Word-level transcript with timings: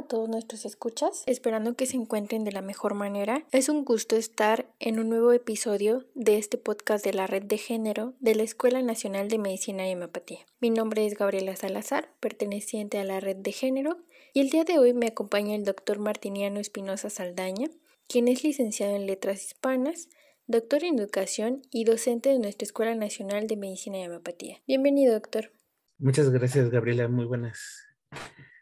a 0.00 0.08
todos 0.08 0.28
nuestros 0.28 0.64
escuchas, 0.64 1.22
esperando 1.26 1.74
que 1.74 1.86
se 1.86 1.96
encuentren 1.96 2.44
de 2.44 2.52
la 2.52 2.62
mejor 2.62 2.94
manera. 2.94 3.44
Es 3.52 3.68
un 3.68 3.84
gusto 3.84 4.16
estar 4.16 4.66
en 4.78 4.98
un 4.98 5.08
nuevo 5.10 5.32
episodio 5.32 6.06
de 6.14 6.38
este 6.38 6.58
podcast 6.58 7.04
de 7.04 7.12
la 7.12 7.26
Red 7.26 7.44
de 7.44 7.58
Género 7.58 8.14
de 8.18 8.34
la 8.34 8.42
Escuela 8.42 8.82
Nacional 8.82 9.28
de 9.28 9.38
Medicina 9.38 9.88
y 9.88 9.94
Homeopatía. 9.94 10.38
Mi 10.60 10.70
nombre 10.70 11.06
es 11.06 11.14
Gabriela 11.14 11.54
Salazar, 11.54 12.12
perteneciente 12.18 12.98
a 12.98 13.04
la 13.04 13.20
Red 13.20 13.36
de 13.36 13.52
Género, 13.52 13.98
y 14.32 14.40
el 14.40 14.50
día 14.50 14.64
de 14.64 14.78
hoy 14.78 14.94
me 14.94 15.08
acompaña 15.08 15.54
el 15.54 15.64
doctor 15.64 15.98
Martiniano 15.98 16.60
Espinosa 16.60 17.10
Saldaña, 17.10 17.68
quien 18.08 18.28
es 18.28 18.42
licenciado 18.42 18.96
en 18.96 19.06
Letras 19.06 19.44
Hispanas, 19.44 20.08
doctor 20.46 20.82
en 20.82 20.98
Educación 20.98 21.62
y 21.70 21.84
docente 21.84 22.30
de 22.30 22.38
nuestra 22.38 22.64
Escuela 22.64 22.94
Nacional 22.94 23.46
de 23.46 23.56
Medicina 23.56 23.98
y 23.98 24.06
Homeopatía. 24.06 24.62
Bienvenido, 24.66 25.12
doctor. 25.12 25.52
Muchas 25.98 26.30
gracias, 26.30 26.70
Gabriela. 26.70 27.06
Muy 27.08 27.26
buenas 27.26 27.86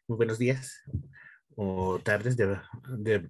muy 0.09 0.17
buenos 0.17 0.39
días 0.39 0.83
o 1.61 1.99
tardes, 1.99 2.37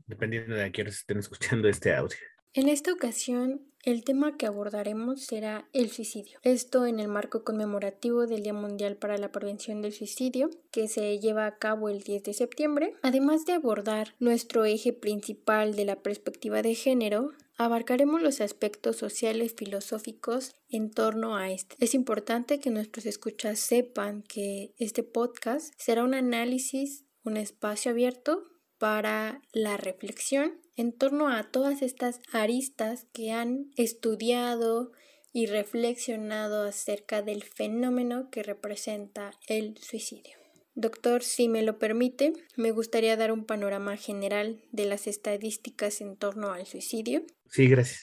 dependiendo 0.07 0.55
de 0.55 0.65
a 0.65 0.71
quién 0.71 0.87
estén 0.87 1.19
escuchando 1.19 1.67
este 1.67 1.95
audio. 1.95 2.17
En 2.53 2.69
esta 2.69 2.93
ocasión, 2.93 3.63
el 3.85 4.05
tema 4.05 4.37
que 4.37 4.47
abordaremos 4.47 5.25
será 5.25 5.67
el 5.73 5.91
suicidio. 5.91 6.39
Esto 6.43 6.85
en 6.85 7.01
el 7.01 7.09
marco 7.09 7.43
conmemorativo 7.43 8.27
del 8.27 8.43
Día 8.43 8.53
Mundial 8.53 8.97
para 8.97 9.17
la 9.17 9.33
Prevención 9.33 9.81
del 9.81 9.93
Suicidio, 9.93 10.51
que 10.71 10.89
se 10.89 11.19
lleva 11.19 11.47
a 11.47 11.57
cabo 11.57 11.89
el 11.89 12.03
10 12.03 12.23
de 12.25 12.35
septiembre. 12.35 12.95
Además 13.03 13.47
de 13.47 13.55
abordar 13.55 14.15
nuestro 14.19 14.67
eje 14.67 14.93
principal 14.93 15.75
de 15.75 15.87
la 15.87 16.03
perspectiva 16.03 16.61
de 16.61 16.75
género, 16.75 17.33
abarcaremos 17.57 18.21
los 18.21 18.41
aspectos 18.41 18.97
sociales 18.97 19.55
filosóficos 19.57 20.55
en 20.69 20.91
torno 20.91 21.37
a 21.37 21.51
este. 21.51 21.77
Es 21.81 21.95
importante 21.95 22.61
que 22.61 22.71
nuestros 22.71 23.07
escuchas 23.07 23.59
sepan 23.59 24.23
que 24.23 24.75
este 24.79 25.03
podcast 25.03 25.73
será 25.77 26.05
un 26.05 26.15
análisis, 26.15 27.05
un 27.29 27.37
espacio 27.37 27.93
abierto 27.93 28.43
para 28.79 29.41
la 29.53 29.77
reflexión 29.77 30.61
en 30.77 30.93
torno 30.93 31.29
a 31.29 31.51
todas 31.51 31.83
estas 31.83 32.21
aristas 32.33 33.07
que 33.13 33.33
han 33.33 33.71
estudiado 33.77 34.93
y 35.33 35.47
reflexionado 35.47 36.65
acerca 36.65 37.23
del 37.23 37.45
fenómeno 37.45 38.31
que 38.31 38.43
representa 38.43 39.33
el 39.47 39.77
suicidio. 39.79 40.37
Doctor, 40.75 41.23
si 41.23 41.49
me 41.49 41.63
lo 41.63 41.79
permite, 41.79 42.33
me 42.57 42.71
gustaría 42.71 43.17
dar 43.17 43.33
un 43.33 43.45
panorama 43.45 43.97
general 43.97 44.63
de 44.71 44.85
las 44.85 45.07
estadísticas 45.07 46.01
en 46.01 46.17
torno 46.17 46.53
al 46.53 46.67
suicidio. 46.67 47.25
Sí, 47.51 47.69
gracias. 47.69 48.03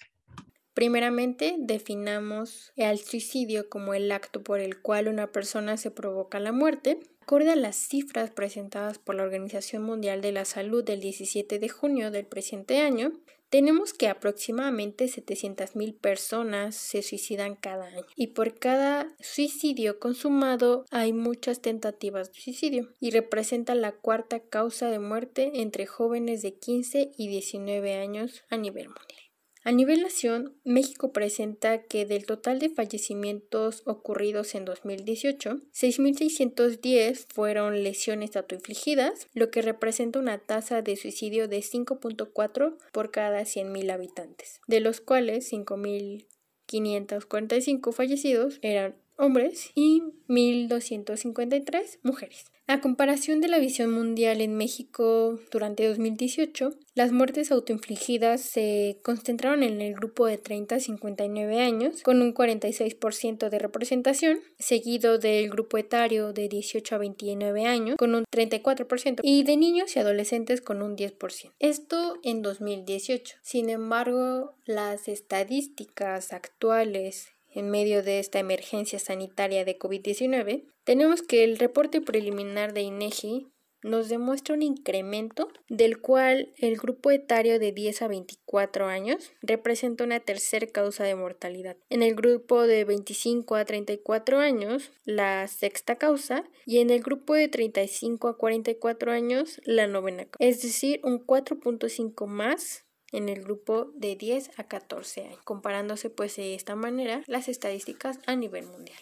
Primeramente, 0.75 1.55
definamos 1.57 2.73
al 2.77 2.99
suicidio 2.99 3.69
como 3.69 3.93
el 3.93 4.11
acto 4.11 4.43
por 4.43 4.59
el 4.59 4.81
cual 4.81 5.07
una 5.07 5.31
persona 5.31 5.77
se 5.77 5.89
provoca 5.89 6.37
la 6.41 6.51
muerte. 6.51 6.99
Acorde 7.21 7.51
a 7.51 7.55
las 7.55 7.77
cifras 7.77 8.29
presentadas 8.29 8.99
por 8.99 9.15
la 9.15 9.23
Organización 9.23 9.83
Mundial 9.83 10.21
de 10.21 10.33
la 10.33 10.43
Salud 10.43 10.83
del 10.83 10.99
17 10.99 11.59
de 11.59 11.69
junio 11.69 12.11
del 12.11 12.25
presente 12.25 12.81
año, 12.81 13.13
tenemos 13.49 13.93
que 13.93 14.09
aproximadamente 14.09 15.05
700.000 15.05 15.97
personas 15.97 16.75
se 16.75 17.01
suicidan 17.01 17.55
cada 17.55 17.85
año 17.85 18.05
y 18.17 18.27
por 18.27 18.59
cada 18.59 19.07
suicidio 19.21 19.97
consumado 19.99 20.83
hay 20.91 21.13
muchas 21.13 21.61
tentativas 21.61 22.33
de 22.33 22.41
suicidio 22.41 22.89
y 22.99 23.11
representa 23.11 23.75
la 23.75 23.93
cuarta 23.93 24.41
causa 24.41 24.91
de 24.91 24.99
muerte 24.99 25.61
entre 25.61 25.85
jóvenes 25.85 26.41
de 26.41 26.55
15 26.55 27.11
y 27.17 27.27
19 27.29 27.93
años 27.95 28.43
a 28.49 28.57
nivel 28.57 28.89
mundial. 28.89 29.24
A 29.67 29.71
nivel 29.71 30.03
nación, 30.03 30.53
México 30.63 31.11
presenta 31.11 31.81
que 31.81 32.05
del 32.05 32.27
total 32.27 32.59
de 32.59 32.69
fallecimientos 32.69 33.81
ocurridos 33.85 34.53
en 34.53 34.63
2018, 34.63 35.59
6.610 35.73 37.25
fueron 37.33 37.83
lesiones 37.83 38.35
autoinfligidas, 38.35 39.27
lo 39.33 39.49
que 39.49 39.63
representa 39.63 40.19
una 40.19 40.37
tasa 40.37 40.83
de 40.83 40.95
suicidio 40.95 41.47
de 41.47 41.61
5.4 41.61 42.77
por 42.91 43.09
cada 43.09 43.41
100.000 43.41 43.91
habitantes, 43.91 44.61
de 44.67 44.81
los 44.81 45.01
cuales 45.01 45.51
5.545 45.51 47.91
fallecidos 47.91 48.59
eran 48.61 48.93
hombres 49.17 49.71
y 49.73 50.03
1.253 50.27 51.97
mujeres. 52.03 52.51
A 52.67 52.81
comparación 52.81 53.41
de 53.41 53.47
la 53.47 53.59
visión 53.59 53.91
mundial 53.91 54.41
en 54.41 54.57
México 54.57 55.39
durante 55.51 55.87
2018, 55.87 56.71
las 56.95 57.11
muertes 57.11 57.51
autoinfligidas 57.51 58.41
se 58.41 58.97
concentraron 59.03 59.61
en 59.61 59.81
el 59.81 59.93
grupo 59.93 60.25
de 60.25 60.39
30 60.39 60.75
a 60.75 60.79
59 60.79 61.61
años, 61.61 62.01
con 62.01 62.23
un 62.23 62.33
46% 62.33 63.49
de 63.49 63.59
representación, 63.59 64.39
seguido 64.57 65.19
del 65.19 65.51
grupo 65.51 65.77
etario 65.77 66.33
de 66.33 66.49
18 66.49 66.95
a 66.95 66.97
29 66.97 67.67
años, 67.67 67.97
con 67.97 68.15
un 68.15 68.23
34%, 68.25 69.19
y 69.21 69.43
de 69.43 69.57
niños 69.57 69.95
y 69.95 69.99
adolescentes 69.99 70.61
con 70.61 70.81
un 70.81 70.97
10%. 70.97 71.51
Esto 71.59 72.17
en 72.23 72.41
2018. 72.41 73.37
Sin 73.43 73.69
embargo, 73.69 74.55
las 74.65 75.07
estadísticas 75.07 76.33
actuales 76.33 77.34
en 77.55 77.71
medio 77.71 78.03
de 78.03 78.19
esta 78.19 78.39
emergencia 78.39 78.99
sanitaria 78.99 79.65
de 79.65 79.79
COVID-19, 79.79 80.65
tenemos 80.83 81.23
que 81.23 81.43
el 81.43 81.57
reporte 81.57 82.01
preliminar 82.01 82.73
de 82.73 82.81
INEGI 82.81 83.47
nos 83.85 84.09
demuestra 84.09 84.55
un 84.55 84.63
incremento 84.63 85.47
del 85.69 86.01
cual 86.01 86.51
el 86.57 86.75
grupo 86.75 87.11
etario 87.11 87.59
de 87.59 87.71
10 87.71 88.01
a 88.01 88.07
24 88.07 88.87
años 88.87 89.31
representa 89.41 90.03
una 90.03 90.19
tercera 90.19 90.65
causa 90.65 91.03
de 91.03 91.13
mortalidad. 91.13 91.77
En 91.89 92.01
el 92.01 92.15
grupo 92.15 92.63
de 92.63 92.83
25 92.83 93.55
a 93.55 93.63
34 93.63 94.39
años, 94.39 94.91
la 95.03 95.47
sexta 95.47 95.97
causa, 95.97 96.45
y 96.65 96.79
en 96.79 96.89
el 96.89 97.01
grupo 97.01 97.35
de 97.35 97.47
35 97.47 98.27
a 98.27 98.37
44 98.37 99.11
años, 99.11 99.61
la 99.65 99.85
novena 99.85 100.25
causa. 100.25 100.37
Es 100.39 100.63
decir, 100.63 100.99
un 101.03 101.23
4.5 101.23 102.25
más 102.25 102.84
en 103.15 103.29
el 103.29 103.43
grupo 103.43 103.91
de 103.95 104.15
10 104.15 104.59
a 104.59 104.65
14 104.65 105.21
años, 105.21 105.39
comparándose 105.43 106.09
pues 106.09 106.35
de 106.35 106.53
esta 106.53 106.75
manera 106.75 107.23
las 107.27 107.47
estadísticas 107.47 108.19
a 108.25 108.35
nivel 108.35 108.67
mundial. 108.67 108.97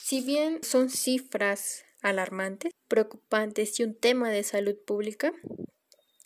Si 0.00 0.20
bien 0.20 0.58
son 0.62 0.90
cifras 0.90 1.84
alarmantes, 2.02 2.72
preocupantes 2.88 3.78
y 3.78 3.84
un 3.84 3.94
tema 3.94 4.30
de 4.30 4.42
salud 4.42 4.76
pública, 4.76 5.32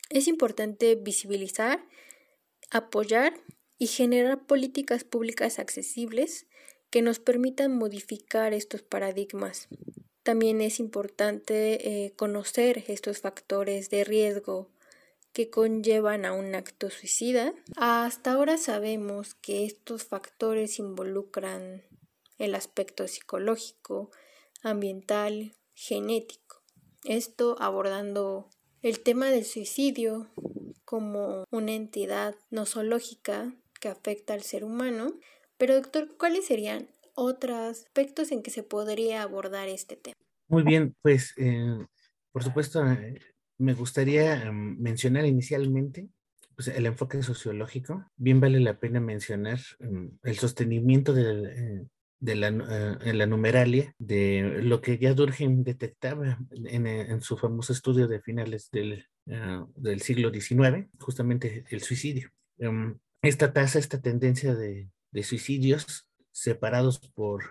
es 0.08 0.26
importante 0.26 0.94
visibilizar, 0.94 1.84
apoyar 2.70 3.34
y 3.78 3.88
generar 3.88 4.46
políticas 4.46 5.04
públicas 5.04 5.58
accesibles 5.58 6.46
que 6.90 7.02
nos 7.02 7.18
permitan 7.18 7.76
modificar 7.76 8.54
estos 8.54 8.82
paradigmas. 8.82 9.68
También 10.22 10.60
es 10.60 10.80
importante 10.80 12.04
eh, 12.06 12.12
conocer 12.16 12.84
estos 12.88 13.20
factores 13.20 13.90
de 13.90 14.02
riesgo 14.02 14.70
que 15.36 15.50
conllevan 15.50 16.24
a 16.24 16.32
un 16.32 16.54
acto 16.54 16.88
suicida. 16.88 17.52
Hasta 17.76 18.32
ahora 18.32 18.56
sabemos 18.56 19.34
que 19.34 19.66
estos 19.66 20.04
factores 20.04 20.78
involucran 20.78 21.82
el 22.38 22.54
aspecto 22.54 23.06
psicológico, 23.06 24.10
ambiental, 24.62 25.52
genético. 25.74 26.62
Esto 27.04 27.54
abordando 27.60 28.48
el 28.80 29.00
tema 29.00 29.26
del 29.28 29.44
suicidio 29.44 30.32
como 30.86 31.44
una 31.50 31.74
entidad 31.74 32.34
nosológica 32.48 33.54
que 33.78 33.88
afecta 33.88 34.32
al 34.32 34.40
ser 34.40 34.64
humano. 34.64 35.18
Pero 35.58 35.74
doctor, 35.74 36.16
¿cuáles 36.16 36.46
serían 36.46 36.88
otros 37.12 37.58
aspectos 37.58 38.32
en 38.32 38.42
que 38.42 38.50
se 38.50 38.62
podría 38.62 39.22
abordar 39.22 39.68
este 39.68 39.96
tema? 39.96 40.16
Muy 40.48 40.62
bien, 40.62 40.96
pues 41.02 41.34
eh, 41.36 41.86
por 42.32 42.42
supuesto 42.42 42.82
eh, 42.90 43.20
me 43.58 43.74
gustaría 43.74 44.42
em, 44.44 44.78
mencionar 44.78 45.26
inicialmente 45.26 46.08
pues, 46.54 46.68
el 46.68 46.86
enfoque 46.86 47.22
sociológico. 47.22 48.10
Bien 48.16 48.40
vale 48.40 48.60
la 48.60 48.78
pena 48.78 49.00
mencionar 49.00 49.60
em, 49.80 50.10
el 50.22 50.38
sostenimiento 50.38 51.12
de, 51.12 51.86
de 52.18 52.34
la, 52.34 52.48
eh, 52.48 52.98
en 53.02 53.18
la 53.18 53.26
numeralia 53.26 53.94
de 53.98 54.60
lo 54.62 54.80
que 54.80 54.98
ya 54.98 55.14
Durkheim 55.14 55.62
detectaba 55.62 56.38
en, 56.50 56.86
en 56.86 57.20
su 57.20 57.36
famoso 57.36 57.72
estudio 57.72 58.08
de 58.08 58.20
finales 58.20 58.70
del, 58.70 59.06
eh, 59.26 59.64
del 59.76 60.00
siglo 60.00 60.30
XIX, 60.32 60.88
justamente 60.98 61.64
el 61.70 61.82
suicidio. 61.82 62.30
Em, 62.58 62.98
esta 63.22 63.52
tasa, 63.52 63.78
esta 63.78 64.00
tendencia 64.00 64.54
de, 64.54 64.88
de 65.10 65.22
suicidios 65.22 66.08
separados 66.32 66.98
por, 67.14 67.44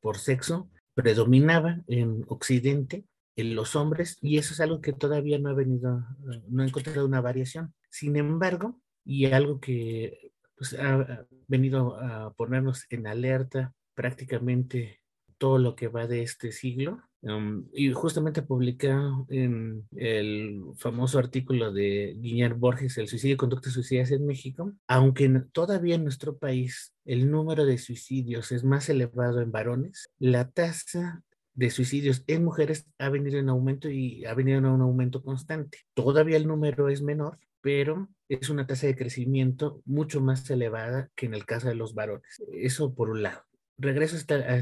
por 0.00 0.18
sexo 0.18 0.70
predominaba 0.94 1.82
en 1.86 2.24
Occidente 2.28 3.04
en 3.36 3.54
los 3.54 3.76
hombres 3.76 4.18
y 4.20 4.38
eso 4.38 4.52
es 4.54 4.60
algo 4.60 4.80
que 4.80 4.92
todavía 4.92 5.38
no 5.38 5.50
ha 5.50 5.54
venido, 5.54 6.04
eh, 6.32 6.42
no 6.48 6.62
ha 6.62 6.66
encontrado 6.66 7.06
una 7.06 7.20
variación. 7.20 7.74
Sin 7.90 8.16
embargo, 8.16 8.80
y 9.04 9.26
algo 9.26 9.60
que 9.60 10.32
pues, 10.56 10.74
ha 10.74 11.26
venido 11.48 11.96
a 11.96 12.32
ponernos 12.34 12.86
en 12.90 13.06
alerta 13.06 13.72
prácticamente 13.94 15.00
todo 15.38 15.58
lo 15.58 15.74
que 15.74 15.88
va 15.88 16.06
de 16.06 16.22
este 16.22 16.52
siglo. 16.52 17.02
Um, 17.22 17.66
y 17.74 17.92
justamente 17.92 18.40
publica 18.40 18.98
en 19.28 19.86
el 19.94 20.62
famoso 20.76 21.18
artículo 21.18 21.70
de 21.70 22.16
Guillermo 22.18 22.60
Borges, 22.60 22.96
El 22.96 23.08
suicidio 23.08 23.34
y 23.34 23.36
conductas 23.36 23.74
suicidas 23.74 24.10
en 24.10 24.24
México, 24.24 24.72
aunque 24.86 25.28
todavía 25.52 25.96
en 25.96 26.04
nuestro 26.04 26.38
país 26.38 26.94
el 27.04 27.30
número 27.30 27.66
de 27.66 27.76
suicidios 27.76 28.52
es 28.52 28.64
más 28.64 28.88
elevado 28.88 29.42
en 29.42 29.52
varones, 29.52 30.10
la 30.18 30.50
tasa 30.50 31.22
de 31.54 31.70
suicidios 31.70 32.24
en 32.26 32.44
mujeres 32.44 32.86
ha 32.98 33.08
venido 33.08 33.38
en 33.38 33.48
aumento 33.48 33.90
y 33.90 34.24
ha 34.24 34.34
venido 34.34 34.58
en 34.58 34.66
un 34.66 34.80
aumento 34.80 35.22
constante. 35.22 35.78
Todavía 35.94 36.36
el 36.36 36.46
número 36.46 36.88
es 36.88 37.02
menor, 37.02 37.38
pero 37.60 38.08
es 38.28 38.48
una 38.50 38.66
tasa 38.66 38.86
de 38.86 38.96
crecimiento 38.96 39.82
mucho 39.84 40.20
más 40.20 40.48
elevada 40.50 41.10
que 41.14 41.26
en 41.26 41.34
el 41.34 41.44
caso 41.44 41.68
de 41.68 41.74
los 41.74 41.94
varones. 41.94 42.42
Eso 42.52 42.94
por 42.94 43.10
un 43.10 43.22
lado. 43.22 43.42
Regreso 43.78 44.16
a 44.34 44.56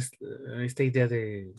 esta, 0.64 0.84
idea 0.84 1.08
de 1.08 1.52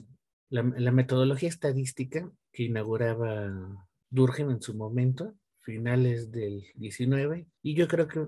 la, 0.49 0.63
la 0.63 0.91
metodología 0.91 1.49
estadística 1.49 2.29
que 2.51 2.63
inauguraba 2.63 3.87
Durkheim 4.09 4.49
en 4.49 4.61
su 4.61 4.75
momento 4.75 5.35
finales 5.69 6.31
del 6.31 6.65
19 6.73 7.45
y 7.61 7.75
yo 7.75 7.87
creo 7.87 8.07
que 8.07 8.25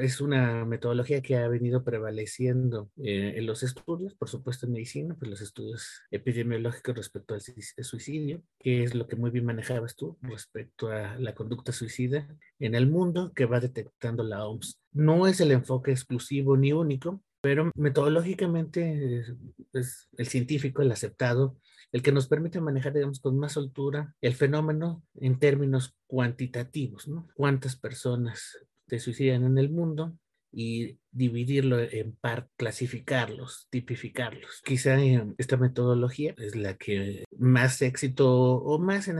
es 0.00 0.20
una 0.20 0.64
metodología 0.64 1.20
que 1.22 1.36
ha 1.36 1.48
venido 1.48 1.82
prevaleciendo 1.82 2.88
eh, 2.98 3.34
en 3.36 3.46
los 3.46 3.64
estudios, 3.64 4.14
por 4.14 4.28
supuesto 4.28 4.66
en 4.66 4.72
medicina, 4.74 5.16
pues 5.18 5.28
los 5.28 5.40
estudios 5.40 6.02
epidemiológicos 6.12 6.94
respecto 6.94 7.34
al 7.34 7.40
suicidio, 7.40 8.44
que 8.60 8.84
es 8.84 8.94
lo 8.94 9.08
que 9.08 9.16
muy 9.16 9.30
bien 9.32 9.44
manejabas 9.44 9.96
tú 9.96 10.18
respecto 10.22 10.88
a 10.88 11.16
la 11.18 11.34
conducta 11.34 11.72
suicida 11.72 12.28
en 12.60 12.76
el 12.76 12.88
mundo 12.88 13.32
que 13.34 13.46
va 13.46 13.58
detectando 13.58 14.22
la 14.22 14.46
OMS. 14.46 14.80
No 14.92 15.26
es 15.26 15.40
el 15.40 15.50
enfoque 15.50 15.90
exclusivo 15.90 16.56
ni 16.56 16.72
único, 16.72 17.20
pero 17.40 17.72
metodológicamente 17.74 19.24
es 19.72 20.08
el 20.16 20.26
científico, 20.28 20.82
el 20.82 20.92
aceptado, 20.92 21.56
el 21.92 22.02
que 22.02 22.12
nos 22.12 22.28
permite 22.28 22.60
manejar, 22.60 22.92
digamos, 22.92 23.20
con 23.20 23.38
más 23.38 23.52
soltura 23.52 24.14
el 24.20 24.34
fenómeno 24.34 25.02
en 25.14 25.38
términos 25.38 25.94
cuantitativos, 26.06 27.08
¿no? 27.08 27.28
Cuántas 27.34 27.76
personas 27.76 28.58
se 28.86 28.98
suicidan 28.98 29.44
en 29.44 29.58
el 29.58 29.70
mundo 29.70 30.16
y 30.50 30.98
dividirlo 31.10 31.78
en 31.78 32.12
par, 32.16 32.48
clasificarlos, 32.56 33.66
tipificarlos. 33.70 34.62
Quizá 34.64 34.96
esta 35.36 35.56
metodología 35.56 36.34
es 36.38 36.56
la 36.56 36.74
que 36.76 37.24
más 37.36 37.82
éxito 37.82 38.54
o 38.54 38.78
más 38.78 39.08
en 39.08 39.18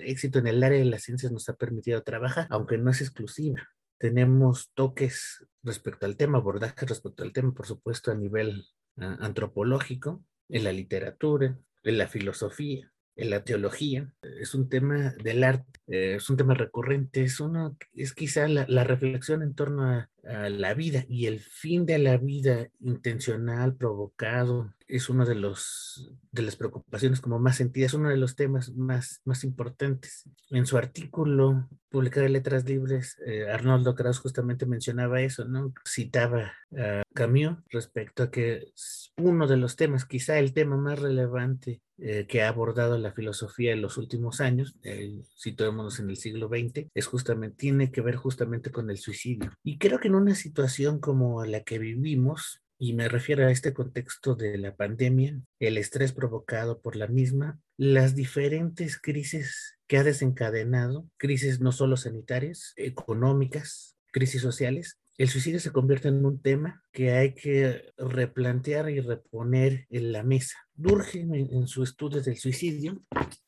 éxito 0.00 0.38
en 0.38 0.46
el 0.46 0.62
área 0.62 0.78
de 0.78 0.84
las 0.84 1.02
ciencias 1.02 1.32
nos 1.32 1.48
ha 1.48 1.54
permitido 1.54 2.02
trabajar, 2.02 2.46
aunque 2.50 2.78
no 2.78 2.90
es 2.90 3.00
exclusiva. 3.00 3.68
Tenemos 3.98 4.70
toques 4.74 5.46
respecto 5.62 6.04
al 6.04 6.16
tema, 6.16 6.38
abordaje 6.38 6.84
respecto 6.84 7.22
al 7.22 7.32
tema, 7.32 7.54
por 7.54 7.66
supuesto, 7.66 8.10
a 8.10 8.14
nivel 8.14 8.66
ah, 8.98 9.16
antropológico, 9.20 10.22
en 10.48 10.64
la 10.64 10.72
literatura, 10.72 11.58
en 11.86 11.98
la 11.98 12.08
filosofía, 12.08 12.92
en 13.16 13.30
la 13.30 13.42
teología. 13.42 14.12
Es 14.40 14.54
un 14.54 14.68
tema 14.68 15.14
del 15.22 15.42
arte, 15.42 15.80
eh, 15.86 16.16
es 16.16 16.28
un 16.30 16.36
tema 16.36 16.54
recurrente, 16.54 17.22
es, 17.22 17.40
uno, 17.40 17.76
es 17.94 18.12
quizá 18.12 18.46
la, 18.46 18.84
reflexión 18.84 19.42
en 19.42 19.54
torno 19.54 19.84
a, 19.84 20.08
la 20.50 20.74
vida 20.74 21.04
y 21.08 21.26
el 21.26 21.38
fin 21.38 21.86
de 21.86 21.98
la 21.98 22.16
vida 22.16 22.68
intencional, 22.80 23.76
provocado, 23.76 24.74
es 24.88 25.08
uno 25.08 25.24
de 25.24 25.36
de 25.36 26.42
las 26.42 26.56
preocupaciones 26.56 27.20
como 27.20 27.38
más 27.38 27.56
sentidas, 27.56 27.94
uno 27.94 28.08
de 28.08 28.16
los 28.16 28.34
temas 28.34 28.72
más, 28.74 29.20
más 29.24 29.44
importantes. 29.44 30.24
En 30.50 30.66
su 30.66 30.78
artículo 30.78 31.68
publicado 31.88 32.26
en 32.26 32.32
Letras 32.32 32.64
Libres, 32.68 33.16
eh, 33.24 33.48
Arnoldo 33.48 33.94
Kraus 33.94 34.18
justamente 34.18 34.66
mencionaba 34.66 35.20
eso, 35.20 35.44
¿no? 35.44 35.72
Citaba 35.86 36.54
a 36.76 37.02
Camus 37.14 37.58
respecto 37.70 38.24
a 38.24 38.30
que 38.32 38.72
uno 39.16 39.46
de 39.46 39.58
los 39.58 39.76
temas, 39.76 40.06
quizá 40.06 40.40
el 40.40 40.52
tema 40.52 40.76
más 40.76 40.98
relevante 40.98 41.82
eh, 41.98 42.26
que 42.28 42.42
ha 42.42 42.48
abordado 42.48 42.98
la 42.98 43.12
filosofía 43.12 43.72
en 43.72 43.80
los 43.80 43.96
últimos 43.96 44.40
años, 44.40 44.76
eh, 44.82 45.22
situémonos 45.34 45.98
en 45.98 46.10
el 46.10 46.16
siglo 46.16 46.48
XX, 46.48 46.88
es 46.94 47.06
justamente, 47.06 47.56
tiene 47.56 47.90
que 47.90 48.02
ver 48.02 48.16
justamente 48.16 48.70
con 48.70 48.90
el 48.90 48.98
suicidio. 48.98 49.52
Y 49.62 49.78
creo 49.78 49.98
que 49.98 50.08
en 50.08 50.14
una 50.14 50.34
situación 50.34 51.00
como 51.00 51.44
la 51.44 51.62
que 51.62 51.78
vivimos, 51.78 52.62
y 52.78 52.92
me 52.92 53.08
refiero 53.08 53.46
a 53.46 53.50
este 53.50 53.72
contexto 53.72 54.34
de 54.34 54.58
la 54.58 54.76
pandemia, 54.76 55.40
el 55.58 55.78
estrés 55.78 56.12
provocado 56.12 56.80
por 56.80 56.96
la 56.96 57.06
misma, 57.06 57.58
las 57.78 58.14
diferentes 58.14 59.00
crisis 59.00 59.78
que 59.86 59.96
ha 59.96 60.04
desencadenado, 60.04 61.08
crisis 61.16 61.60
no 61.60 61.72
solo 61.72 61.96
sanitarias, 61.96 62.74
económicas, 62.76 63.96
crisis 64.12 64.42
sociales, 64.42 64.98
el 65.18 65.30
suicidio 65.30 65.60
se 65.60 65.72
convierte 65.72 66.08
en 66.08 66.24
un 66.26 66.42
tema 66.42 66.82
que 66.92 67.12
hay 67.12 67.34
que 67.34 67.92
replantear 67.96 68.90
y 68.90 69.00
reponer 69.00 69.86
en 69.88 70.12
la 70.12 70.22
mesa. 70.22 70.58
Durkheim, 70.74 71.32
en, 71.34 71.66
su 71.66 71.82
estudio 71.82 72.20
del 72.20 72.36
suicidio, 72.36 73.02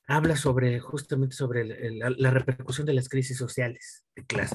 habla 0.06 0.35
sobre 0.37 0.81
justamente 0.81 1.37
sobre 1.37 1.65
la, 1.65 2.31
repercusión 2.31 2.87
de 2.87 2.94
las 2.94 3.11
crisis 3.11 3.37
sociales. 3.37 4.05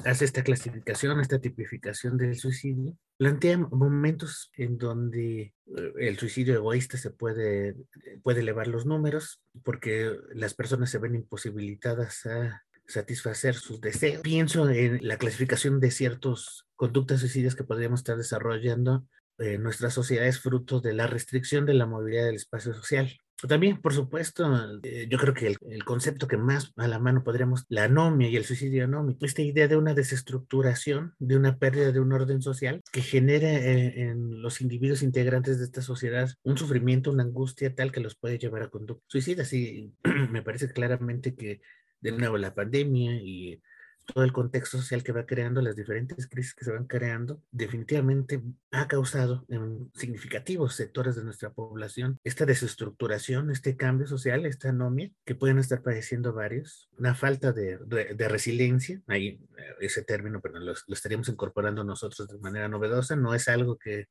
Hace 0.04 0.24
esta 0.24 0.42
clasificación, 0.42 1.20
esta 1.20 1.38
tipificación 1.38 2.16
del 2.16 2.36
suicidio. 2.36 2.96
Plantea 3.16 3.58
momentos 3.58 4.50
en 4.56 4.76
donde 4.76 5.40
eh, 5.40 5.92
el 6.00 6.18
suicidio 6.18 6.54
egoísta 6.54 6.98
se 6.98 7.10
puede, 7.10 7.76
puede 8.24 8.40
elevar 8.40 8.66
los 8.66 8.86
números 8.86 9.40
porque 9.62 10.10
las 10.34 10.54
personas 10.54 10.90
se 10.90 10.98
ven 10.98 11.14
imposibilitadas 11.14 12.26
a 12.26 12.64
satisfacer 12.86 13.54
sus 13.54 13.80
deseos. 13.80 14.20
Pienso 14.22 14.68
en 14.68 15.06
la 15.06 15.16
clasificación 15.16 15.80
de 15.80 15.90
ciertas 15.90 16.66
conductas 16.84 17.20
suicidas 17.20 17.54
que 17.54 17.64
podríamos 17.64 18.00
estar 18.00 18.18
desarrollando 18.18 19.06
en 19.38 19.62
nuestra 19.62 19.88
sociedad 19.88 20.26
es 20.26 20.38
fruto 20.38 20.82
de 20.82 20.92
la 20.92 21.06
restricción 21.06 21.64
de 21.64 21.72
la 21.72 21.86
movilidad 21.86 22.26
del 22.26 22.34
espacio 22.34 22.74
social. 22.74 23.10
También, 23.48 23.80
por 23.80 23.94
supuesto, 23.94 24.46
eh, 24.82 25.08
yo 25.10 25.16
creo 25.16 25.32
que 25.32 25.56
el, 25.62 25.84
concepto 25.84 26.28
que 26.28 26.36
más 26.36 26.74
a 26.76 26.86
la 26.86 26.98
mano 26.98 27.24
podríamos, 27.24 27.64
la 27.70 27.84
anomia 27.84 28.28
y 28.28 28.36
el 28.36 28.44
suicidio 28.44 28.84
anómico, 28.84 29.24
esta 29.24 29.40
idea 29.40 29.66
de 29.66 29.76
una 29.76 29.94
desestructuración, 29.94 31.14
de 31.18 31.38
una 31.38 31.56
pérdida 31.56 31.90
de 31.90 32.00
un 32.00 32.12
orden 32.12 32.42
social 32.42 32.82
que 32.92 33.00
genera 33.00 33.48
eh, 33.48 34.02
en 34.02 34.42
los 34.42 34.60
individuos 34.60 35.02
integrantes 35.02 35.58
de 35.58 35.64
esta 35.64 35.80
sociedad 35.80 36.30
un 36.42 36.58
sufrimiento, 36.58 37.10
una 37.10 37.22
angustia 37.22 37.74
tal 37.74 37.92
que 37.92 38.00
los 38.00 38.14
puede 38.14 38.38
llevar 38.38 38.62
a 38.62 38.68
conductas 38.68 39.06
suicidas. 39.08 39.50
Y 39.54 39.90
me 40.30 40.42
parece 40.42 40.70
claramente 40.70 41.34
que 41.34 41.62
de 42.02 42.12
nuevo 42.12 42.36
la 42.36 42.54
pandemia 42.54 43.16
y 43.22 43.62
todo 44.06 44.24
el 44.24 44.32
contexto 44.32 44.78
social 44.78 45.02
que 45.02 45.12
va 45.12 45.26
creando, 45.26 45.62
las 45.62 45.76
diferentes 45.76 46.26
crisis 46.28 46.54
que 46.54 46.64
se 46.64 46.72
van 46.72 46.86
creando, 46.86 47.42
definitivamente 47.50 48.42
ha 48.70 48.86
causado 48.88 49.44
en 49.48 49.90
significativos 49.94 50.74
sectores 50.74 51.16
de 51.16 51.24
nuestra 51.24 51.50
población 51.50 52.18
esta 52.24 52.44
desestructuración, 52.44 53.50
este 53.50 53.76
cambio 53.76 54.06
social, 54.06 54.46
esta 54.46 54.68
anomia 54.70 55.10
que 55.24 55.34
pueden 55.34 55.58
estar 55.58 55.82
padeciendo 55.82 56.32
varios, 56.32 56.90
una 56.98 57.14
falta 57.14 57.52
de, 57.52 57.78
de, 57.78 58.28
resiliencia, 58.28 59.00
ahí 59.06 59.40
ese 59.80 60.02
término, 60.02 60.40
pero 60.40 60.58
lo, 60.58 60.72
lo, 60.72 60.94
estaríamos 60.94 61.28
incorporando 61.28 61.84
nosotros 61.84 62.28
de 62.28 62.38
manera 62.38 62.68
novedosa, 62.68 63.16
no 63.16 63.34
es 63.34 63.48
algo 63.48 63.78
que, 63.78 64.08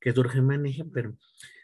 que 0.00 0.12
Durge 0.12 0.40
maneje, 0.42 0.84
pero 0.92 1.16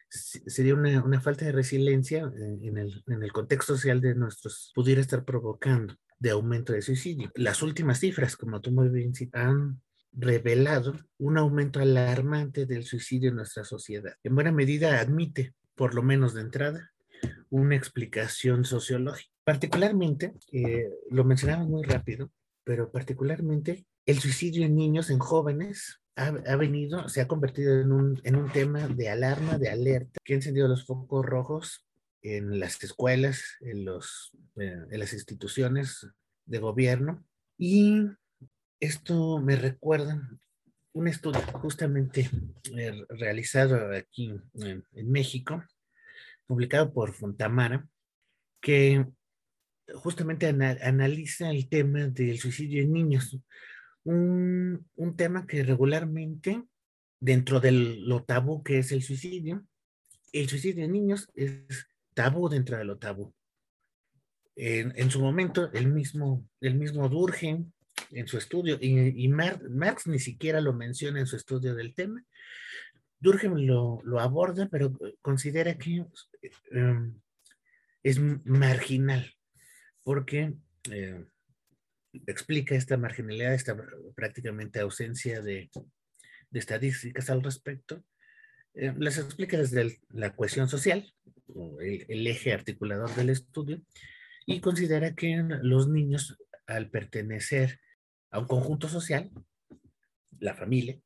sería 0.09 0.75
una, 0.75 1.03
una, 1.05 1.21
falta 1.21 1.45
de 1.45 1.53
resiliencia 1.53 2.31
en 2.35 2.79
el, 2.79 3.03
en 3.07 3.23
el 3.23 3.33
contexto 3.33 3.75
social 3.75 4.00
de 4.00 4.14
nuestros, 4.14 4.73
pudiera 4.75 5.00
estar 5.00 5.25
provocando 5.25 5.95
de 6.19 6.31
aumento 6.31 6.73
de 6.73 6.83
suicidio. 6.83 7.31
Las 7.35 7.63
últimas 7.63 8.01
cifras, 8.01 8.37
como 8.37 8.61
tú 8.61 8.71
muy 8.73 8.89
bien 8.89 9.13
han 9.33 9.81
revelado 10.13 10.95
un 11.19 11.39
aumento 11.39 11.81
alarmante 11.81 12.67
del 12.67 12.85
suicidio 12.85 13.31
en 13.31 13.37
nuestra 13.37 13.65
sociedad. 13.65 14.15
En 14.25 14.35
buena 14.35 14.53
medida 14.53 15.01
admite, 15.01 15.55
por 15.75 15.95
lo 15.95 16.03
menos 16.03 16.35
de 16.35 16.41
entrada, 16.41 16.91
una 17.51 17.77
explicación 17.77 18.65
sociológica. 18.65 19.31
Particularmente, 19.45 20.35
eh, 20.53 20.89
lo 21.11 21.25
mencionamos 21.25 21.69
muy 21.69 21.83
rápido, 21.85 22.31
pero 22.65 22.91
particularmente 22.91 23.87
el 24.05 24.19
suicidio 24.19 24.67
en 24.67 24.77
niños, 24.77 25.11
en 25.11 25.19
jóvenes, 25.19 26.01
ha, 26.17 26.57
venido, 26.57 27.09
se 27.09 27.21
ha 27.21 27.29
convertido 27.29 27.81
en 27.81 27.93
un, 27.93 28.21
en 28.25 28.35
un 28.35 28.51
tema 28.51 28.89
de 28.89 29.09
alarma, 29.09 29.57
de 29.57 29.69
alerta, 29.69 30.19
que 30.25 30.33
ha 30.33 30.37
encendido 30.37 30.67
los 30.67 30.85
focos 30.85 31.25
rojos 31.25 31.88
en 32.23 32.59
las 32.59 32.83
escuelas, 32.83 33.57
en, 33.61 33.85
los, 33.85 34.33
eh, 34.57 34.85
en 34.91 34.99
las 34.99 35.13
instituciones 35.13 36.07
de 36.47 36.59
gobierno. 36.59 37.25
Y 37.57 38.07
esto 38.81 39.39
me 39.41 39.57
recuerda 39.57 40.21
un 40.93 41.09
estudio 41.09 41.41
justamente 41.61 42.31
eh, 42.77 43.05
realizado 43.09 43.95
aquí 43.95 44.35
en, 44.55 44.85
en, 44.93 45.11
México, 45.11 45.63
publicado 46.47 46.93
por 46.93 47.13
Fontamara, 47.13 47.87
que 48.61 49.07
justamente 49.95 50.47
analiza 50.47 51.51
el 51.51 51.69
tema 51.69 52.09
del 52.09 52.39
suicidio 52.39 52.83
en 52.83 52.93
niños 52.93 53.39
un, 54.09 54.87
un 54.97 55.17
tema 55.17 55.47
que 55.47 55.63
regularmente, 55.63 56.65
dentro 57.21 57.61
de 57.61 57.73
lo 57.73 58.25
tabú 58.25 58.63
que 58.63 58.79
es 58.79 58.93
el 58.93 59.03
suicidio, 59.03 59.67
el 60.33 60.49
suicidio 60.49 60.85
en 60.85 60.93
niños 60.93 61.31
es 61.35 61.87
tabú 62.19 62.49
dentro 62.49 62.77
de 62.77 62.85
lo 62.85 62.99
tabú. 62.99 63.33
En, 64.57 65.09
su 65.09 65.21
momento, 65.21 65.71
el 65.73 65.87
mismo, 65.87 66.45
el 66.61 66.75
mismo 66.75 67.09
Durgen, 67.09 67.73
en 68.11 68.27
su 68.27 68.39
estudio, 68.39 68.77
y, 68.81 69.25
y 69.25 69.29
Marx, 69.29 70.09
ni 70.09 70.19
siquiera 70.19 70.61
lo 70.61 70.73
menciona 70.73 71.21
en 71.21 71.29
su 71.29 71.37
estudio 71.37 71.77
del 71.77 71.95
tema, 71.95 72.25
Durgen 73.21 73.69
lo, 73.69 74.03
aborda, 74.19 74.69
pero 74.69 74.99
considera 75.23 75.79
que 75.79 76.05
eh, 76.73 77.13
es 78.03 78.19
marginal, 78.19 79.33
porque 80.03 80.55
eh, 80.91 81.25
explica 82.27 82.75
esta 82.75 82.97
marginalidad, 82.97 83.55
esta 83.55 83.77
prácticamente 84.17 84.81
ausencia 84.81 85.41
de, 85.41 85.71
estadísticas 86.53 87.31
al 87.31 87.45
respecto, 87.45 88.03
eh, 88.75 88.93
las 88.99 89.19
explica 89.19 89.57
desde 89.57 90.01
la 90.11 90.35
cohesión 90.35 90.69
social, 90.69 91.13
el, 91.81 92.26
eje 92.26 92.52
articulador 92.52 93.14
del 93.14 93.31
estudio, 93.31 93.81
y 94.47 94.61
considera 94.61 95.14
que 95.14 95.43
los 95.62 95.88
niños, 95.88 96.38
al 96.67 96.90
pertenecer 96.90 97.81
a 98.31 98.38
un 98.38 98.47
conjunto 98.47 98.88
social, 98.88 99.31
la 100.38 100.55
familia, 100.55 100.99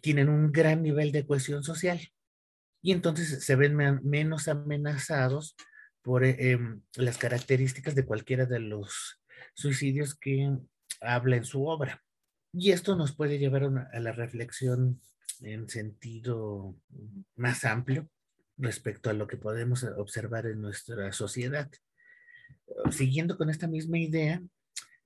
tienen 0.00 0.28
un 0.28 0.52
gran 0.52 0.82
nivel 0.82 1.12
de 1.12 1.26
cohesión 1.26 1.62
social 1.62 2.00
y 2.80 2.92
entonces 2.92 3.44
se 3.44 3.56
ven 3.56 3.76
menos 3.76 4.48
amenazados 4.48 5.56
por 6.02 6.24
eh, 6.24 6.52
em, 6.52 6.82
las 6.96 7.18
características 7.18 7.94
de 7.94 8.04
cualquiera 8.04 8.46
de 8.46 8.60
los 8.60 9.20
suicidios 9.54 10.14
que 10.14 10.56
habla 11.00 11.36
en 11.36 11.44
su 11.44 11.66
obra. 11.66 12.02
Y 12.52 12.70
esto 12.70 12.96
nos 12.96 13.14
puede 13.14 13.38
llevar 13.38 13.64
a 13.92 14.00
la 14.00 14.12
reflexión 14.12 15.00
en 15.40 15.68
sentido 15.68 16.76
más 17.36 17.64
amplio 17.64 18.08
respecto 18.58 19.08
a 19.08 19.12
lo 19.14 19.26
que 19.26 19.36
podemos 19.36 19.84
observar 19.84 20.46
en 20.46 20.60
nuestra 20.60 21.12
sociedad. 21.12 21.70
Siguiendo 22.90 23.36
con 23.36 23.50
esta 23.50 23.68
misma 23.68 23.98
idea, 23.98 24.42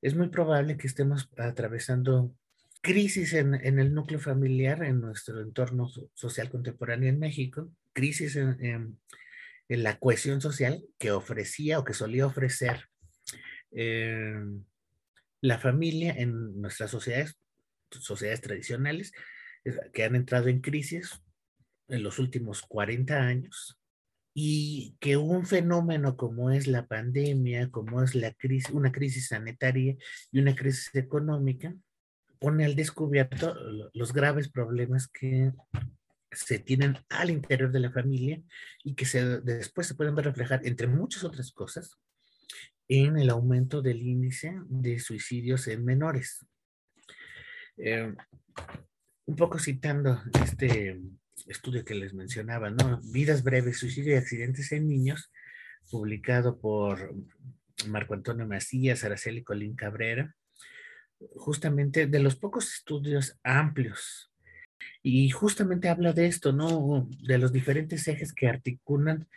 es 0.01 0.17
muy 0.17 0.29
probable 0.29 0.77
que 0.77 0.87
estemos 0.87 1.29
atravesando 1.37 2.35
crisis 2.81 3.35
en, 3.35 3.55
el 3.55 3.95
núcleo 3.95 4.19
familiar, 4.19 4.83
en 4.83 5.01
nuestro 5.01 5.41
entorno 5.41 5.89
social 6.15 6.51
contemporáneo 6.51 7.09
en 7.09 7.19
México, 7.19 7.71
crisis 7.93 8.37
en, 8.37 8.99
la 9.69 9.99
cohesión 9.99 10.43
social 10.43 10.85
que 10.99 11.13
ofrecía 11.13 11.79
o 11.79 11.85
que 11.85 11.95
solía 11.95 12.27
ofrecer 12.27 12.89
eh, 13.71 14.35
la 15.41 15.59
familia 15.59 16.15
en 16.15 16.61
nuestras 16.61 16.91
sociedades, 16.91 17.39
sociedades 17.91 18.43
tradicionales, 18.43 19.13
que 19.95 20.05
han 20.05 20.17
entrado 20.17 20.49
en 20.49 20.61
crisis 20.61 21.23
en 21.93 22.03
los 22.03 22.19
últimos 22.19 22.63
40 22.63 23.15
años 23.15 23.79
y 24.35 24.97
que 24.99 25.17
un 25.19 25.45
fenómeno 25.45 26.17
como 26.17 26.51
es 26.51 26.67
la 26.67 26.87
pandemia, 26.87 27.71
como 27.71 28.03
es 28.03 28.15
la 28.15 28.33
crisis, 28.33 28.71
una 28.71 28.91
crisis 28.91 29.29
sanitaria 29.29 29.95
y 30.31 30.41
una 30.41 30.55
crisis 30.55 30.95
económica, 30.95 31.75
pone 32.39 32.65
al 32.65 32.75
descubierto 32.75 33.55
los 33.93 34.13
graves 34.13 34.49
problemas 34.49 35.07
que 35.07 35.53
se 36.33 36.59
tienen 36.59 36.97
al 37.11 37.31
interior 37.31 37.71
de 37.71 37.81
la 37.81 37.93
familia 37.93 38.43
y 38.83 38.95
que 38.95 39.05
se, 39.05 39.41
después 39.43 39.87
se 39.87 39.95
pueden 39.95 40.15
ver 40.15 40.25
reflejar, 40.25 40.63
entre 40.65 40.87
muchas 40.87 41.25
otras 41.25 41.53
cosas, 41.53 41.99
en 42.89 43.19
el 43.19 43.29
aumento 43.29 43.83
del 43.83 44.03
índice 44.03 44.55
de 44.69 44.99
suicidios 44.99 45.69
en 45.69 45.85
menores. 45.85 46.45
Eh, 47.77 48.15
un 49.27 49.37
poco 49.37 49.59
citando 49.59 50.23
este 50.43 51.01
estudio 51.47 51.85
que 51.85 51.95
les 51.95 52.15
mencionaba, 52.15 52.71
¿no? 52.71 53.01
Vidas 53.05 53.43
breves, 53.43 53.79
suicidio 53.79 54.15
y 54.15 54.17
accidentes 54.17 54.73
en 54.73 54.89
niños, 54.89 55.31
publicado 55.91 56.59
por 56.59 57.15
Marco 57.89 58.15
Antonio 58.15 58.47
Macías, 58.47 59.05
Araceli 59.05 59.43
Colín 59.43 59.75
Cabrera, 59.75 60.35
justamente 61.37 62.07
de 62.07 62.19
los 62.21 62.37
pocos 62.37 62.73
estudios 62.75 63.39
amplios. 63.43 64.33
Y 65.03 65.31
justamente 65.31 65.89
habla 65.89 66.13
de 66.13 66.27
esto, 66.27 66.53
¿no? 66.53 67.09
De 67.23 67.39
los 67.39 67.53
diferentes 67.53 68.07
ejes 68.09 68.33
que 68.33 68.49
articulan 68.49 69.29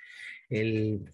el, 0.49 1.11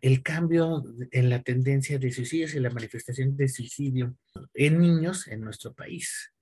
el 0.00 0.22
cambio 0.22 0.84
en 1.10 1.30
la 1.30 1.42
tendencia 1.42 1.98
de 1.98 2.12
suicidios 2.12 2.54
y 2.54 2.60
la 2.60 2.70
manifestación 2.70 3.36
de 3.36 3.48
suicidio 3.48 4.16
en 4.54 4.80
niños 4.80 5.28
en 5.28 5.40
nuestro 5.40 5.72
país. 5.72 6.33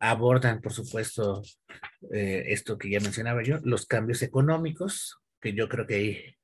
Abordan, 0.00 0.60
por 0.60 0.72
supuesto, 0.72 1.42
eh, 2.12 2.44
esto 2.48 2.78
que 2.78 2.90
ya 2.90 3.00
mencionaba 3.00 3.42
yo, 3.42 3.58
los 3.64 3.86
cambios 3.86 4.22
económicos, 4.22 5.18
que 5.40 5.52
yo 5.54 5.68
creo 5.68 5.86
que 5.86 6.36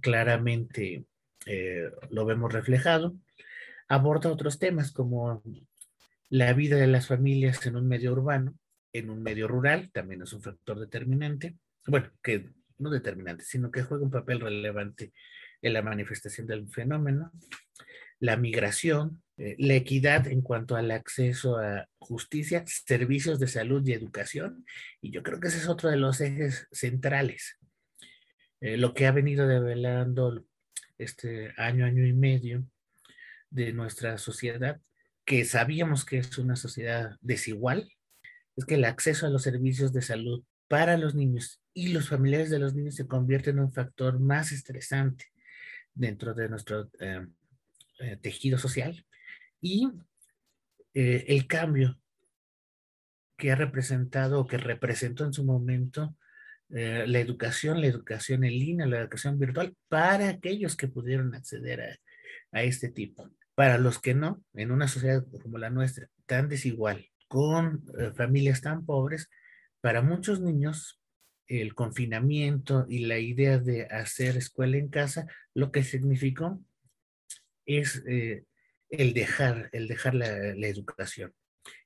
claramente 0.00 1.06
eh, 1.46 1.90
lo 2.10 2.24
vemos 2.24 2.52
reflejado. 2.52 3.16
Aborda 3.88 4.30
otros 4.30 4.58
temas 4.58 4.92
como 4.92 5.42
la 6.28 6.52
vida 6.52 6.76
de 6.76 6.86
las 6.86 7.06
familias 7.06 7.64
en 7.66 7.76
un 7.76 7.88
medio 7.88 8.12
urbano, 8.12 8.54
en 8.92 9.10
un 9.10 9.22
medio 9.22 9.48
rural, 9.48 9.90
también 9.92 10.22
es 10.22 10.32
un 10.32 10.42
factor 10.42 10.78
determinante. 10.78 11.56
Bueno, 11.86 12.10
que 12.22 12.50
no 12.78 12.90
determinante, 12.90 13.44
sino 13.44 13.70
que 13.70 13.82
juega 13.82 14.04
un 14.04 14.10
papel 14.10 14.40
relevante 14.40 15.12
en 15.62 15.72
la 15.72 15.82
manifestación 15.82 16.46
del 16.46 16.68
fenómeno. 16.68 17.32
La 18.18 18.36
migración, 18.36 19.21
eh, 19.38 19.56
la 19.58 19.74
equidad 19.74 20.26
en 20.26 20.42
cuanto 20.42 20.76
al 20.76 20.90
acceso 20.90 21.58
a 21.58 21.88
justicia, 21.98 22.64
servicios 22.66 23.38
de 23.38 23.48
salud 23.48 23.86
y 23.86 23.92
educación. 23.92 24.64
Y 25.00 25.10
yo 25.10 25.22
creo 25.22 25.40
que 25.40 25.48
ese 25.48 25.58
es 25.58 25.68
otro 25.68 25.90
de 25.90 25.96
los 25.96 26.20
ejes 26.20 26.68
centrales. 26.70 27.58
Eh, 28.60 28.76
lo 28.76 28.94
que 28.94 29.06
ha 29.06 29.12
venido 29.12 29.46
develando 29.46 30.44
este 30.98 31.52
año, 31.56 31.84
año 31.84 32.06
y 32.06 32.12
medio 32.12 32.64
de 33.50 33.72
nuestra 33.72 34.18
sociedad 34.18 34.80
que 35.24 35.44
sabíamos 35.44 36.04
que 36.04 36.18
es 36.18 36.38
una 36.38 36.56
sociedad 36.56 37.16
desigual, 37.20 37.92
es 38.56 38.64
que 38.64 38.74
el 38.74 38.84
acceso 38.84 39.26
a 39.26 39.30
los 39.30 39.42
servicios 39.42 39.92
de 39.92 40.02
salud 40.02 40.44
para 40.68 40.96
los 40.96 41.14
niños 41.14 41.60
y 41.74 41.88
los 41.88 42.08
familiares 42.08 42.50
de 42.50 42.58
los 42.58 42.74
niños 42.74 42.96
se 42.96 43.06
convierte 43.06 43.50
en 43.50 43.60
un 43.60 43.72
factor 43.72 44.18
más 44.20 44.52
estresante 44.52 45.26
dentro 45.94 46.34
de 46.34 46.48
nuestro 46.48 46.90
eh, 47.00 47.26
eh, 48.00 48.16
tejido 48.20 48.58
social 48.58 49.04
y 49.62 49.88
eh, 50.92 51.24
el 51.28 51.46
cambio 51.46 51.98
que 53.38 53.50
ha 53.50 53.54
representado 53.54 54.40
o 54.40 54.46
que 54.46 54.58
representó 54.58 55.24
en 55.24 55.32
su 55.32 55.44
momento 55.44 56.14
la 56.74 57.18
educación, 57.18 57.82
la 57.82 57.86
educación 57.88 58.44
en 58.44 58.52
línea, 58.52 58.86
la 58.86 59.00
educación 59.00 59.38
virtual 59.38 59.76
para 59.88 60.30
aquellos 60.30 60.74
que 60.74 60.88
pudieron 60.88 61.34
acceder 61.34 61.82
a, 61.82 61.98
a 62.52 62.62
este 62.62 62.88
tipo. 62.88 63.30
Para 63.54 63.78
los 63.78 63.98
que 63.98 64.14
no, 64.14 64.42
en 64.54 64.70
una 64.70 64.88
sociedad 64.88 65.26
como 65.42 65.58
la 65.58 65.70
nuestra, 65.70 66.08
tan 66.26 66.48
desigual, 66.48 67.06
con 67.28 67.84
eh, 67.98 68.12
familias 68.14 68.60
tan 68.60 68.86
pobres, 68.86 69.28
para 69.80 70.02
muchos 70.02 70.40
niños 70.40 71.00
el 71.48 71.74
confinamiento 71.74 72.86
y 72.88 73.06
la 73.06 73.18
idea 73.18 73.58
de 73.58 73.86
hacer 73.86 74.36
escuela 74.36 74.76
en 74.76 74.88
casa, 74.88 75.26
lo 75.54 75.70
que 75.70 75.82
significó 75.82 76.62
es 77.66 78.02
eh, 78.06 78.44
el 78.92 79.14
dejar, 79.14 79.70
el 79.72 79.88
dejar 79.88 80.14
la, 80.14 80.26
educación, 80.66 81.34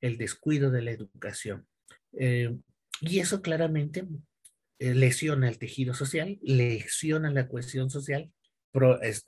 el 0.00 0.18
descuido 0.18 0.70
de 0.70 0.82
la 0.82 0.90
educación. 0.90 1.66
Eh, 2.18 2.54
y 3.00 3.20
eso 3.20 3.40
claramente 3.40 4.06
lesiona 4.78 5.48
el 5.48 5.58
tejido 5.58 5.94
social, 5.94 6.38
lesiona 6.42 7.30
la 7.30 7.48
cohesión 7.48 7.88
social, 7.88 8.30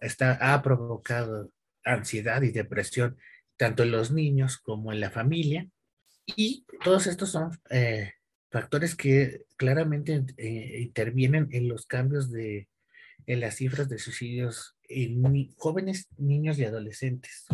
está, 0.01 0.55
ha 0.55 0.63
provocado 0.63 1.51
ansiedad 1.85 2.43
y 2.43 2.51
depresión, 2.51 3.17
tanto 3.57 3.83
en 3.83 3.93
los 3.93 4.11
niños 4.11 4.59
como 4.59 4.93
en 4.93 5.01
la 5.01 5.11
familia. 5.11 5.69
Y 6.27 6.67
todos 6.85 7.07
estos 7.07 7.31
son 7.31 7.59
eh, 7.71 8.13
factores 8.51 8.95
que 8.95 9.45
claramente 9.57 10.25
eh, 10.37 10.81
intervienen 10.81 11.49
en 11.53 11.69
los 11.69 11.87
cambios 11.87 12.31
de 12.31 12.69
en 13.27 13.41
las 13.41 13.57
cifras 13.57 13.89
de 13.91 13.99
suicidios 13.99 14.78
en 14.89 15.53
jóvenes, 15.57 16.09
niños 16.17 16.59
y 16.59 16.65
adolescentes. 16.65 17.47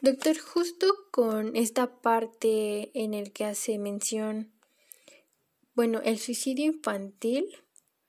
Doctor, 0.00 0.36
justo 0.38 0.86
con 1.10 1.56
esta 1.56 2.00
parte 2.00 2.90
en 2.94 3.14
el 3.14 3.32
que 3.32 3.44
hace 3.44 3.78
mención, 3.78 4.52
bueno, 5.74 6.00
el 6.04 6.18
suicidio 6.18 6.66
infantil, 6.66 7.46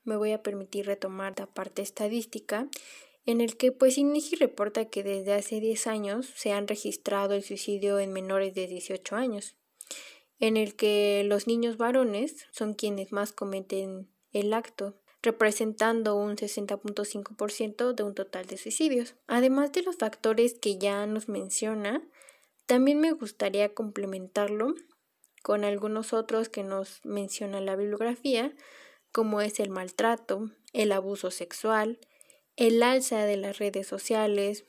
me 0.03 0.17
voy 0.17 0.31
a 0.33 0.43
permitir 0.43 0.85
retomar 0.85 1.33
la 1.39 1.47
parte 1.47 1.81
estadística, 1.81 2.69
en 3.25 3.41
el 3.41 3.57
que 3.57 3.71
pues 3.71 3.97
INEGI 3.97 4.35
reporta 4.35 4.85
que 4.85 5.03
desde 5.03 5.33
hace 5.33 5.59
10 5.59 5.87
años 5.87 6.31
se 6.35 6.51
han 6.51 6.67
registrado 6.67 7.33
el 7.33 7.43
suicidio 7.43 7.99
en 7.99 8.13
menores 8.13 8.53
de 8.53 8.67
18 8.67 9.15
años, 9.15 9.55
en 10.39 10.57
el 10.57 10.75
que 10.75 11.23
los 11.25 11.47
niños 11.47 11.77
varones 11.77 12.45
son 12.51 12.73
quienes 12.73 13.11
más 13.11 13.31
cometen 13.31 14.09
el 14.31 14.53
acto, 14.53 15.01
representando 15.25 16.15
un 16.15 16.37
60.5% 16.37 17.93
de 17.93 18.03
un 18.03 18.15
total 18.15 18.45
de 18.45 18.57
suicidios. 18.57 19.15
Además 19.27 19.71
de 19.73 19.81
los 19.83 19.97
factores 19.97 20.53
que 20.53 20.77
ya 20.77 21.05
nos 21.05 21.27
menciona, 21.27 22.01
también 22.65 22.99
me 22.99 23.11
gustaría 23.11 23.73
complementarlo 23.73 24.75
con 25.43 25.63
algunos 25.63 26.13
otros 26.13 26.49
que 26.49 26.63
nos 26.63 27.01
menciona 27.03 27.61
la 27.61 27.75
bibliografía, 27.75 28.55
como 29.11 29.41
es 29.41 29.59
el 29.59 29.69
maltrato, 29.69 30.49
el 30.73 30.91
abuso 30.91 31.29
sexual, 31.29 31.99
el 32.55 32.81
alza 32.81 33.25
de 33.25 33.37
las 33.37 33.59
redes 33.59 33.85
sociales, 33.85 34.65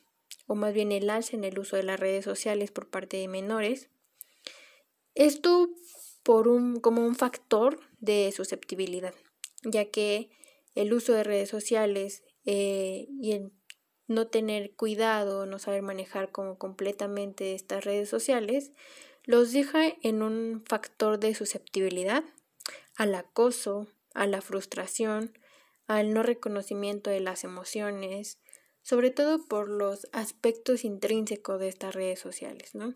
o 0.46 0.54
más 0.54 0.74
bien 0.74 0.92
el 0.92 1.08
alza 1.08 1.36
en 1.36 1.44
el 1.44 1.58
uso 1.58 1.76
de 1.76 1.82
las 1.82 1.98
redes 1.98 2.24
sociales 2.24 2.70
por 2.70 2.88
parte 2.88 3.16
de 3.16 3.28
menores. 3.28 3.88
Esto 5.14 5.70
por 6.22 6.48
un, 6.48 6.80
como 6.80 7.06
un 7.06 7.14
factor 7.14 7.80
de 8.00 8.32
susceptibilidad, 8.32 9.14
ya 9.64 9.86
que 9.86 10.28
el 10.76 10.92
uso 10.92 11.12
de 11.14 11.24
redes 11.24 11.48
sociales 11.48 12.22
eh, 12.44 13.08
y 13.20 13.32
el 13.32 13.52
no 14.06 14.28
tener 14.28 14.76
cuidado, 14.76 15.46
no 15.46 15.58
saber 15.58 15.82
manejar 15.82 16.30
como 16.30 16.58
completamente 16.58 17.54
estas 17.54 17.84
redes 17.84 18.08
sociales, 18.08 18.70
los 19.24 19.52
deja 19.52 19.80
en 20.02 20.22
un 20.22 20.62
factor 20.64 21.18
de 21.18 21.34
susceptibilidad 21.34 22.22
al 22.94 23.14
acoso, 23.16 23.88
a 24.14 24.26
la 24.26 24.40
frustración, 24.40 25.36
al 25.86 26.14
no 26.14 26.22
reconocimiento 26.22 27.10
de 27.10 27.20
las 27.20 27.42
emociones, 27.42 28.38
sobre 28.82 29.10
todo 29.10 29.44
por 29.44 29.68
los 29.68 30.06
aspectos 30.12 30.84
intrínsecos 30.84 31.58
de 31.58 31.68
estas 31.68 31.94
redes 31.94 32.20
sociales, 32.20 32.74
¿no? 32.74 32.92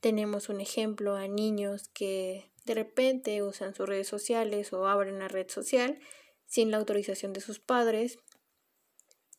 Tenemos 0.00 0.48
un 0.48 0.60
ejemplo 0.60 1.16
a 1.16 1.28
niños 1.28 1.88
que 1.88 2.50
de 2.64 2.74
repente 2.74 3.42
usan 3.42 3.74
sus 3.74 3.86
redes 3.86 4.08
sociales 4.08 4.72
o 4.72 4.86
abren 4.86 5.16
una 5.16 5.28
red 5.28 5.48
social 5.50 5.98
sin 6.46 6.70
la 6.70 6.78
autorización 6.78 7.32
de 7.32 7.40
sus 7.40 7.58
padres 7.58 8.18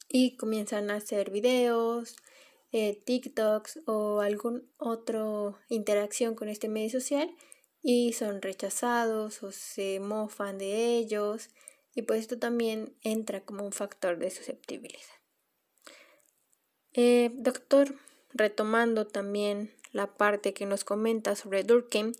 y 0.07 0.37
comienzan 0.37 0.89
a 0.89 0.95
hacer 0.95 1.31
videos, 1.31 2.15
eh, 2.71 3.01
TikToks 3.05 3.81
o 3.85 4.21
algún 4.21 4.69
otro 4.77 5.57
interacción 5.69 6.35
con 6.35 6.49
este 6.49 6.67
medio 6.67 6.89
social 6.89 7.33
y 7.81 8.13
son 8.13 8.41
rechazados 8.41 9.43
o 9.43 9.51
se 9.51 9.99
mofan 9.99 10.57
de 10.57 10.97
ellos 10.97 11.49
y 11.93 12.01
pues 12.01 12.21
esto 12.21 12.37
también 12.37 12.95
entra 13.01 13.45
como 13.45 13.63
un 13.63 13.71
factor 13.71 14.17
de 14.17 14.29
susceptibilidad. 14.29 14.99
Eh, 16.93 17.31
doctor, 17.33 17.95
retomando 18.33 19.07
también 19.07 19.73
la 19.91 20.15
parte 20.17 20.53
que 20.53 20.65
nos 20.65 20.83
comenta 20.83 21.35
sobre 21.35 21.63
Durkheim, 21.63 22.13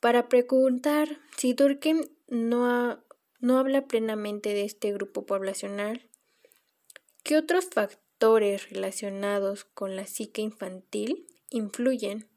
para 0.00 0.28
preguntar 0.28 1.18
si 1.36 1.54
Durkheim 1.54 2.02
no, 2.28 3.02
no 3.40 3.58
habla 3.58 3.86
plenamente 3.86 4.50
de 4.50 4.64
este 4.64 4.92
grupo 4.92 5.26
poblacional, 5.26 6.08
¿qué 7.22 7.36
otros 7.36 7.66
factores 7.72 8.70
relacionados 8.70 9.64
con 9.64 9.96
la 9.96 10.06
psique 10.06 10.42
infantil 10.42 11.26
influyen 11.50 12.28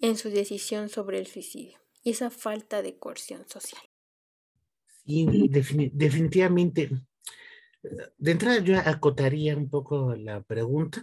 en 0.00 0.16
su 0.16 0.30
decisión 0.30 0.88
sobre 0.88 1.18
el 1.18 1.26
suicidio 1.26 1.78
y 2.02 2.10
esa 2.10 2.30
falta 2.30 2.82
de 2.82 2.96
coerción 2.96 3.48
social? 3.48 3.82
Sí, 5.04 5.48
definitivamente. 5.92 6.90
De 8.18 8.30
entrada 8.30 8.58
yo 8.58 8.78
acotaría 8.78 9.56
un 9.56 9.70
poco 9.70 10.14
la 10.14 10.42
pregunta 10.42 11.02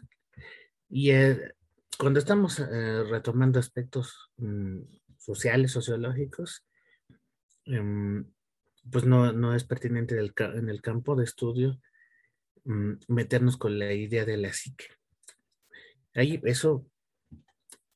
y 0.89 1.11
eh, 1.11 1.53
cuando 1.97 2.19
estamos 2.19 2.59
eh, 2.59 3.03
retomando 3.03 3.59
aspectos 3.59 4.31
mm, 4.37 4.81
sociales, 5.17 5.71
sociológicos, 5.71 6.65
em, 7.65 8.25
pues 8.91 9.05
no, 9.05 9.55
es 9.55 9.63
pertinente 9.63 10.17
en 10.17 10.69
el 10.69 10.81
campo 10.81 11.15
de 11.15 11.23
estudio 11.23 11.79
mm, 12.63 12.93
meternos 13.07 13.57
con 13.57 13.79
la 13.79 13.93
idea 13.93 14.25
de 14.25 14.37
la 14.37 14.53
psique. 14.53 14.85
Ahí 16.13 16.39
eso 16.45 16.85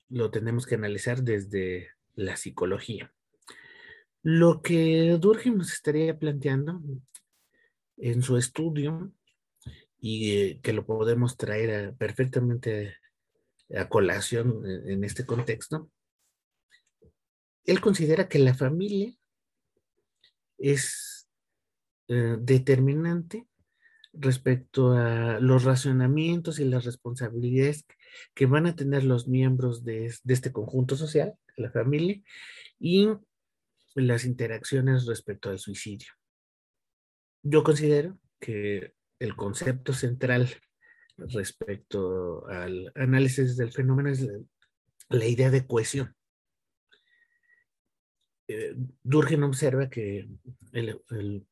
lo 0.10 0.32
tenemos 0.32 0.66
que 0.66 0.76
analizar 0.76 1.24
desde 1.24 1.90
la 2.16 2.36
psicología. 2.36 3.14
Lo 4.22 4.62
que 4.62 5.18
Durkheim 5.20 5.58
nos 5.58 5.72
estaría 5.72 6.18
planteando 6.18 6.82
en 7.98 8.22
su 8.22 8.38
estudio 8.38 9.14
y 10.00 10.32
eh, 10.38 10.60
que 10.62 10.74
lo 10.74 10.86
podemos 10.86 11.38
traer 11.38 11.96
perfectamente 11.96 12.98
a 13.76 13.88
colación 13.88 14.64
en, 14.66 15.04
este 15.04 15.26
contexto, 15.26 15.92
él 17.66 17.82
considera 17.82 18.28
que 18.28 18.40
la 18.40 18.56
familia 18.56 19.14
es 20.60 21.28
eh, 22.08 22.38
determinante 22.40 23.48
respecto 24.14 24.94
a 24.94 25.40
los 25.40 25.64
racionamientos 25.64 26.60
y 26.60 26.66
las 26.66 26.86
responsabilidades 26.86 27.86
que 28.34 28.46
van 28.46 28.66
a 28.66 28.76
tener 28.76 29.04
los 29.04 29.28
miembros 29.28 29.84
de, 29.84 30.14
de 30.24 30.34
este 30.34 30.52
conjunto 30.52 30.96
social, 30.96 31.36
la 31.56 31.72
familia, 31.72 32.22
y 32.80 33.10
las 33.96 34.26
interacciones 34.26 35.06
respecto 35.06 35.50
al 35.50 35.60
suicidio. 35.60 36.08
Yo 37.44 37.64
considero 37.64 38.18
que 38.40 38.94
el 39.20 39.36
concepto 39.36 39.94
central 39.94 40.50
respecto 41.18 42.48
al 42.48 42.92
análisis 42.96 43.58
del 43.58 43.72
fenómeno 43.72 44.10
es 44.10 44.28
la, 45.10 45.26
idea 45.26 45.50
de 45.50 45.66
cohesión. 45.66 46.16
Eh, 48.50 48.74
Durgen 49.04 49.44
observa 49.44 49.92
que 49.92 50.28
el, 50.72 51.46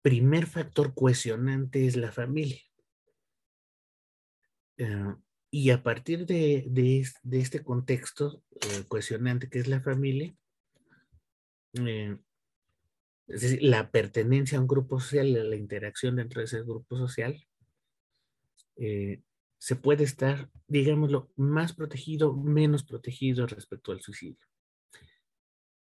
primer 0.00 0.46
factor 0.46 0.94
cohesionante 0.94 1.84
es 1.84 1.96
la 1.96 2.12
familia. 2.12 2.60
Eh, 4.76 5.14
y 5.50 5.70
a 5.70 5.82
partir 5.82 6.24
de, 6.26 7.02
este 7.32 7.64
contexto 7.64 8.44
eh, 8.52 8.84
cohesionante 8.86 9.48
que 9.48 9.58
es 9.58 9.66
la 9.66 9.80
familia, 9.80 10.32
eh, 11.84 12.16
es 13.26 13.40
decir, 13.40 13.62
la 13.64 13.90
pertenencia 13.90 14.58
a 14.58 14.60
un 14.60 14.68
grupo 14.68 15.00
social, 15.00 15.32
la 15.50 15.56
interacción 15.56 16.14
dentro 16.14 16.40
de 16.40 16.44
ese 16.44 16.62
grupo 16.62 16.96
social, 16.96 17.44
se 18.76 19.74
puede 19.74 20.04
estar, 20.04 20.48
digámoslo, 20.68 21.32
más 21.34 21.72
protegido, 21.72 22.36
menos 22.36 22.84
protegido 22.84 23.48
respecto 23.48 23.90
al 23.90 24.00
suicidio. 24.00 24.46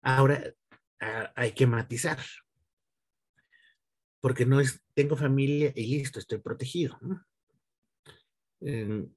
Ahora, 0.08 0.54
hay 1.34 1.50
que 1.50 1.66
matizar, 1.66 2.20
porque 4.20 4.46
no 4.46 4.60
es, 4.60 4.80
tengo 4.94 5.16
familia 5.16 5.72
y 5.74 5.86
listo, 5.86 6.20
estoy 6.20 6.38
protegido. 6.38 6.96
Em, 8.60 9.12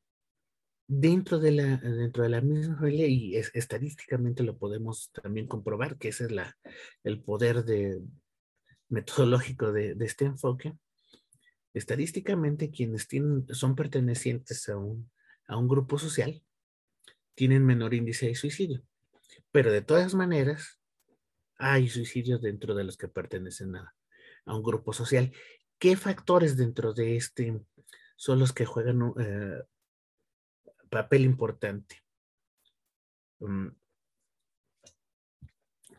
dentro 0.88 1.38
de 1.38 1.52
la, 1.52 1.78
dentro 1.78 2.24
de 2.24 2.30
la 2.30 2.42
misma 2.42 2.76
familia 2.78 3.06
y 3.06 3.36
estadísticamente 3.36 4.42
lo 4.42 4.58
podemos 4.58 5.12
también 5.12 5.46
comprobar 5.46 6.00
que 6.00 6.08
ese 6.08 6.24
es 6.24 6.32
la, 6.32 6.58
el 7.04 7.22
poder 7.22 7.64
de, 7.66 8.02
metodológico 8.88 9.72
de, 9.72 9.96
este 10.00 10.26
enfoque. 10.26 10.76
Estadísticamente 11.72 12.72
quienes 12.72 13.08
tienen, 13.08 13.46
son 13.54 13.76
pertenecientes 13.76 14.68
a 14.70 14.78
un, 14.78 15.12
a 15.46 15.56
un 15.56 15.68
grupo 15.68 16.00
social 16.00 16.44
tienen 17.36 17.64
menor 17.64 17.94
índice 17.94 18.26
de 18.26 18.34
suicidio. 18.34 18.82
Pero 19.52 19.72
de 19.72 19.84
todas 19.84 20.16
maneras, 20.16 20.79
hay 21.60 21.88
suicidios 21.90 22.42
dentro 22.42 22.74
de 22.74 22.84
los 22.84 22.98
que 22.98 23.08
pertenecen 23.08 23.76
a, 23.76 23.94
un 24.46 24.64
grupo 24.64 24.94
social. 24.94 25.32
¿Qué 25.78 25.96
factores 25.96 26.58
dentro 26.58 26.94
de 26.94 27.16
este 27.16 27.62
son 28.16 28.40
los 28.40 28.52
que 28.52 28.66
juegan 28.66 29.14
eh, 29.20 29.62
papel 30.90 31.24
importante. 31.24 32.04
Mm. 33.40 33.68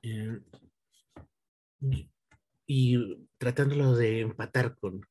Eh, 0.03 0.41
y 2.67 3.27
tratándolo 3.39 3.95
de 3.95 4.21
empatar 4.21 4.77
con 4.77 5.07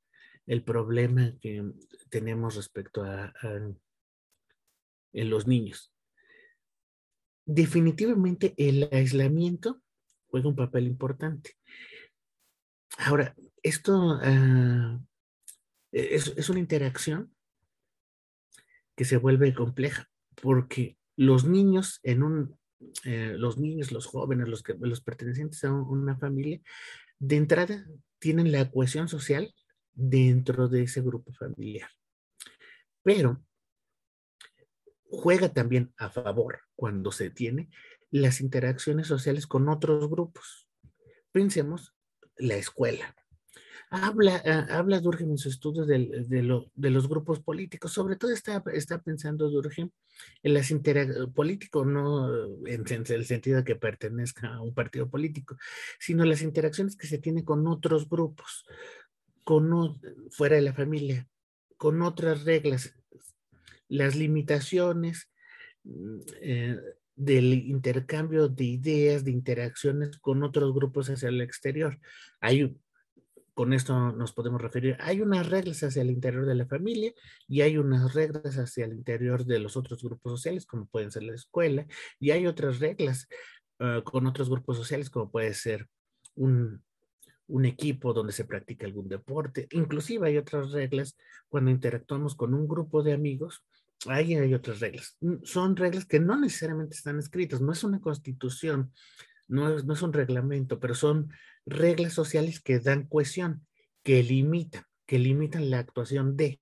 el 0.46 0.64
problema 0.64 1.34
que 1.42 1.64
tenemos 2.10 2.56
respecto 2.56 3.04
a, 3.04 3.34
los 5.12 5.48
niños. 5.48 5.92
Definitivamente 7.46 8.54
el 8.58 8.88
aislamiento 8.92 9.82
juega 10.30 10.50
un 10.50 10.56
papel 10.56 10.88
importante. 10.88 11.56
Ahora, 12.98 13.36
esto 13.64 14.20
ah, 14.22 15.00
es, 15.92 16.34
es, 16.36 16.50
una 16.50 16.60
interacción 16.60 17.34
que 18.96 19.06
se 19.06 19.18
vuelve 19.18 19.54
compleja, 19.54 20.10
porque 20.42 20.98
los 21.16 21.46
niños 21.46 22.00
en 22.04 22.24
un, 22.24 22.60
eh, 23.04 23.36
los 23.38 23.58
niños, 23.58 23.92
los 23.92 24.06
jóvenes, 24.06 24.48
los, 24.48 24.64
que, 24.64 24.74
los 24.80 25.02
pertenecientes 25.02 25.64
a 25.64 25.74
una 25.74 26.18
familia, 26.18 26.62
de 27.20 27.36
entrada 27.36 27.86
tienen 28.20 28.52
la 28.52 28.70
cohesión 28.72 29.10
social 29.10 29.54
dentro 29.94 30.68
de 30.68 30.84
ese 30.84 31.02
grupo 31.02 31.34
familiar. 31.34 31.90
Pero 33.04 33.44
juega 35.10 35.50
también 35.50 35.94
a 35.98 36.10
favor 36.10 36.62
cuando 36.76 37.12
se 37.12 37.30
tiene 37.30 37.70
las 38.12 38.42
interacciones 38.42 39.08
sociales 39.08 39.48
con 39.48 39.70
otros 39.70 40.10
grupos. 40.10 40.68
Pensemos 41.32 41.94
la 42.38 42.56
escuela. 42.56 43.16
Habla, 43.92 44.42
ah, 44.46 44.68
habla 44.70 45.00
Durgen 45.00 45.32
en 45.32 45.40
su 45.40 45.50
estudio 45.50 45.84
de, 45.84 46.26
de, 46.28 46.90
los 46.92 47.10
grupos 47.10 47.40
políticos, 47.40 47.92
sobre 47.92 48.18
todo 48.18 48.32
está, 48.32 48.64
está 48.72 49.02
pensando 49.02 49.50
Durgen 49.50 49.92
en 50.44 50.54
las 50.54 50.70
interacciones, 50.70 51.28
político 51.34 51.84
no 51.86 52.32
en, 52.68 52.86
el 52.88 53.26
sentido 53.26 53.58
de 53.58 53.64
que 53.64 53.76
pertenezca 53.76 54.54
a 54.54 54.62
un 54.62 54.76
partido 54.76 55.10
político, 55.10 55.58
sino 56.00 56.24
las 56.24 56.44
interacciones 56.44 56.96
que 56.96 57.08
se 57.08 57.18
tienen 57.18 57.44
con 57.44 57.66
otros 57.66 58.08
grupos, 58.08 58.68
con, 59.44 60.00
fuera 60.30 60.58
de 60.58 60.62
la 60.62 60.74
familia, 60.74 61.28
con 61.78 62.04
otras 62.04 62.44
reglas, 62.44 62.96
las 63.88 64.16
limitaciones 64.16 65.32
mm, 65.84 66.20
eh, 66.42 66.80
del 67.20 67.54
intercambio 67.68 68.48
de 68.48 68.64
ideas, 68.64 69.26
de 69.26 69.32
interacciones 69.32 70.18
con 70.20 70.42
otros 70.44 70.74
grupos 70.74 71.10
hacia 71.10 71.30
el 71.30 71.42
exterior. 71.42 72.00
Hay 72.40 72.78
con 73.54 73.74
esto 73.74 74.14
nos 74.14 74.32
podemos 74.32 74.62
referir, 74.62 74.96
hay 75.02 75.20
unas 75.20 75.50
reglas 75.50 75.84
hacia 75.84 76.02
el 76.02 76.12
interior 76.12 76.46
de 76.46 76.56
la 76.56 76.66
familia 76.66 77.12
y 77.46 77.60
hay 77.60 77.78
unas 77.78 78.14
reglas 78.14 78.56
hacia 78.56 78.86
el 78.86 78.94
interior 78.94 79.44
de 79.44 79.60
los 79.60 79.76
otros 79.76 80.02
grupos 80.02 80.32
sociales, 80.32 80.66
como 80.66 80.86
pueden 80.86 81.12
ser 81.12 81.24
la 81.24 81.36
escuela, 81.36 81.86
y 82.22 82.32
hay 82.32 82.48
otras 82.48 82.80
reglas 82.80 83.28
ah, 83.80 84.02
con 84.06 84.28
otros 84.28 84.50
grupos 84.50 84.78
sociales, 84.78 85.10
como 85.10 85.30
puede 85.30 85.54
ser 85.54 85.90
un, 86.36 86.82
un 87.50 87.66
equipo 87.66 88.14
donde 88.14 88.32
se 88.32 88.46
practica 88.46 88.86
algún 88.86 89.10
deporte. 89.10 89.68
Inclusive 89.72 90.28
hay 90.28 90.38
otras 90.38 90.72
reglas 90.72 91.18
cuando 91.50 91.70
interactuamos 91.70 92.36
con 92.36 92.54
un 92.54 92.66
grupo 92.66 93.04
de 93.04 93.12
amigos. 93.12 93.66
Ahí 94.08 94.36
hay 94.36 94.54
otras 94.54 94.80
reglas. 94.80 95.18
Mm, 95.20 95.44
son 95.44 95.76
reglas 95.76 96.06
que 96.06 96.20
no 96.20 96.40
necesariamente 96.40 96.96
están 96.96 97.20
escritas. 97.20 97.62
No 97.62 97.72
es 97.72 97.84
una 97.84 98.00
constitución, 98.00 98.94
no 99.48 99.76
es, 99.76 99.86
no 99.86 99.94
es 99.94 100.02
un 100.02 100.14
reglamento, 100.14 100.80
pero 100.80 100.96
son 100.96 101.32
reglas 101.66 102.14
sociales 102.14 102.62
que 102.62 102.80
dan 102.80 103.08
cohesión, 103.08 103.66
que 104.04 104.24
limitan, 104.24 104.84
que 105.06 105.20
limitan 105.20 105.70
la 105.70 105.80
actuación 105.80 106.38
de 106.38 106.60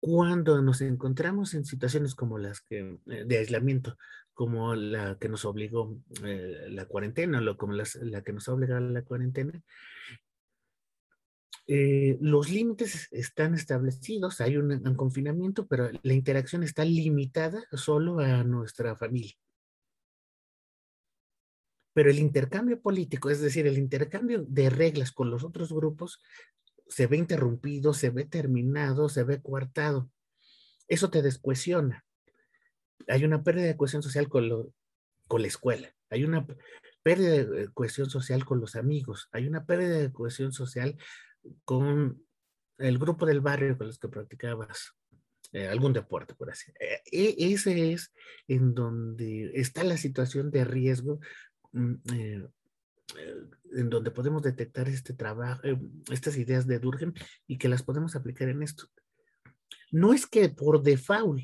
cuando 0.00 0.62
nos 0.62 0.80
encontramos 0.80 1.52
en 1.54 1.66
situaciones 1.66 2.14
como 2.14 2.38
las 2.38 2.62
que 2.62 2.98
eh, 3.06 3.24
de 3.26 3.38
aislamiento, 3.38 3.98
como 4.32 4.74
la 4.74 5.18
que 5.18 5.28
nos 5.28 5.44
obligó 5.44 5.98
eh, 6.24 6.68
la 6.70 6.86
cuarentena, 6.86 7.42
o 7.48 7.56
como 7.56 7.74
la 7.74 8.22
que 8.22 8.32
nos 8.32 8.48
ha 8.48 8.54
obligado 8.54 8.80
la 8.80 9.02
cuarentena, 9.02 9.62
eh, 11.72 12.18
los 12.20 12.50
límites 12.50 13.06
están 13.12 13.54
establecidos, 13.54 14.40
hay 14.40 14.56
un, 14.56 14.72
un, 14.72 14.96
confinamiento, 14.96 15.68
pero 15.68 15.88
la 16.02 16.14
interacción 16.14 16.64
está 16.64 16.84
limitada 16.84 17.62
solo 17.70 18.18
a 18.18 18.42
nuestra 18.42 18.96
familia. 18.96 19.34
Pero 21.92 22.10
el 22.10 22.18
intercambio 22.18 22.80
político, 22.80 23.30
es 23.30 23.40
decir, 23.40 23.68
el 23.68 23.78
intercambio 23.78 24.44
de 24.48 24.68
reglas 24.68 25.12
con 25.12 25.30
los 25.30 25.44
otros 25.44 25.72
grupos, 25.72 26.20
se 26.88 27.06
ve 27.06 27.18
interrumpido, 27.18 27.94
se 27.94 28.10
ve 28.10 28.24
terminado, 28.24 29.08
se 29.08 29.22
ve 29.22 29.40
coartado. 29.40 30.10
Eso 30.88 31.08
te 31.08 31.22
descohesiona. 31.22 32.04
Hay 33.06 33.24
una 33.24 33.44
pérdida 33.44 33.66
de 33.66 33.76
cohesión 33.76 34.02
social 34.02 34.28
con, 34.28 34.72
con 35.28 35.40
la 35.40 35.46
escuela. 35.46 35.94
Hay 36.10 36.24
una 36.24 36.44
pérdida 37.04 37.44
de 37.44 37.68
cohesión 37.68 38.10
social 38.10 38.44
con 38.44 38.58
los 38.58 38.74
amigos. 38.74 39.28
Hay 39.30 39.46
una 39.46 39.66
pérdida 39.66 39.98
de 39.98 40.10
cohesión 40.10 40.52
social 40.52 40.98
con 41.64 42.24
el 42.78 42.98
grupo 42.98 43.26
del 43.26 43.40
barrio 43.40 43.76
con 43.76 43.86
los 43.86 43.98
que 43.98 44.08
practicabas 44.08 44.94
eh, 45.52 45.66
algún 45.66 45.92
deporte, 45.92 46.34
por 46.34 46.50
así. 46.50 46.70
Eh, 46.78 47.02
e, 47.10 47.52
ese 47.52 47.92
es 47.92 48.12
en 48.46 48.74
donde 48.74 49.50
está 49.54 49.82
la 49.84 49.96
situación 49.96 50.50
de 50.50 50.64
riesgo 50.64 51.20
mm, 51.72 51.94
eh, 52.14 52.48
en 53.72 53.90
donde 53.90 54.10
podemos 54.10 54.42
detectar 54.42 54.88
este 54.88 55.14
trabajo, 55.14 55.60
eh, 55.64 55.78
estas 56.10 56.36
ideas 56.36 56.66
de 56.66 56.78
Durkheim 56.78 57.12
y 57.46 57.58
que 57.58 57.68
las 57.68 57.82
podemos 57.82 58.16
aplicar 58.16 58.48
en 58.48 58.62
esto. 58.62 58.86
No 59.90 60.12
es 60.12 60.26
que 60.26 60.48
por 60.48 60.82
default 60.82 61.42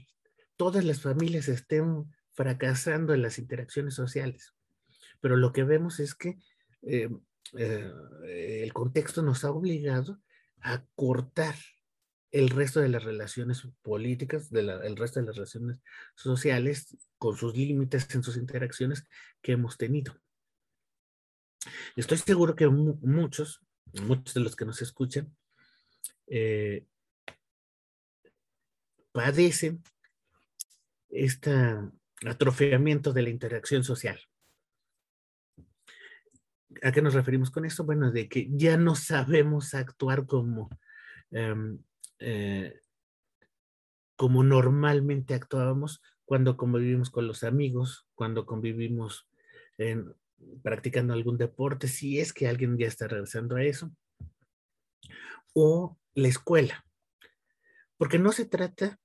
todas 0.56 0.84
las 0.84 1.00
familias 1.00 1.48
estén 1.48 2.04
fracasando 2.32 3.14
en 3.14 3.22
las 3.22 3.38
interacciones 3.38 3.94
sociales, 3.94 4.54
pero 5.20 5.36
lo 5.36 5.52
que 5.52 5.64
vemos 5.64 6.00
es 6.00 6.14
que 6.14 6.38
eh, 7.54 7.90
eh, 8.24 8.60
el 8.62 8.72
contexto 8.72 9.22
nos 9.22 9.44
ha 9.44 9.50
obligado 9.50 10.20
a 10.60 10.84
cortar 10.94 11.54
el 12.30 12.50
resto 12.50 12.80
de 12.80 12.88
las 12.88 13.04
relaciones 13.04 13.66
políticas, 13.82 14.50
de 14.50 14.60
el 14.60 14.96
resto 14.96 15.20
de 15.20 15.26
las 15.26 15.36
relaciones 15.36 15.80
sociales, 16.14 16.96
con 17.18 17.36
sus 17.36 17.56
límites 17.56 18.14
en 18.14 18.22
sus 18.22 18.36
interacciones 18.36 19.04
que 19.40 19.52
hemos 19.52 19.78
tenido. 19.78 20.14
Estoy 21.96 22.18
seguro 22.18 22.54
que 22.54 22.68
muchos, 22.68 23.60
muchos 24.02 24.34
de 24.34 24.40
los 24.40 24.54
que 24.54 24.64
nos 24.64 24.82
escuchan, 24.82 25.34
eh, 26.26 26.86
padecen 29.12 29.82
este 31.08 31.52
atrofiamiento 32.26 33.12
de 33.12 33.22
la 33.22 33.30
interacción 33.30 33.84
social. 33.84 34.20
¿A 36.82 36.92
qué 36.92 37.02
nos 37.02 37.14
referimos 37.14 37.50
con 37.50 37.64
esto? 37.64 37.84
Bueno, 37.84 38.10
de 38.10 38.28
que 38.28 38.48
ya 38.50 38.76
no 38.76 38.94
sabemos 38.94 39.74
actuar 39.74 40.26
como, 40.26 40.68
em, 41.30 41.78
eh, 42.18 42.80
como 44.16 44.42
normalmente 44.42 45.34
actuábamos 45.34 46.02
cuando 46.24 46.56
convivimos 46.56 47.10
con 47.10 47.26
los 47.26 47.44
amigos, 47.44 48.06
cuando 48.14 48.46
convivimos 48.46 49.28
practicando 50.62 51.12
algún 51.12 51.36
deporte, 51.38 51.88
si 51.88 52.18
es 52.18 52.32
que 52.32 52.48
alguien 52.48 52.76
ya 52.78 52.86
está 52.86 53.06
regresando 53.06 53.56
a 53.56 53.62
eso, 53.62 53.90
o 55.54 55.96
la 56.14 56.28
escuela. 56.28 56.84
Porque 57.96 58.18
no 58.18 58.32
se 58.32 58.44
trata 58.44 58.98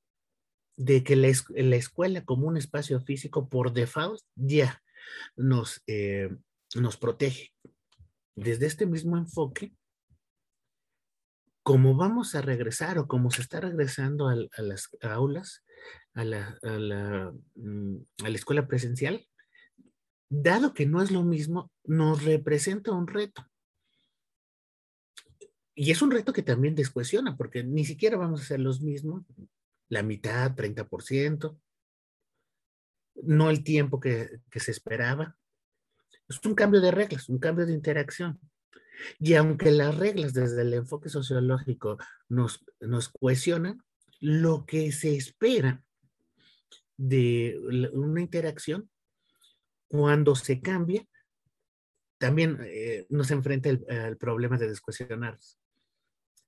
de 0.76 1.04
que 1.04 1.16
la, 1.16 1.28
escuela 1.28 2.26
como 2.26 2.48
un 2.48 2.58
espacio 2.58 3.00
físico 3.02 3.48
por 3.50 3.74
default 3.74 4.22
ya 4.36 4.82
nos, 5.36 5.82
eh, 5.88 6.36
nos 6.76 6.98
protege. 6.98 7.54
Desde 8.36 8.66
este 8.66 8.86
mismo 8.86 9.18
enfoque, 9.18 9.74
como 11.64 11.96
vamos 11.96 12.34
a 12.36 12.42
regresar 12.42 12.98
o 12.98 13.08
como 13.08 13.30
se 13.30 13.42
está 13.42 13.60
regresando 13.60 14.28
a, 14.28 14.36
las 14.62 14.90
aulas, 15.02 15.64
a 16.14 16.24
la, 16.24 16.58
a 16.64 16.80
la, 16.80 17.34
mm, 17.56 17.98
a 18.24 18.30
la 18.30 18.36
escuela 18.36 18.68
presencial, 18.68 19.28
dado 20.30 20.74
que 20.74 20.86
no 20.86 21.02
es 21.02 21.12
lo 21.12 21.24
mismo, 21.24 21.72
nos 21.84 22.24
representa 22.24 22.92
un 22.92 23.08
reto. 23.08 23.46
Y 25.76 25.92
es 25.92 26.02
un 26.02 26.12
reto 26.12 26.34
que 26.34 26.44
también 26.44 26.76
descohesiona, 26.76 27.36
porque 27.38 27.64
ni 27.64 27.86
siquiera 27.86 28.18
vamos 28.18 28.40
a 28.40 28.44
hacer 28.44 28.60
los 28.60 28.82
mismos, 28.82 29.26
la 29.90 30.04
mitad, 30.04 30.56
30%, 30.56 31.60
no 33.24 33.50
el 33.50 33.64
tiempo 33.64 34.00
que, 34.00 34.40
se 34.56 34.72
esperaba. 34.72 35.38
Es 36.32 36.46
un 36.46 36.56
cambio 36.56 36.82
de 36.82 36.92
reglas, 36.92 37.30
un 37.30 37.40
cambio 37.40 37.66
de 37.66 37.74
interacción. 37.74 38.40
Y 39.20 39.34
aunque 39.34 39.72
las 39.72 39.98
reglas 39.98 40.34
desde 40.34 40.62
el 40.62 40.74
enfoque 40.74 41.10
sociológico 41.10 41.98
nos, 42.30 42.64
nos 42.80 43.10
cohesionan, 43.10 43.84
lo 44.20 44.66
que 44.66 44.92
se 44.92 45.16
espera 45.16 45.84
de 46.96 47.60
una 47.94 48.22
interacción 48.22 48.90
cuando 49.88 50.36
se 50.36 50.62
cambia, 50.62 51.06
también 52.18 52.60
eh, 52.62 53.08
nos 53.10 53.32
enfrenta 53.32 53.70
el, 53.70 54.18
problema 54.18 54.58
de 54.58 54.70
descohesionar. 54.70 55.40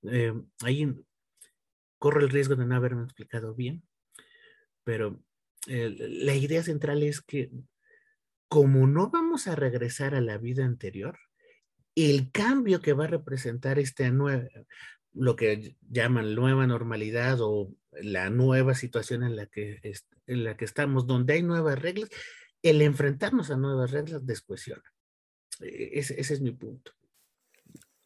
Eh, 0.03 0.33
ahí 0.61 0.95
corro 1.97 2.21
el 2.21 2.29
riesgo 2.29 2.55
de 2.55 2.65
no 2.65 2.75
haberme 2.75 3.03
explicado 3.03 3.55
bien, 3.55 3.83
pero 4.83 5.23
eh, 5.67 5.95
la 5.97 6.35
idea 6.35 6.61
central 6.61 7.01
es 7.01 7.21
que 7.21 7.49
como 8.53 8.85
no 8.85 9.09
vamos 9.09 9.47
a 9.47 9.55
regresar 9.55 10.13
a 10.13 10.21
la 10.21 10.37
vida 10.37 10.63
anterior, 10.63 11.17
el 11.95 12.31
cambio 12.31 12.81
que 12.81 12.93
va 12.93 13.05
a 13.05 13.07
representar 13.07 13.79
esta 13.79 14.07
nueva, 14.11 14.47
lo 15.11 15.35
que 15.35 15.75
llaman 15.89 16.35
nueva 16.35 16.67
normalidad 16.67 17.39
o 17.41 17.73
la 17.93 18.29
nueva 18.29 18.75
situación 18.75 19.23
en 19.23 19.37
la 19.37 19.47
que, 19.47 19.81
en 20.27 20.43
la 20.43 20.55
que 20.55 20.65
estamos, 20.65 21.07
donde 21.07 21.33
hay 21.33 21.41
nuevas 21.41 21.81
reglas, 21.81 22.11
el 22.61 22.83
enfrentarnos 22.83 23.49
a 23.49 23.57
nuevas 23.57 23.89
reglas 23.89 24.23
descohesiona. 24.23 24.83
E, 25.59 25.97
ese, 25.97 26.21
ese 26.21 26.35
es 26.35 26.41
mi 26.41 26.51
punto. 26.51 26.91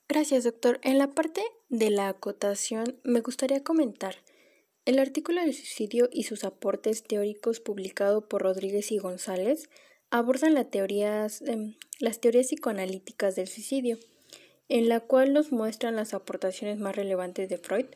Gracias, 0.07 0.45
doctor. 0.45 0.79
En 0.81 0.97
la 0.97 1.11
parte 1.11 1.41
de 1.67 1.89
la 1.89 2.07
acotación 2.07 3.01
me 3.03 3.19
gustaría 3.19 3.65
comentar 3.65 4.15
el 4.85 4.99
artículo 4.99 5.41
del 5.41 5.53
suicidio 5.53 6.07
y 6.09 6.23
sus 6.23 6.45
aportes 6.45 7.03
teóricos 7.03 7.59
publicado 7.59 8.29
por 8.29 8.43
Rodríguez 8.43 8.93
y 8.93 8.97
González 8.97 9.69
abordan 10.11 10.53
las 10.53 10.69
teorías, 10.69 11.41
em, 11.41 11.75
las 11.99 12.19
teorías 12.19 12.47
psicoanalíticas 12.47 13.35
del 13.35 13.47
suicidio, 13.47 13.97
en 14.69 14.89
la 14.89 14.99
cual 14.99 15.33
nos 15.33 15.51
muestran 15.51 15.95
las 15.95 16.13
aportaciones 16.13 16.77
más 16.79 16.95
relevantes 16.95 17.49
de 17.49 17.57
Freud, 17.57 17.87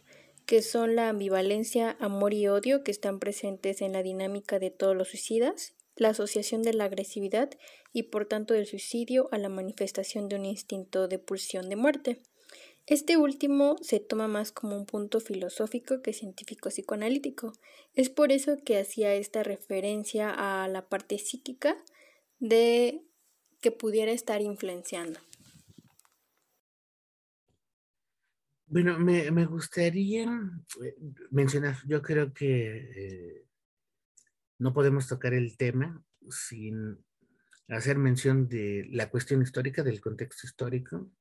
que 0.45 0.61
son 0.61 0.95
la 0.95 1.09
ambivalencia, 1.09 1.95
amor 1.99 2.33
y 2.33 2.47
odio 2.47 2.83
que 2.83 2.91
están 2.91 3.19
presentes 3.19 3.81
en 3.81 3.93
la 3.93 4.03
dinámica 4.03 4.59
de 4.59 4.71
todos 4.71 4.95
los 4.95 5.09
suicidas 5.09 5.73
la 5.95 6.09
asociación 6.09 6.63
de 6.63 6.73
la 6.73 6.85
agresividad 6.85 7.51
y 7.93 8.03
por 8.03 8.25
tanto 8.25 8.53
del 8.53 8.65
suicidio 8.65 9.29
a 9.31 9.37
la 9.37 9.49
manifestación 9.49 10.29
de 10.29 10.35
un 10.35 10.45
instinto 10.45 11.07
de 11.07 11.19
pulsión 11.19 11.69
de 11.69 11.75
muerte. 11.75 12.21
Este 12.87 13.17
último 13.17 13.75
se 13.81 13.99
toma 13.99 14.27
más 14.27 14.51
como 14.51 14.75
un 14.75 14.85
punto 14.85 15.19
filosófico 15.19 16.01
que 16.01 16.13
científico 16.13 16.69
psicoanalítico. 16.69 17.53
Es 17.93 18.09
por 18.09 18.31
eso 18.31 18.57
que 18.65 18.79
hacía 18.79 19.13
esta 19.13 19.43
referencia 19.43 20.31
a 20.35 20.67
la 20.67 20.89
parte 20.89 21.19
psíquica 21.19 21.77
de 22.41 23.05
que 23.61 23.71
pudiera 23.71 24.11
estar 24.11 24.41
influenciando. 24.41 25.19
Bueno, 28.65 28.97
me, 28.99 29.45
gustaría 29.45 30.23
eh, 30.83 30.95
mencionar, 31.29 31.75
yo 31.85 32.01
creo 32.01 32.33
que 32.33 32.77
eh, 32.95 33.45
no 34.59 34.73
podemos 34.73 35.07
tocar 35.07 35.33
el 35.33 35.55
tema 35.55 36.03
sin 36.29 36.97
hacer 37.67 37.97
mención 37.97 38.47
de 38.47 38.87
la 38.91 39.09
cuestión 39.09 39.41
histórica, 39.41 39.83
del 39.83 40.01
contexto 40.01 40.47
histórico, 40.47 41.11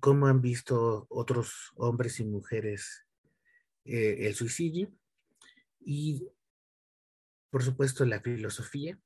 cómo 0.00 0.26
han 0.26 0.40
visto 0.40 1.06
otros 1.10 1.72
hombres 1.76 2.18
y 2.20 2.24
mujeres 2.24 3.04
eh, 3.84 4.26
el 4.26 4.34
suicidio 4.34 4.92
y, 5.80 6.28
por 7.50 7.62
supuesto, 7.62 8.04
la 8.04 8.20
filosofía 8.20 8.98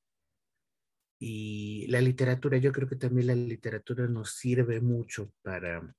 Y 1.24 1.87
la 1.87 2.00
literatura, 2.00 2.58
yo 2.58 2.72
creo 2.72 2.88
que 2.88 2.96
también 2.96 3.28
la 3.28 3.37
literatura 3.37 4.08
nos 4.08 4.32
sirve 4.32 4.80
mucho 4.80 5.32
para 5.42 5.94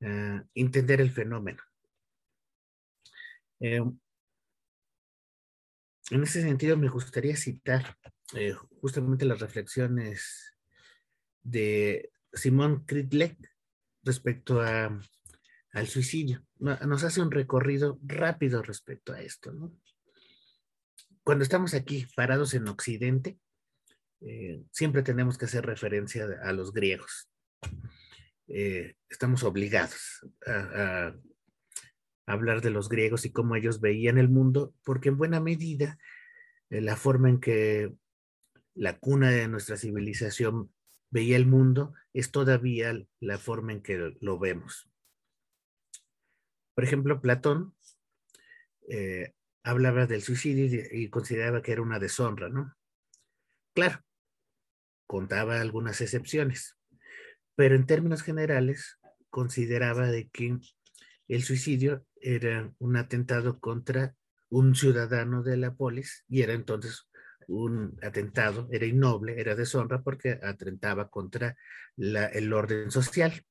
ah, 0.00 0.44
entender 0.52 1.00
el 1.00 1.12
fenómeno. 1.12 1.62
Eh, 3.60 3.84
en 6.10 6.22
ese 6.24 6.42
sentido, 6.42 6.76
me 6.76 6.88
gustaría 6.88 7.36
citar 7.36 7.96
eh, 8.34 8.52
justamente 8.80 9.24
las 9.26 9.38
reflexiones 9.38 10.56
de 11.44 12.10
Simón 12.32 12.84
Kridlek 12.84 13.38
respecto 14.02 14.60
a, 14.60 14.86
al 15.70 15.86
suicidio. 15.86 16.44
Nos 16.58 17.04
hace 17.04 17.20
un 17.20 17.30
recorrido 17.30 18.00
rápido 18.02 18.60
respecto 18.60 19.12
a 19.12 19.20
esto. 19.20 19.52
Cuando 21.22 21.44
estamos 21.44 21.74
aquí 21.74 22.08
parados 22.16 22.54
en 22.54 22.66
Occidente, 22.66 23.38
eh, 24.20 24.62
siempre 24.70 25.02
tenemos 25.02 25.36
que 25.36 25.44
hacer 25.44 25.66
referencia 25.66 26.26
a 26.42 26.52
los 26.52 26.72
griegos. 26.72 27.28
Eh, 28.48 28.94
estamos 29.08 29.42
obligados 29.42 30.26
a, 30.46 31.14
hablar 32.28 32.60
de 32.60 32.70
los 32.70 32.88
griegos 32.88 33.24
y 33.24 33.30
cómo 33.30 33.54
ellos 33.54 33.80
veían 33.80 34.18
el 34.18 34.28
mundo, 34.28 34.74
porque 34.84 35.10
en 35.10 35.16
buena 35.16 35.38
medida 35.40 35.98
eh, 36.70 36.80
la 36.80 36.96
forma 36.96 37.28
en 37.28 37.40
que 37.40 37.94
la 38.74 38.98
cuna 38.98 39.30
de 39.30 39.46
nuestra 39.48 39.76
civilización 39.76 40.72
veía 41.10 41.36
el 41.36 41.46
mundo 41.46 41.94
es 42.12 42.32
todavía 42.32 43.00
la 43.20 43.38
forma 43.38 43.72
en 43.72 43.82
que 43.82 44.16
lo 44.20 44.38
vemos. 44.38 44.90
Por 46.74 46.84
ejemplo, 46.84 47.20
Platón 47.20 47.74
hablaba 49.62 50.06
del 50.06 50.22
suicidio 50.22 50.82
y, 50.92 51.08
consideraba 51.08 51.62
que 51.62 51.72
era 51.72 51.82
una 51.82 51.98
deshonra, 51.98 52.48
¿no? 52.48 52.76
Claro, 53.74 54.05
contaba 55.06 55.60
algunas 55.60 56.00
excepciones, 56.00 56.76
pero 57.54 57.74
en 57.74 57.86
términos 57.86 58.22
generales 58.22 58.98
consideraba 59.30 60.06
de 60.10 60.28
que 60.28 60.58
el 61.28 61.42
suicidio 61.42 62.06
era 62.20 62.72
un 62.78 62.96
atentado 62.96 63.60
contra 63.60 64.14
un 64.48 64.74
ciudadano 64.74 65.42
de 65.42 65.56
la 65.56 65.74
polis 65.74 66.24
y 66.28 66.42
era 66.42 66.52
entonces 66.52 67.08
un 67.48 67.98
atentado, 68.02 68.68
era 68.72 68.86
innoble, 68.86 69.40
era 69.40 69.54
deshonra 69.54 70.02
porque 70.02 70.38
atentaba 70.42 71.08
contra 71.08 71.56
el 71.96 72.52
orden 72.52 72.90
social. 72.90 73.44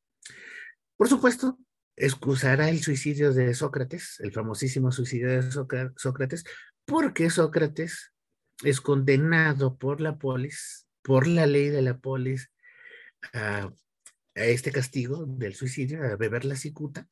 Por 0.97 1.07
supuesto, 1.07 1.59
excusará 1.95 2.69
el 2.69 2.81
suicidio 2.81 3.33
de 3.33 3.53
Sócrates, 3.53 4.19
el 4.19 4.33
famosísimo 4.33 4.91
suicidio 4.91 5.29
de 5.29 5.51
Sócrates, 5.51 6.43
porque 6.85 7.29
Sócrates 7.29 8.13
es 8.63 8.81
condenado 8.81 9.77
por 9.77 10.01
la 10.01 10.17
polis, 10.17 10.87
por 11.05 11.27
la 11.27 11.45
ley 11.45 11.69
de 11.69 11.83
la 11.83 11.99
polis, 11.99 12.51
a, 13.31 13.71
este 14.33 14.71
castigo 14.71 15.25
del 15.25 15.53
suicidio, 15.53 16.03
a 16.03 16.15
beber 16.15 16.43
la 16.43 16.55
cicuta, 16.55 17.07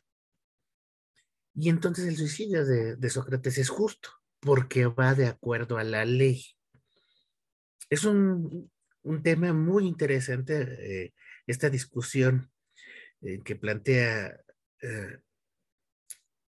y 1.55 1.69
entonces 1.69 2.07
el 2.07 2.17
suicidio 2.17 2.65
de, 2.65 3.09
Sócrates 3.09 3.59
es 3.59 3.69
justo 3.69 4.09
porque 4.39 4.87
va 4.87 5.13
de 5.13 5.27
acuerdo 5.27 5.77
a 5.77 5.83
la 5.83 6.03
ley. 6.03 6.43
Es 7.89 8.03
un, 8.03 8.71
tema 9.21 9.53
muy 9.53 9.85
interesante 9.85 11.03
eh, 11.03 11.13
esta 11.45 11.69
discusión 11.69 12.51
eh, 13.21 13.41
que 13.45 13.55
plantea 13.55 14.41
eh, 14.81 15.19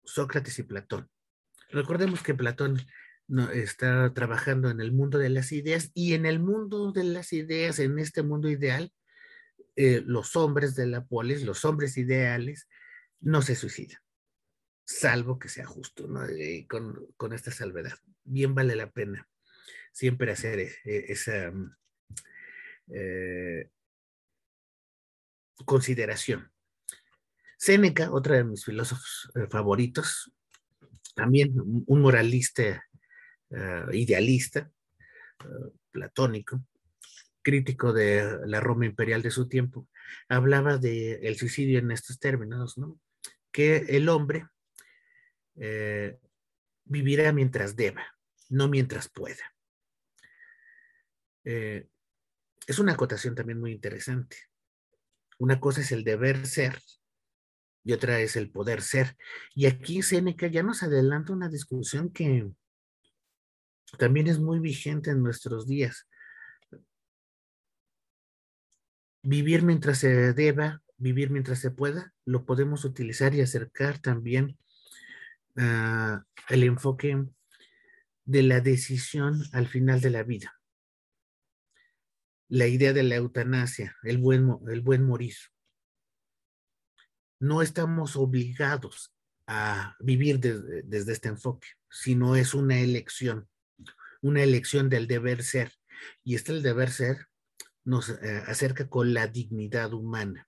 Sócrates 0.04 0.58
y 0.58 0.64
Platón. 0.64 1.10
Recordemos 1.70 2.24
que 2.24 2.34
Platón 2.34 2.82
no, 3.28 3.50
está 3.52 4.14
trabajando 4.14 4.70
en 4.70 4.82
el 4.82 4.92
mundo 4.92 5.18
de 5.18 5.30
las 5.30 5.52
ideas 5.52 5.92
y 5.94 6.14
en 6.14 6.26
el 6.26 6.40
mundo 6.40 6.92
de 6.92 7.04
las 7.04 7.34
ideas, 7.34 7.80
en 7.80 8.00
este 8.00 8.24
mundo 8.24 8.50
ideal, 8.50 8.92
los 9.76 10.36
hombres 10.36 10.76
de 10.76 10.88
la 10.88 11.04
polis, 11.04 11.44
los 11.44 11.66
hombres 11.66 11.98
ideales, 11.98 12.68
no 13.20 13.42
se 13.42 13.56
suicidan 13.56 14.00
salvo 14.86 15.40
que 15.40 15.50
sea 15.50 15.66
justo, 15.66 16.08
¿no? 16.08 16.22
con, 17.18 17.34
esta 17.34 17.52
salvedad. 17.52 17.98
Bien 18.24 18.54
vale 18.56 18.76
la 18.76 18.92
pena 18.92 19.28
siempre 19.92 20.32
hacer 20.32 20.60
e, 20.60 20.72
e, 20.84 21.12
esa 21.12 21.52
mm, 21.52 21.76
eh, 22.94 23.70
consideración. 25.66 26.52
Séneca, 27.58 28.12
otro 28.12 28.36
de 28.36 28.44
mis 28.44 28.64
filósofos 28.64 29.32
eh, 29.36 29.48
favoritos, 29.50 30.32
también 31.16 31.54
un 31.56 32.02
moralista 32.02 32.86
eh, 33.52 33.86
idealista, 33.94 34.72
platónico, 35.92 36.64
crítico 37.42 37.94
de 37.94 38.40
la 38.48 38.60
Roma 38.60 38.86
imperial 38.86 39.22
de 39.22 39.32
su 39.32 39.48
tiempo, 39.48 39.88
hablaba 40.28 40.78
del 40.78 41.38
suicidio 41.38 41.80
en 41.80 41.92
estos 41.92 42.20
términos, 42.20 42.78
¿no? 42.78 43.00
Que 43.52 43.78
el 43.90 44.10
hombre 44.10 44.48
eh, 45.56 46.18
vivirá 46.86 47.32
mientras 47.32 47.76
deba, 47.76 48.04
no 48.50 48.68
mientras 48.68 49.10
pueda. 49.10 49.54
Eh, 51.44 51.88
es 52.66 52.80
una 52.80 52.94
acotación 52.94 53.36
también 53.36 53.60
muy 53.60 53.72
interesante. 53.72 54.38
Una 55.38 55.60
cosa 55.60 55.82
es 55.82 55.92
el 55.92 56.04
deber 56.04 56.48
ser 56.48 56.82
y 57.84 57.94
otra 57.94 58.20
es 58.20 58.36
el 58.36 58.52
poder 58.52 58.82
ser. 58.82 59.16
Y 59.54 59.68
aquí 59.68 60.02
Seneca 60.02 60.48
ya 60.48 60.64
nos 60.64 60.82
adelanta 60.82 61.34
una 61.34 61.50
discusión 61.50 62.12
que 62.12 62.50
también 63.98 64.28
es 64.28 64.40
muy 64.40 64.60
vigente 64.60 65.12
en 65.12 65.22
nuestros 65.22 65.68
días. 65.68 66.08
Vivir 69.24 69.64
mientras 69.64 70.00
se 70.00 70.34
deba, 70.34 70.82
vivir 70.98 71.30
mientras 71.30 71.60
se 71.60 71.72
pueda, 71.72 72.14
lo 72.26 72.46
podemos 72.46 72.86
utilizar 72.86 73.34
y 73.34 73.42
acercar 73.42 74.00
también 74.00 74.58
Ah, 75.58 76.26
el 76.50 76.64
enfoque 76.64 77.26
de 78.26 78.44
la 78.44 78.60
decisión 78.60 79.42
al 79.54 79.68
final 79.68 80.02
de 80.02 80.10
la 80.10 80.24
vida. 80.24 80.60
La 82.50 82.68
idea 82.68 82.92
de 82.92 83.04
la 83.04 83.16
eutanasia, 83.16 83.96
el 84.04 84.18
buen, 84.18 84.50
el 84.68 84.82
buen 84.82 85.04
morir. 85.04 85.36
No 87.40 87.62
estamos 87.62 88.16
obligados 88.16 89.14
a 89.48 89.96
vivir 90.00 90.40
desde 90.40 91.12
este 91.14 91.30
enfoque, 91.30 91.70
sino 91.90 92.36
es 92.36 92.54
una 92.54 92.80
elección, 92.80 93.48
una 94.26 94.42
elección 94.42 94.90
del 94.90 95.06
deber 95.06 95.44
ser. 95.44 95.72
Y 96.24 96.34
este 96.34 96.52
el 96.52 96.64
deber 96.64 96.90
ser 96.90 97.28
nos 97.84 98.10
eh, 98.10 98.44
acerca 98.48 98.90
con 98.90 99.14
la 99.14 99.28
dignidad 99.28 99.94
humana. 99.94 100.48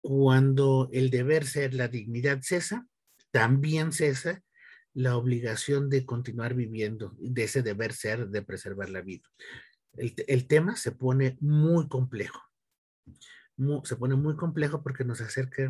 Cuando 0.00 0.88
el 0.92 1.10
deber 1.10 1.44
ser, 1.44 1.74
la 1.74 1.88
dignidad 1.88 2.40
cesa, 2.42 2.86
también 3.30 3.92
cesa 3.92 4.42
la 4.94 5.16
obligación 5.16 5.90
de 5.90 6.06
continuar 6.06 6.54
viviendo, 6.54 7.14
de 7.18 7.44
ese 7.44 7.62
deber 7.62 7.92
ser 7.92 8.28
de 8.28 8.42
preservar 8.42 8.88
la 8.88 9.02
vida. 9.02 9.28
El, 9.94 10.46
tema 10.46 10.76
se 10.76 10.92
pone 10.92 11.36
muy 11.40 11.86
complejo. 11.86 12.40
se 13.84 13.96
pone 13.96 14.14
muy 14.14 14.36
complejo 14.36 14.82
porque 14.82 15.04
nos 15.04 15.20
acerca 15.20 15.66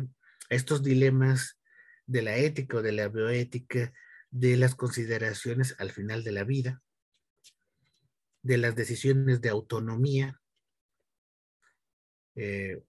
a 0.49 0.55
estos 0.55 0.81
dilemas 0.81 1.59
de 2.05 2.21
la 2.21 2.37
ética 2.37 2.77
o 2.77 2.81
de 2.81 2.93
la 2.93 3.09
bioética, 3.09 3.93
de 4.33 4.57
las 4.57 4.73
consideraciones 4.73 5.75
al 5.77 5.91
final 5.91 6.23
de 6.23 6.31
la 6.31 6.43
vida, 6.43 6.81
de 8.41 8.57
las 8.57 8.75
decisiones 8.75 9.41
de 9.41 9.49
autonomía, 9.49 10.41
eh, 12.33 12.83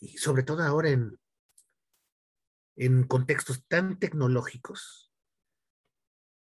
y 0.00 0.18
sobre 0.18 0.42
todo 0.42 0.64
ahora 0.64 0.90
en, 0.90 1.20
en 2.74 3.04
contextos 3.04 3.64
tan 3.68 4.00
tecnológicos, 4.00 5.12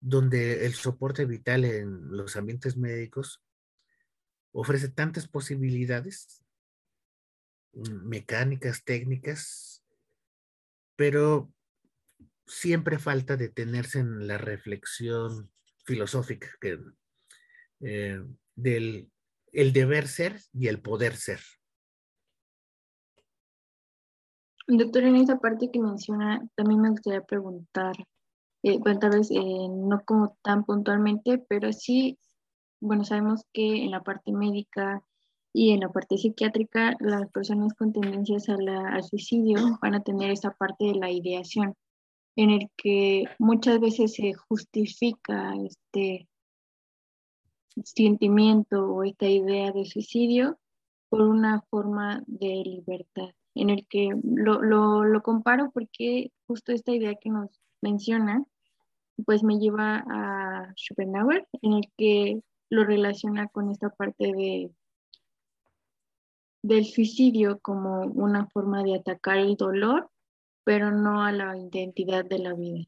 donde 0.01 0.67
el 0.67 0.75
soporte 0.75 1.27
vital 1.27 1.65
en 1.65 2.09
los 2.11 2.35
ambientes 2.35 2.77
médicos 2.77 3.41
ofrece 4.51 4.89
tantas 4.89 5.29
posibilidades 5.29 6.45
mm, 7.73 8.09
mecánicas, 8.09 8.83
técnicas, 8.83 9.85
pero 10.97 11.53
siempre 12.47 12.99
falta 12.99 13.37
detenerse 13.37 14.01
en 14.01 14.27
la 14.27 14.39
reflexión 14.39 15.51
filosófica 15.85 16.49
eh, 17.81 18.23
del 18.55 19.11
el 19.55 19.73
deber 19.73 20.09
ser 20.09 20.41
y 20.53 20.67
el 20.67 20.81
poder 20.81 21.15
ser. 21.15 21.41
Doctor, 24.67 25.05
en 25.05 25.17
esa 25.17 25.39
parte 25.39 25.71
que 25.71 25.79
menciona, 25.79 26.43
también 26.57 26.81
me 26.81 26.91
gustaría 26.91 27.21
preguntar, 27.21 27.95
eh, 28.63 28.79
bueno, 28.79 28.99
tal 28.99 29.11
vez 29.11 29.31
eh, 29.31 29.37
no 29.37 30.03
como 30.05 30.37
tan 30.43 30.65
puntualmente, 30.65 31.39
pero 31.49 31.73
sí, 31.73 32.19
bueno, 32.81 33.05
sabemos 33.05 33.43
que 33.53 33.85
en 33.85 33.91
la 33.91 34.03
parte 34.03 34.33
médica 34.33 35.03
y 35.53 35.71
en 35.71 35.81
la 35.81 35.91
parte 35.91 36.19
psiquiátrica, 36.19 36.97
las 36.99 37.31
personas 37.31 37.75
con 37.75 37.93
tendencias 37.93 38.49
al 38.49 39.05
suicidio 39.05 39.79
van 39.83 39.95
a 39.95 40.03
tener 40.03 40.31
esa 40.31 40.51
parte 40.51 40.87
de 40.87 40.95
la 40.95 41.11
ideación, 41.11 41.77
en 42.37 42.51
el 42.51 42.71
que 42.77 43.25
muchas 43.39 43.81
veces 43.81 44.15
se 44.15 44.35
justifica 44.35 45.55
este, 45.65 46.29
sentimiento 47.83 48.87
o 48.87 49.05
esta 49.05 49.27
idea 49.27 49.73
de 49.73 49.85
suicidio 49.85 50.59
por 51.09 51.23
una 51.23 51.63
forma 51.71 52.23
de 52.27 52.63
libertad, 52.65 53.31
en 53.55 53.71
el 53.71 53.87
que 53.87 54.11
lo, 54.25 54.63
lo, 54.63 55.23
comparo 55.23 55.71
porque 55.73 56.33
justo 56.47 56.73
esta 56.73 56.93
idea 56.93 57.15
que 57.15 57.31
nos 57.31 57.51
menciona, 57.81 58.45
pues 59.25 59.43
me 59.45 59.59
lleva 59.59 60.05
a 60.09 60.73
Schopenhauer, 60.77 61.47
en 61.63 61.75
el 61.75 61.93
que 61.97 62.43
lo 62.71 62.85
relaciona 62.85 63.49
con 63.49 63.71
esta 63.71 63.91
parte 63.91 64.33
de 64.33 64.71
del 66.63 66.87
suicidio 66.87 67.59
como 67.61 68.07
una 68.07 68.47
forma 68.47 68.83
de 68.83 68.97
atacar 68.97 69.37
el 69.37 69.55
dolor, 69.55 70.11
pero 70.65 70.91
no 70.91 71.23
a 71.23 71.33
la 71.33 71.57
identidad 71.57 72.25
de 72.25 72.39
la 72.39 72.55
vida. 72.55 72.85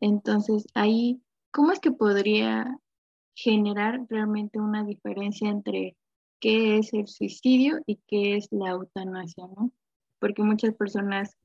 Entonces, 0.00 0.66
ahí, 0.74 1.20
¿cómo 1.50 1.72
es 1.72 1.80
que 1.80 1.90
podría 1.90 2.78
generar 3.34 4.06
realmente 4.08 4.58
una 4.58 4.84
diferencia 4.84 5.48
entre 5.48 5.96
qué 6.40 6.78
es 6.78 6.92
el 6.92 7.06
suicidio 7.06 7.80
y 7.86 7.96
qué 8.06 8.36
es 8.36 8.48
la 8.50 8.70
eutanasia, 8.70 9.46
¿no? 9.56 9.72
Porque 10.18 10.42
muchas 10.42 10.74
personas, 10.74 11.36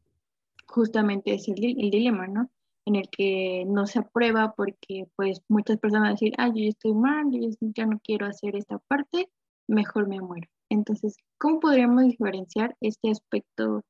justamente 0.67 1.33
es 1.33 1.47
el, 1.47 1.55
dilema, 1.55 2.27
¿no? 2.27 2.49
En 2.85 2.95
el 2.95 3.09
que 3.09 3.65
no 3.67 3.87
se 3.87 3.99
aprueba 3.99 4.53
porque 4.55 5.07
pues 5.15 5.41
muchas 5.47 5.77
personas 5.77 6.11
decir, 6.11 6.33
ah, 6.37 6.49
yo 6.53 6.63
estoy 6.63 6.93
mal, 6.93 7.25
yo 7.31 7.49
ya 7.59 7.85
no 7.85 7.99
quiero 8.03 8.25
hacer 8.25 8.55
esta 8.55 8.79
parte, 8.79 9.29
mejor 9.67 10.07
me 10.07 10.21
muero. 10.21 10.47
Entonces, 10.69 11.17
¿cómo 11.37 11.59
podríamos 11.59 12.03
diferenciar 12.03 12.75
este 12.81 13.09
aspecto 13.09 13.83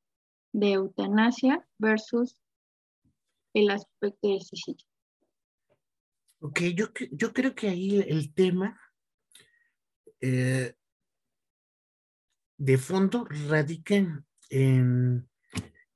de 0.56 0.72
eutanasia 0.72 1.62
versus 1.78 2.34
el 3.52 3.70
aspecto 3.70 4.28
del 4.28 4.40
suicidio? 4.40 4.86
Ok, 6.40 6.60
yo, 6.74 6.86
yo 7.12 7.32
creo 7.34 7.54
que 7.54 7.68
ahí 7.68 8.00
el 8.00 8.32
tema 8.32 8.80
eh, 10.20 10.74
de 12.56 12.78
fondo 12.78 13.26
radica 13.48 14.24
en 14.48 15.28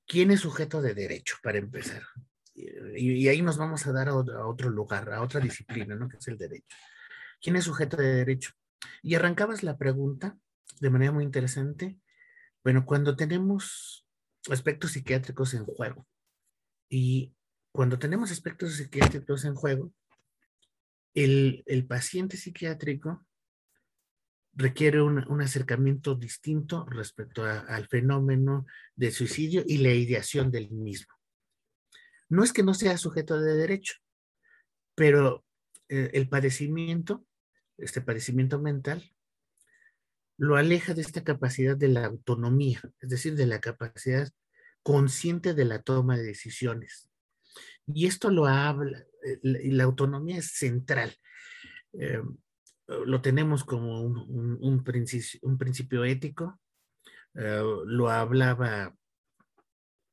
quién 0.07 0.31
es 0.31 0.41
sujeto 0.41 0.83
de 0.83 0.93
derecho, 0.93 1.37
para 1.43 1.57
empezar. 1.59 2.03
Y, 2.55 3.29
ahí 3.29 3.41
nos 3.41 3.57
vamos 3.57 3.87
a 3.87 3.93
dar 3.93 4.09
a 4.09 4.15
otro, 4.15 4.69
lugar, 4.69 5.11
a 5.11 5.23
otra 5.23 5.41
disciplina, 5.41 5.95
¿no? 5.95 6.07
Que 6.07 6.19
es 6.19 6.29
el 6.29 6.37
derecho. 6.37 6.77
¿Quién 7.41 7.57
es 7.57 7.65
sujeto 7.65 7.97
de 7.97 8.17
derecho? 8.17 8.53
Y 9.03 9.15
arrancabas 9.15 9.63
la 9.63 9.79
pregunta 9.79 10.37
de 10.81 10.91
manera 10.91 11.13
muy 11.13 11.25
interesante. 11.25 11.99
Bueno, 12.63 12.85
cuando 12.85 13.17
tenemos 13.17 14.00
aspectos 14.49 14.93
psiquiátricos 14.93 15.55
en 15.55 15.65
juego 15.65 16.07
y 16.89 17.35
cuando 17.73 17.99
tenemos 17.99 18.33
aspectos 18.33 18.75
psiquiátricos 18.75 19.45
en 19.45 19.55
juego, 19.55 19.93
el, 21.15 21.87
paciente 21.89 22.37
psiquiátrico 22.37 23.25
requiere 24.53 25.01
un, 25.01 25.41
acercamiento 25.41 26.15
distinto 26.15 26.85
respecto 26.87 27.45
al 27.45 27.87
fenómeno 27.87 28.67
de 28.97 29.13
suicidio 29.13 29.63
y 29.67 29.79
la 29.79 29.93
ideación 29.93 30.51
del 30.51 30.71
mismo. 30.71 31.15
No 32.29 32.43
es 32.43 32.53
que 32.53 32.63
no 32.63 32.75
sea 32.75 32.99
sujeto 32.99 33.41
de 33.41 33.55
derecho, 33.55 33.95
pero 34.95 35.45
eh, 35.89 36.11
el 36.15 36.29
padecimiento, 36.29 37.25
este 37.79 38.01
padecimiento 38.01 38.61
mental, 38.61 39.15
lo 40.41 40.57
aleja 40.57 40.95
de 40.95 41.03
esta 41.03 41.23
capacidad 41.23 41.77
de 41.77 41.89
la 41.89 42.07
autonomía, 42.07 42.81
es 43.01 43.11
decir, 43.11 43.37
de 43.37 43.45
la 43.45 43.61
capacidad 43.61 44.27
consciente 44.83 45.53
de 45.53 45.67
la 45.67 45.83
toma 45.83 46.17
de 46.17 46.23
decisiones. 46.23 47.11
Y 47.87 48.07
esto 48.07 48.31
lo 48.31 48.47
habla, 48.47 49.05
eh, 49.23 49.39
la 49.43 49.85
autonomía 49.85 50.39
es 50.39 50.53
central. 50.53 51.15
Eh, 51.93 52.23
lo 52.87 53.21
tenemos 53.21 53.65
como 53.65 54.01
un, 54.01 54.83
principio, 54.83 55.41
un 55.43 55.59
principio, 55.59 56.05
ético. 56.05 56.59
Eh, 57.35 57.63
lo 57.85 58.09
hablaba, 58.09 58.97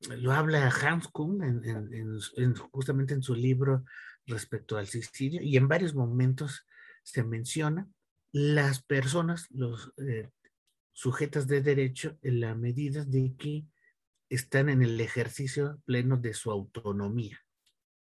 lo 0.10 0.34
habla 0.34 0.70
Hans 0.70 1.08
Kuhn 1.08 1.40
justamente 2.74 3.14
en 3.14 3.24
su 3.24 3.34
libro 3.34 3.86
respecto 4.26 4.76
al 4.78 4.88
suicidio 4.88 5.42
y 5.42 5.56
en 5.56 5.70
varios 5.70 5.96
momentos 5.96 6.68
se 7.02 7.24
menciona 7.24 7.88
las 8.32 8.84
personas, 8.84 9.48
los 9.52 9.94
eh, 9.98 10.30
sujetas 10.94 11.48
de 11.48 11.62
derecho, 11.62 12.18
en 12.22 12.40
la 12.40 12.56
medida 12.56 13.06
de 13.06 13.36
que 13.38 13.66
están 14.30 14.70
en 14.70 14.82
el 14.82 15.00
ejercicio 15.00 15.82
pleno 15.86 16.18
de 16.18 16.34
su 16.34 16.52
autonomía. 16.52 17.40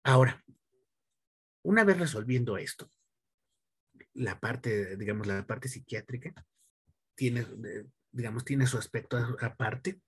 Ahora, 0.03 0.45
una 1.63 1.85
vez 1.85 1.99
resolviendo 1.99 2.57
esto, 2.57 2.91
la 4.15 4.39
parte, 4.39 4.97
digamos, 4.97 5.27
la 5.27 5.47
parte 5.47 5.69
psiquiátrica 5.69 6.33
tiene, 7.15 7.41
eh, 7.41 7.87
digamos, 8.13 8.45
tiene 8.45 8.67
su 8.67 8.79
aspecto 8.79 9.17
aparte, 9.41 10.01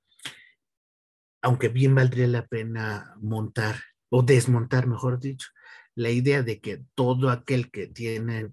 aunque 1.42 1.68
bien 1.68 1.94
valdría 1.94 2.26
la 2.26 2.46
pena 2.46 3.14
montar 3.20 3.76
o 4.08 4.22
desmontar, 4.22 4.86
mejor 4.86 5.18
dicho, 5.18 5.48
la 5.94 6.10
idea 6.10 6.42
de 6.42 6.60
que 6.60 6.84
todo 6.94 7.30
aquel 7.30 7.70
que 7.70 7.86
tiene 7.86 8.52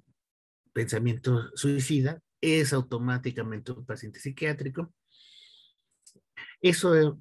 pensamiento 0.74 1.56
suicida, 1.56 2.22
es 2.42 2.74
automáticamente 2.74 3.72
un 3.72 3.86
paciente 3.86 4.20
psiquiátrico. 4.20 4.94
Eso, 6.62 6.96
eh, 6.96 7.14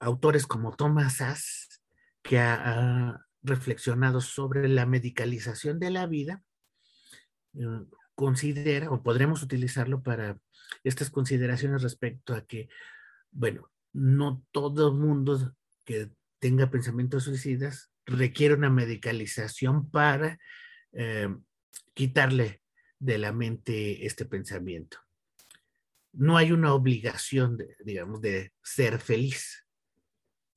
autores 0.00 0.46
como 0.46 0.74
Thomas 0.74 1.18
Sass, 1.18 1.82
que 2.22 2.38
ha, 2.38 3.20
reflexionado 3.46 4.22
sobre 4.22 4.68
la 4.68 4.86
medicalización 4.86 5.78
de 5.78 5.90
la 5.90 6.06
vida, 6.06 6.42
eh, 7.52 7.84
considera, 8.14 8.90
o 8.90 9.02
podremos 9.02 9.42
utilizarlo 9.42 10.02
para 10.02 10.38
estas 10.82 11.10
consideraciones 11.10 11.82
respecto 11.82 12.34
a 12.34 12.46
que, 12.46 12.68
bueno, 13.30 13.70
no 13.92 14.42
todo 14.50 14.94
mundo 14.94 15.54
que 15.84 16.10
tenga 16.38 16.70
pensamientos 16.70 17.24
suicidas 17.24 17.90
requiere 18.06 18.54
una 18.54 18.70
medicalización 18.70 19.90
para 19.90 20.38
eh, 20.92 21.28
quitarle 21.94 22.62
de 22.98 23.18
la 23.18 23.32
mente 23.32 24.06
este 24.06 24.24
pensamiento. 24.24 24.98
No 26.12 26.36
hay 26.36 26.52
una 26.52 26.74
obligación, 26.74 27.56
de, 27.56 27.76
digamos, 27.84 28.20
de 28.20 28.52
ser 28.62 28.98
feliz. 28.98 29.66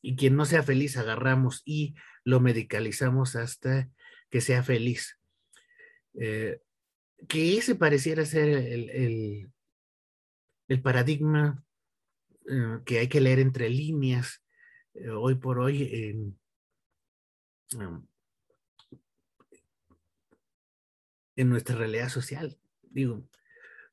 Y 0.01 0.15
quien 0.15 0.35
no 0.35 0.45
sea 0.45 0.63
feliz 0.63 0.97
agarramos 0.97 1.61
y 1.65 1.95
lo 2.23 2.39
medicalizamos 2.39 3.35
hasta 3.35 3.89
que 4.29 4.41
sea 4.41 4.63
feliz. 4.63 5.19
Eh, 6.13 6.59
que 7.27 7.57
ese 7.57 7.75
pareciera 7.75 8.25
ser 8.25 8.47
el, 8.49 9.51
el, 10.67 10.81
paradigma 10.81 11.63
eh, 12.47 12.79
que 12.85 12.99
hay 12.99 13.07
que 13.07 13.21
leer 13.21 13.39
entre 13.39 13.69
líneas 13.69 14.43
eh, 14.93 15.09
hoy 15.09 15.35
por 15.35 15.59
hoy 15.59 15.89
en, 15.91 16.39
en 21.37 21.49
nuestra 21.49 21.77
realidad 21.77 22.09
social. 22.09 22.59
Digo, 22.89 23.25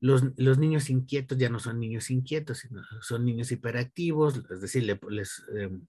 los, 0.00 0.59
niños 0.59 0.90
inquietos 0.90 1.38
ya 1.38 1.48
no 1.48 1.61
son 1.61 1.78
niños 1.78 2.11
inquietos, 2.11 2.59
sino 2.59 2.83
son 3.00 3.24
niños 3.24 3.52
hiperactivos, 3.52 4.42
es 4.50 4.61
decir, 4.61 4.83
les, 5.09 5.44
em, 5.54 5.87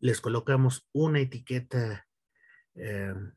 les 0.00 0.20
colocamos 0.20 0.88
una 0.92 1.20
etiqueta 1.20 2.06
em, 2.74 3.32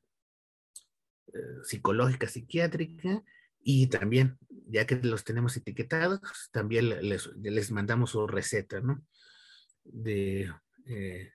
eh, 1.33 1.63
psicológica, 1.63 2.27
psiquiátrica, 2.27 3.23
y 3.65 3.87
también, 3.87 4.37
ya 4.67 4.85
que 4.85 4.95
los 4.97 5.23
tenemos 5.23 5.55
etiquetados, 5.55 6.19
también 6.51 6.89
les, 6.89 7.27
les 7.37 7.71
mandamos 7.71 8.11
su 8.11 8.27
receta, 8.27 8.81
¿no? 8.81 9.05
De 9.85 10.51
eh, 10.85 11.31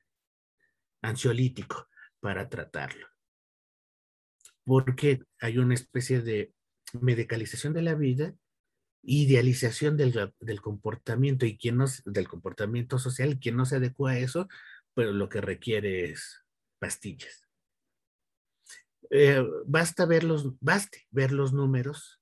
ansiolítico 1.01 1.89
para 2.21 2.49
tratarlo 2.49 3.07
porque 4.69 5.23
hay 5.41 5.57
una 5.57 5.73
especie 5.73 6.21
de 6.21 6.53
medicalización 7.01 7.73
de 7.73 7.81
la 7.81 7.95
vida, 7.95 8.35
idealización 9.03 9.97
del, 9.97 10.31
comportamiento 10.61 11.47
y 11.47 11.57
quien 11.57 11.79
no, 11.79 11.87
del 12.05 12.29
comportamiento 12.29 12.99
social, 12.99 13.39
quien 13.39 13.57
no 13.57 13.65
se 13.65 13.77
adecua 13.77 14.11
a 14.11 14.19
eso, 14.19 14.47
pero 14.93 15.15
lo 15.15 15.31
que 15.31 15.41
requiere 15.41 16.11
es 16.11 16.45
pastillas. 16.79 17.49
Eh, 19.09 19.43
basta 19.65 20.05
ver 20.05 20.23
los, 20.23 20.53
baste 20.61 21.07
ver 21.11 21.33
los 21.33 21.55
números 21.55 22.21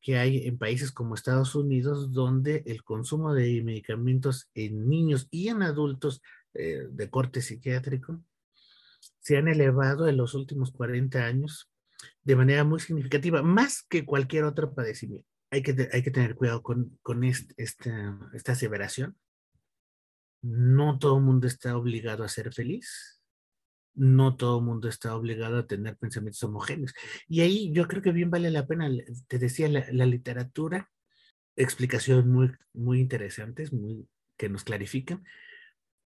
que 0.00 0.16
hay 0.16 0.46
en 0.46 0.58
países 0.58 0.92
como 0.92 1.16
Estados 1.16 1.56
Unidos, 1.56 2.12
donde 2.12 2.62
el 2.66 2.84
consumo 2.84 3.34
de 3.34 3.64
medicamentos 3.64 4.48
en 4.54 4.88
niños 4.88 5.26
y 5.32 5.48
en 5.48 5.64
adultos 5.64 6.22
eh, 6.52 6.86
de 6.88 7.10
corte 7.10 7.42
psiquiátrico 7.42 8.22
se 9.20 9.36
han 9.36 9.48
elevado 9.48 10.08
en 10.08 10.16
los 10.16 10.34
últimos 10.34 10.72
40 10.72 11.24
años 11.24 11.70
de 12.22 12.36
manera 12.36 12.64
muy 12.64 12.80
significativa, 12.80 13.42
más 13.42 13.82
que 13.82 14.04
cualquier 14.04 14.44
otro 14.44 14.74
padecimiento. 14.74 15.28
Hay 15.50 15.62
que, 15.62 15.88
hay 15.92 16.02
que 16.02 16.10
tener 16.10 16.34
cuidado 16.34 16.62
con, 16.62 16.98
con 17.02 17.22
este, 17.24 17.54
esta, 17.56 18.18
esta 18.32 18.52
aseveración. 18.52 19.16
No 20.42 20.98
todo 20.98 21.18
el 21.18 21.24
mundo 21.24 21.46
está 21.46 21.76
obligado 21.76 22.24
a 22.24 22.28
ser 22.28 22.52
feliz. 22.52 23.20
no 23.94 24.36
todo 24.36 24.58
el 24.58 24.64
mundo 24.64 24.88
está 24.88 25.14
obligado 25.14 25.58
a 25.58 25.66
tener 25.66 25.96
pensamientos 25.96 26.42
homogéneos. 26.42 26.92
Y 27.28 27.42
ahí 27.42 27.72
yo 27.72 27.86
creo 27.86 28.02
que 28.02 28.12
bien 28.12 28.30
vale 28.30 28.50
la 28.50 28.66
pena, 28.66 28.90
te 29.28 29.38
decía, 29.38 29.68
la, 29.68 30.06
literatura, 30.06 30.90
explicaciones 31.56 32.26
muy, 32.26 32.50
muy 32.72 33.00
interesantes, 33.00 33.72
muy, 33.72 34.08
que 34.36 34.48
nos 34.48 34.64
clarifican. 34.64 35.24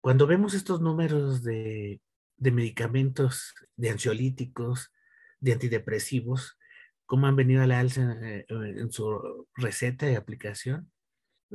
Cuando 0.01 0.27
vemos 0.27 0.55
estos 0.55 0.81
números 0.81 1.43
de, 1.43 2.01
de 2.37 2.51
medicamentos, 2.51 3.55
de 3.77 3.91
ansiolíticos, 3.91 4.93
de 5.41 5.53
antidepresivos, 5.53 6.59
cómo 7.07 7.27
han 7.27 7.37
venido 7.37 7.63
a 7.63 7.67
la 7.67 7.81
alza 7.81 8.17
eh, 8.23 8.47
en 8.49 8.91
su 8.91 9.47
receta 9.57 10.07
de 10.07 10.17
aplicación, 10.17 10.91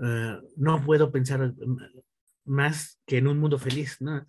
eh, 0.01 0.39
no 0.55 0.83
puedo 0.85 1.11
pensar 1.11 1.53
más 2.45 2.99
que 3.05 3.17
en 3.17 3.27
un 3.27 3.39
mundo 3.39 3.57
feliz, 3.57 3.97
¿no? 3.99 4.25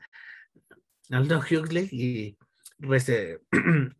Aldo 1.10 1.38
Huxley 1.38 1.88
y 1.90 2.38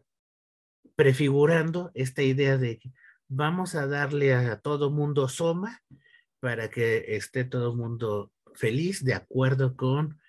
prefigurando 0.97 1.91
esta 1.95 2.23
idea 2.23 2.57
de 2.57 2.79
que 2.79 2.93
vamos 3.29 3.75
a 3.75 3.87
darle 3.87 4.35
a 4.35 4.61
todo 4.61 4.91
mundo 4.91 5.29
soma 5.29 5.83
para 6.41 6.71
que 6.71 7.17
esté 7.17 7.45
todo 7.45 7.77
mundo 7.77 8.33
feliz, 8.55 9.05
de 9.05 9.15
acuerdo 9.15 9.77
con, 9.77 10.20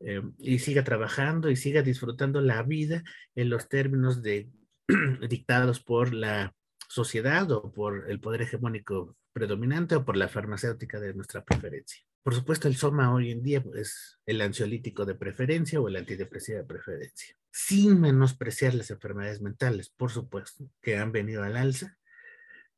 eh, 0.00 0.22
y 0.38 0.58
siga 0.58 0.84
trabajando 0.84 1.50
y 1.50 1.56
siga 1.56 1.82
disfrutando 1.82 2.40
la 2.40 2.62
vida 2.62 3.04
en 3.34 3.50
los 3.50 3.68
términos 3.68 4.22
de, 4.22 4.50
dictados 5.28 5.80
por 5.80 6.14
la 6.14 6.54
sociedad 6.88 7.50
o 7.52 7.70
por 7.72 8.10
el 8.10 8.20
poder 8.20 8.42
hegemónico 8.42 9.16
predominante 9.32 9.94
o 9.94 10.04
por 10.04 10.16
la 10.16 10.28
farmacéutica 10.28 10.98
de 10.98 11.14
nuestra 11.14 11.44
preferencia. 11.44 12.02
Por 12.22 12.34
supuesto, 12.34 12.68
el 12.68 12.76
soma 12.76 13.14
hoy 13.14 13.30
en 13.30 13.42
día 13.42 13.64
es 13.74 14.18
el 14.26 14.40
ansiolítico 14.40 15.06
de 15.06 15.14
preferencia 15.14 15.80
o 15.80 15.88
el 15.88 15.96
antidepresivo 15.96 16.58
de 16.58 16.64
preferencia, 16.64 17.34
sin 17.50 18.00
menospreciar 18.00 18.74
las 18.74 18.90
enfermedades 18.90 19.40
mentales, 19.40 19.88
por 19.88 20.10
supuesto, 20.10 20.70
que 20.82 20.98
han 20.98 21.12
venido 21.12 21.42
al 21.42 21.56
alza, 21.56 21.96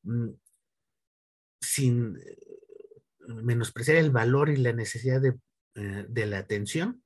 mm, 0.02 0.28
sin 1.60 2.16
eh, 2.18 2.38
menospreciar 3.42 3.96
el 3.96 4.10
valor 4.10 4.48
y 4.50 4.56
la 4.56 4.72
necesidad 4.72 5.24
eh, 5.24 6.06
de, 6.08 6.26
la 6.26 6.38
atención. 6.38 7.02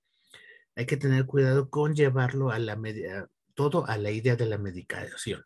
Hay 0.77 0.87
que 0.87 0.97
tener 0.97 1.24
cuidado 1.27 1.70
con 1.70 1.95
llevarlo 1.95 2.51
a 2.51 2.59
la 2.59 2.77
media, 2.77 3.29
todo 3.55 3.87
a 3.87 3.97
la 3.97 4.11
idea 4.11 4.37
de 4.37 4.47
la 4.47 4.59
medicación. 4.59 5.43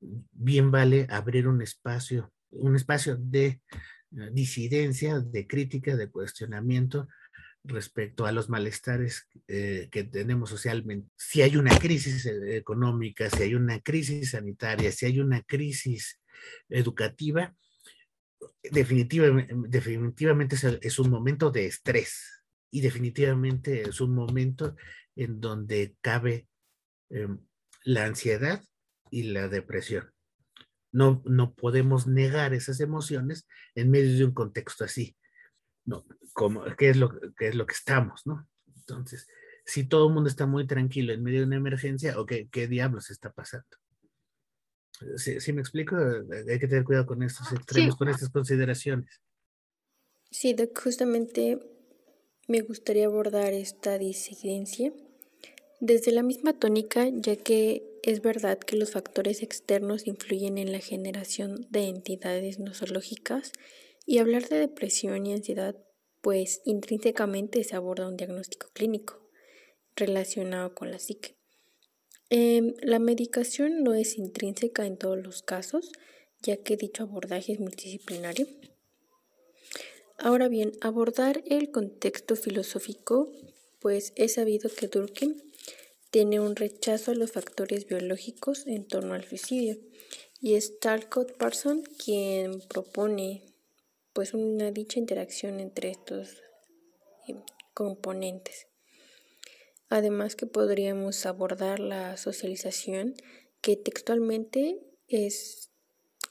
Bien 0.00 0.70
vale 0.70 1.06
abrir 1.10 1.46
un 1.46 1.60
espacio, 1.60 2.32
un 2.50 2.74
espacio 2.74 3.16
de 3.16 3.46
eh, 3.46 3.60
disidencia, 4.32 5.20
de 5.20 5.46
crítica, 5.46 5.96
de 5.96 6.10
cuestionamiento 6.10 7.08
respecto 7.62 8.24
a 8.24 8.32
los 8.32 8.48
malestares 8.48 9.28
eh, 9.46 9.88
que 9.92 10.04
tenemos 10.04 10.48
socialmente. 10.48 11.10
Si 11.16 11.42
hay 11.42 11.56
una 11.56 11.78
crisis 11.78 12.24
eh, 12.24 12.56
económica, 12.56 13.28
si 13.28 13.42
hay 13.42 13.54
una 13.54 13.80
crisis 13.80 14.30
sanitaria, 14.30 14.90
si 14.92 15.04
hay 15.04 15.20
una 15.20 15.42
crisis 15.42 16.20
educativa, 16.70 17.54
definitivamente, 18.62 19.54
definitivamente 19.68 20.56
es, 20.80 20.98
un 20.98 21.10
momento 21.10 21.50
de 21.50 21.66
estrés 21.66 22.39
y 22.70 22.80
definitivamente 22.80 23.88
es 23.88 24.00
un 24.00 24.14
momento 24.14 24.76
en 25.16 25.40
donde 25.40 25.96
cabe 26.00 26.48
em, 27.10 27.38
la 27.84 28.04
ansiedad 28.04 28.62
y 29.10 29.24
la 29.24 29.48
depresión. 29.48 30.12
No, 30.92 31.22
no 31.24 31.54
podemos 31.54 32.06
negar 32.06 32.54
esas 32.54 32.80
emociones 32.80 33.46
en 33.74 33.90
medio 33.90 34.16
de 34.16 34.24
un 34.24 34.34
contexto 34.34 34.84
así. 34.84 35.16
No, 35.84 36.06
como, 36.32 36.64
¿qué, 36.76 36.90
es 36.90 36.96
lo, 36.96 37.10
qué 37.36 37.48
es 37.48 37.54
lo 37.54 37.66
que 37.66 37.74
estamos? 37.74 38.26
¿no? 38.26 38.48
Entonces, 38.76 39.26
si 39.64 39.84
todo 39.84 40.08
el 40.08 40.14
mundo 40.14 40.28
está 40.28 40.46
muy 40.46 40.66
tranquilo 40.66 41.12
en 41.12 41.22
medio 41.22 41.40
de 41.40 41.46
una 41.46 41.56
emergencia, 41.56 42.18
¿o 42.18 42.26
qué, 42.26 42.48
qué 42.50 42.66
diablos 42.66 43.10
está 43.10 43.32
pasando? 43.32 43.66
Si, 45.16 45.52
me 45.52 45.60
explico, 45.60 45.96
hay 45.96 46.58
que 46.58 46.68
tener 46.68 46.84
cuidado 46.84 47.06
con 47.06 47.22
estos 47.22 47.50
extremos, 47.52 47.96
con 47.96 48.08
estas 48.08 48.28
consideraciones. 48.28 49.22
Sí, 50.30 50.54
justamente 50.82 51.58
me 52.50 52.62
gustaría 52.62 53.06
abordar 53.06 53.52
esta 53.52 53.96
disidencia 53.96 54.92
desde 55.78 56.10
la 56.10 56.24
misma 56.24 56.52
tónica, 56.58 57.08
ya 57.08 57.36
que 57.36 57.84
es 58.02 58.22
verdad 58.22 58.58
que 58.58 58.74
los 58.74 58.90
factores 58.90 59.44
externos 59.44 60.08
influyen 60.08 60.58
en 60.58 60.72
la 60.72 60.80
generación 60.80 61.68
de 61.70 61.84
entidades 61.84 62.58
nosológicas 62.58 63.52
y 64.04 64.18
hablar 64.18 64.48
de 64.48 64.58
depresión 64.58 65.26
y 65.26 65.32
ansiedad, 65.32 65.76
pues 66.22 66.60
intrínsecamente 66.64 67.62
se 67.62 67.76
aborda 67.76 68.08
un 68.08 68.16
diagnóstico 68.16 68.68
clínico 68.72 69.30
relacionado 69.94 70.74
con 70.74 70.90
la 70.90 70.98
psique. 70.98 71.36
Em, 72.30 72.74
la 72.82 72.98
medicación 72.98 73.84
no 73.84 73.94
es 73.94 74.18
intrínseca 74.18 74.86
en 74.86 74.96
todos 74.96 75.22
los 75.22 75.42
casos, 75.42 75.92
ya 76.42 76.56
que 76.56 76.76
dicho 76.76 77.04
abordaje 77.04 77.52
es 77.52 77.60
multidisciplinario. 77.60 78.48
Ahora 80.22 80.48
bien, 80.48 80.72
abordar 80.82 81.42
el 81.46 81.70
contexto 81.70 82.36
filosófico, 82.36 83.32
pues 83.78 84.12
es 84.16 84.34
sabido 84.34 84.68
que 84.68 84.86
Durkheim 84.86 85.40
tiene 86.10 86.40
un 86.40 86.56
rechazo 86.56 87.12
a 87.12 87.14
los 87.14 87.32
factores 87.32 87.86
biológicos 87.86 88.66
en 88.66 88.86
torno 88.86 89.14
al 89.14 89.24
suicidio 89.24 89.78
y 90.38 90.56
es 90.56 90.78
Talcott 90.78 91.38
Parson 91.38 91.82
quien 92.04 92.60
propone 92.68 93.44
pues 94.12 94.34
una 94.34 94.70
dicha 94.70 94.98
interacción 94.98 95.58
entre 95.58 95.90
estos 95.90 96.42
eh, 97.26 97.36
componentes. 97.72 98.66
Además 99.88 100.36
que 100.36 100.44
podríamos 100.44 101.24
abordar 101.24 101.80
la 101.80 102.18
socialización 102.18 103.14
que 103.62 103.74
textualmente 103.74 104.82
es, 105.08 105.70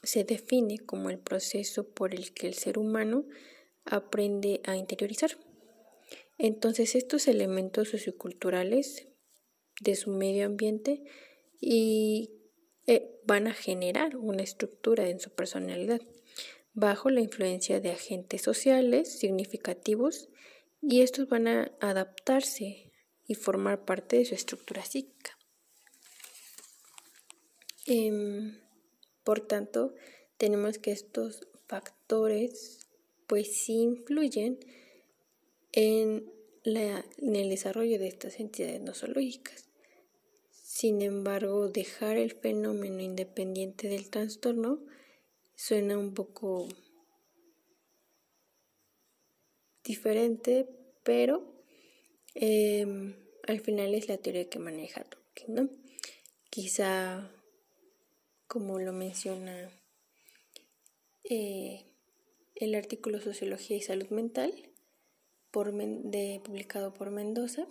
se 0.04 0.22
define 0.22 0.78
como 0.78 1.10
el 1.10 1.18
proceso 1.18 1.88
por 1.88 2.14
el 2.14 2.32
que 2.32 2.46
el 2.46 2.54
ser 2.54 2.78
humano 2.78 3.24
aprende 3.84 4.60
a 4.64 4.76
interiorizar. 4.76 5.36
Entonces 6.38 6.94
estos 6.94 7.28
elementos 7.28 7.88
socioculturales 7.88 9.08
de 9.80 9.94
su 9.94 10.10
medio 10.10 10.46
ambiente 10.46 11.02
y 11.60 12.30
eh, 12.86 13.20
van 13.24 13.46
a 13.46 13.54
generar 13.54 14.16
una 14.16 14.42
estructura 14.42 15.08
en 15.08 15.20
su 15.20 15.30
personalidad 15.30 16.00
bajo 16.72 17.10
la 17.10 17.20
influencia 17.20 17.80
de 17.80 17.90
agentes 17.90 18.42
sociales 18.42 19.18
significativos 19.18 20.28
y 20.80 21.02
estos 21.02 21.28
van 21.28 21.46
a 21.48 21.72
adaptarse 21.80 22.90
y 23.26 23.34
formar 23.34 23.84
parte 23.84 24.16
de 24.16 24.24
su 24.24 24.34
estructura 24.34 24.84
psíquica. 24.84 25.36
Em, 27.86 28.60
por 29.24 29.40
tanto, 29.40 29.94
tenemos 30.36 30.78
que 30.78 30.92
estos 30.92 31.46
factores 31.66 32.79
pues 33.30 33.56
sí 33.56 33.74
influyen 33.74 34.58
en, 35.70 36.32
en 36.64 37.36
el 37.36 37.48
desarrollo 37.48 37.96
de 38.00 38.08
estas 38.08 38.40
entidades 38.40 38.80
nosológicas. 38.80 39.68
Sin 40.50 41.00
embargo, 41.00 41.68
dejar 41.68 42.16
el 42.16 42.32
fenómeno 42.32 43.00
independiente 43.00 43.86
del 43.86 44.10
trastorno 44.10 44.80
suena 45.54 45.96
un 45.96 46.12
poco 46.12 46.66
diferente, 49.84 50.68
pero 51.04 51.62
em, 52.34 53.14
al 53.46 53.60
final 53.60 53.94
es 53.94 54.08
la 54.08 54.16
teoría 54.16 54.50
que 54.50 54.58
maneja 54.58 55.04
Tolkien. 55.04 55.70
Quizá, 56.50 57.30
como 58.48 58.80
lo 58.80 58.92
menciona 58.92 59.70
eh, 61.22 61.89
el 62.60 62.74
artículo 62.74 63.20
Sociología 63.20 63.78
y 63.78 63.80
Salud 63.80 64.08
Mental, 64.10 64.52
de, 65.52 66.40
publicado 66.44 66.92
por 66.92 67.10
Mendoza, 67.10 67.66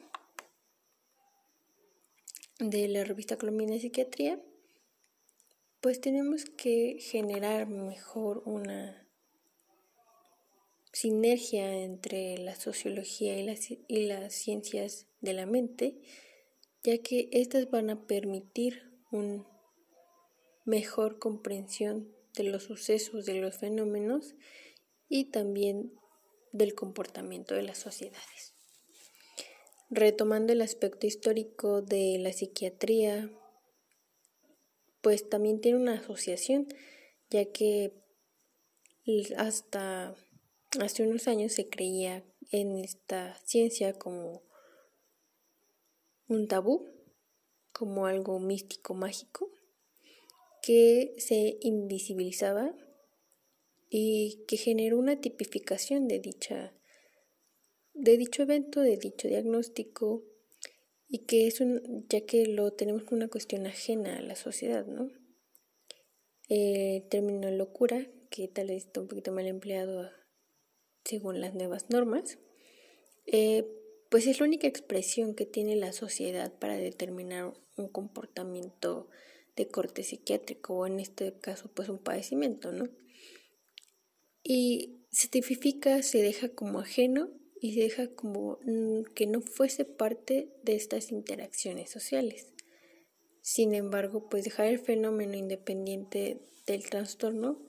de 2.57 2.87
la 2.87 3.03
revista 3.03 3.37
Colombina 3.37 3.73
de 3.73 3.81
Psiquiatría, 3.81 4.41
pues 5.79 6.01
tenemos 6.01 6.43
que 6.43 6.97
generar 6.99 7.67
mejor 7.67 8.41
una 8.45 9.07
sinergia 10.91 11.83
entre 11.83 12.39
la 12.39 12.55
sociología 12.55 13.39
y 13.39 13.43
las, 13.43 13.69
y 13.69 14.07
las 14.07 14.33
ciencias 14.33 15.05
de 15.21 15.33
la 15.33 15.45
mente, 15.45 16.01
ya 16.83 16.97
que 16.97 17.29
estas 17.31 17.69
van 17.69 17.91
a 17.91 18.07
permitir 18.07 18.91
una 19.11 19.45
mejor 20.65 21.19
comprensión 21.19 22.11
de 22.33 22.43
los 22.43 22.63
sucesos, 22.63 23.25
de 23.25 23.35
los 23.35 23.57
fenómenos 23.57 24.35
y 25.09 25.25
también 25.25 25.99
del 26.51 26.75
comportamiento 26.75 27.55
de 27.55 27.63
las 27.63 27.79
sociedades. 27.79 28.53
Retomando 29.89 30.53
el 30.53 30.61
aspecto 30.61 31.07
histórico 31.07 31.81
de 31.81 32.17
la 32.19 32.31
psiquiatría, 32.31 33.31
pues 35.01 35.27
también 35.27 35.61
tiene 35.61 35.79
una 35.79 35.95
asociación, 35.95 36.67
ya 37.29 37.45
que 37.45 37.93
hasta 39.37 40.15
hace 40.79 41.03
unos 41.03 41.27
años 41.27 41.53
se 41.53 41.67
creía 41.67 42.23
en 42.51 42.77
esta 42.77 43.35
ciencia 43.43 43.93
como 43.93 44.43
un 46.27 46.47
tabú, 46.47 46.87
como 47.73 48.05
algo 48.05 48.39
místico, 48.39 48.93
mágico, 48.93 49.49
que 50.61 51.15
se 51.17 51.57
invisibilizaba 51.61 52.75
y 53.89 54.45
que 54.47 54.57
generó 54.57 54.97
una 54.97 55.19
tipificación 55.19 56.07
de 56.07 56.19
dicha 56.19 56.73
de 57.93 58.17
dicho 58.17 58.43
evento, 58.43 58.81
de 58.81 58.97
dicho 58.97 59.27
diagnóstico 59.27 60.23
y 61.07 61.25
que 61.25 61.47
es 61.47 61.59
un 61.59 62.05
ya 62.07 62.21
que 62.21 62.45
lo 62.45 62.71
tenemos 62.71 63.03
como 63.03 63.17
una 63.17 63.27
cuestión 63.27 63.65
ajena 63.65 64.17
a 64.17 64.21
la 64.21 64.35
sociedad, 64.35 64.85
¿no? 64.85 65.09
El 66.47 67.07
término 67.09 67.51
locura, 67.51 68.07
que 68.29 68.47
tal 68.47 68.67
vez 68.67 68.85
está 68.85 69.01
un 69.01 69.07
poquito 69.07 69.31
mal 69.31 69.47
empleado 69.47 70.09
según 71.03 71.41
las 71.41 71.55
nuevas 71.55 71.89
normas, 71.89 72.37
eh, 73.25 73.67
pues 74.09 74.27
es 74.27 74.39
la 74.39 74.45
única 74.45 74.67
expresión 74.67 75.35
que 75.35 75.45
tiene 75.45 75.75
la 75.75 75.93
sociedad 75.93 76.53
para 76.57 76.75
determinar 76.75 77.53
un 77.77 77.87
comportamiento 77.89 79.09
de 79.55 79.67
corte 79.67 80.03
psiquiátrico 80.03 80.75
o 80.75 80.87
en 80.87 80.99
este 80.99 81.33
caso 81.39 81.69
pues 81.73 81.89
un 81.89 81.99
padecimiento, 81.99 82.71
¿no? 82.71 82.89
Y 84.43 85.05
se 85.11 85.27
tipifica, 85.27 86.01
se 86.01 86.21
deja 86.21 86.49
como 86.49 86.79
ajeno 86.79 87.29
y 87.61 87.73
se 87.73 87.81
deja 87.81 88.15
como 88.15 88.59
mm, 88.65 89.03
que 89.15 89.27
no 89.27 89.41
fuese 89.41 89.85
parte 89.85 90.53
de 90.63 90.75
estas 90.75 91.11
interacciones 91.11 91.89
sociales. 91.89 92.53
Sin 93.41 93.73
embargo, 93.73 94.29
pues 94.29 94.43
dejar 94.43 94.67
el 94.67 94.79
fenómeno 94.79 95.35
independiente 95.35 96.41
del 96.67 96.89
trastorno, 96.89 97.61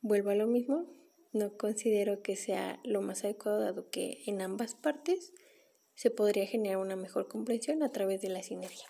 vuelvo 0.00 0.30
a 0.30 0.34
lo 0.34 0.46
mismo, 0.46 0.94
no 1.32 1.56
considero 1.56 2.22
que 2.22 2.36
sea 2.36 2.80
lo 2.84 3.02
más 3.02 3.24
adecuado 3.24 3.60
dado 3.60 3.90
que 3.90 4.22
en 4.26 4.40
ambas 4.40 4.74
partes 4.74 5.32
se 5.94 6.10
podría 6.10 6.46
generar 6.46 6.78
una 6.78 6.96
mejor 6.96 7.28
comprensión 7.28 7.82
a 7.82 7.92
través 7.92 8.20
de 8.20 8.30
la 8.30 8.42
sinergia. 8.42 8.86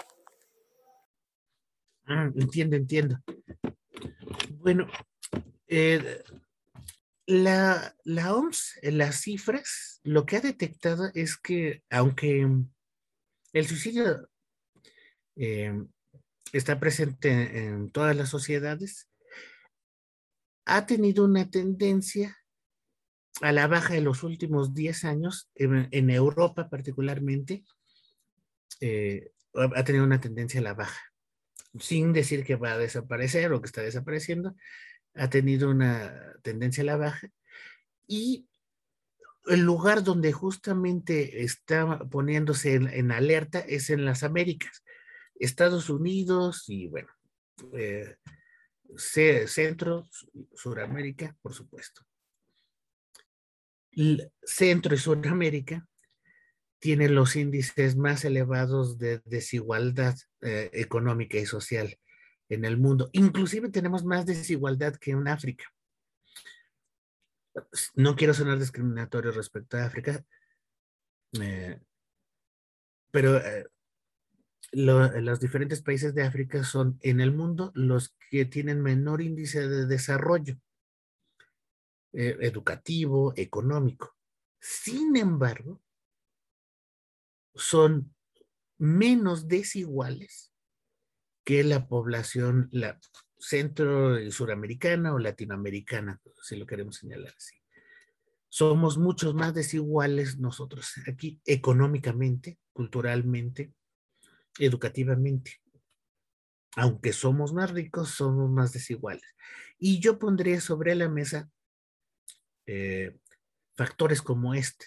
Ah, 2.05 2.31
entiendo, 2.35 2.77
entiendo. 2.77 3.17
Bueno, 4.59 4.87
eh, 5.69 6.23
la, 7.31 7.95
la, 8.03 8.35
OMS, 8.35 8.81
las 8.83 9.21
cifras, 9.21 10.01
lo 10.03 10.27
que 10.27 10.37
ha 10.37 10.41
detectado 10.41 11.11
es 11.15 11.37
que 11.37 11.85
aunque 11.89 12.45
el 13.53 13.67
suicidio 13.67 14.29
eh, 15.37 15.73
está 16.53 16.81
presente 16.81 17.67
en 17.67 17.93
todas 17.93 18.17
las 18.17 18.31
sociedades, 18.31 19.09
ha 20.65 20.87
tenido 20.87 21.25
una 21.25 21.49
tendencia 21.49 22.37
a 23.43 23.53
la 23.53 23.69
baja 23.69 23.97
en 23.97 24.05
los 24.05 24.25
últimos 24.25 24.75
10 24.75 25.05
años, 25.05 25.51
en, 25.55 26.11
Europa 26.11 26.69
particularmente, 26.69 27.65
eh, 28.81 29.31
ha 29.55 29.85
tenido 29.85 30.05
una 30.05 30.21
tendencia 30.21 30.59
a 30.59 30.65
la 30.65 30.75
baja, 30.75 31.01
sin 31.79 32.13
decir 32.13 32.45
que 32.45 32.57
va 32.57 32.73
a 32.73 32.79
desaparecer 32.79 33.53
o 33.53 33.61
que 33.61 33.67
está 33.67 33.83
desapareciendo, 33.83 34.57
ha 35.15 35.31
tenido 35.31 35.71
una 35.71 36.35
tendencia 36.43 36.83
a 36.83 36.87
la 36.87 36.97
baja 36.97 37.31
y 38.07 38.49
el 39.47 39.61
lugar 39.61 40.05
donde 40.05 40.33
justamente 40.33 41.43
está 41.43 41.99
poniéndose 42.11 42.75
en, 42.75 43.13
alerta 43.13 43.61
es 43.61 43.91
en 43.91 44.05
las 44.05 44.23
Américas, 44.23 44.85
Estados 45.35 45.91
Unidos 45.91 46.65
y 46.69 46.89
bueno, 46.89 47.09
eh, 47.75 48.17
Centro, 48.97 50.09
Suramérica, 50.55 51.37
por 51.41 51.55
supuesto. 51.55 52.03
Centro 54.43 54.95
y 54.95 54.99
Suramérica 54.99 55.87
tienen 56.79 57.15
los 57.15 57.37
índices 57.37 57.97
más 57.97 58.25
elevados 58.25 58.99
de 58.99 59.21
desigualdad 59.25 60.17
eh, 60.43 60.71
económica 60.73 61.39
y 61.39 61.47
social 61.47 61.99
en 62.51 62.65
el 62.65 62.77
mundo. 62.77 63.09
Inclusive 63.13 63.71
tenemos 63.71 64.05
más 64.05 64.27
desigualdad 64.27 64.97
que 64.97 65.13
en 65.13 65.27
África. 65.29 65.65
No 67.95 68.17
quiero 68.17 68.35
sonar 68.35 68.59
discriminatorio 68.59 69.33
respecto 69.33 69.77
a 69.77 69.85
África, 69.85 70.25
eh, 71.41 71.81
pero 73.11 73.39
eh, 73.39 73.67
los 74.73 75.41
diferentes 75.41 75.83
países 75.83 76.15
de 76.15 76.23
África 76.23 76.63
son 76.65 76.99
en 77.03 77.21
el 77.21 77.33
mundo 77.33 77.73
los 77.75 78.15
que 78.31 78.45
tienen 78.45 78.83
menor 78.83 79.21
índice 79.21 79.69
de 79.69 79.87
desarrollo 79.87 80.57
eh, 82.13 82.37
educativo, 82.41 83.33
económico. 83.37 84.17
Sin 84.61 85.17
embargo, 85.17 85.81
son 87.55 88.15
menos 88.79 89.49
desiguales 89.49 90.50
que 91.51 91.65
la 91.65 91.89
población 91.89 92.69
la 92.71 92.97
centro 93.37 94.21
y 94.21 94.31
suramericana 94.31 95.13
o 95.13 95.19
latinoamericana, 95.19 96.21
si 96.41 96.55
lo 96.55 96.65
queremos 96.65 96.99
señalar 96.99 97.35
así. 97.37 97.57
Somos 98.49 98.99
muchos 98.99 99.35
más 99.35 99.53
desiguales 99.53 100.39
nosotros 100.39 100.93
aquí 101.09 101.41
económicamente, 101.45 102.61
culturalmente, 102.73 103.75
educativamente. 104.61 105.61
Aunque 106.77 107.13
somos 107.13 107.53
más 107.53 107.73
ricos, 107.73 108.11
somos 108.11 108.49
más 108.49 108.73
desiguales. 108.73 109.27
Y 109.77 109.99
yo 109.99 110.21
pondría 110.21 110.61
sobre 110.61 110.95
la 110.95 111.09
mesa 111.09 111.51
eh, 112.67 113.19
factores 113.75 114.23
como 114.23 114.55
este 114.55 114.87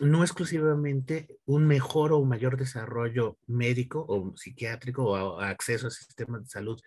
no 0.00 0.22
exclusivamente 0.22 1.38
un 1.44 1.66
mejor 1.66 2.12
o 2.12 2.24
mayor 2.24 2.56
desarrollo 2.56 3.38
médico 3.46 4.04
o 4.08 4.36
psiquiátrico 4.36 5.04
o 5.04 5.40
acceso 5.40 5.86
al 5.86 5.92
sistema 5.92 6.38
de 6.38 6.46
salud 6.46 6.80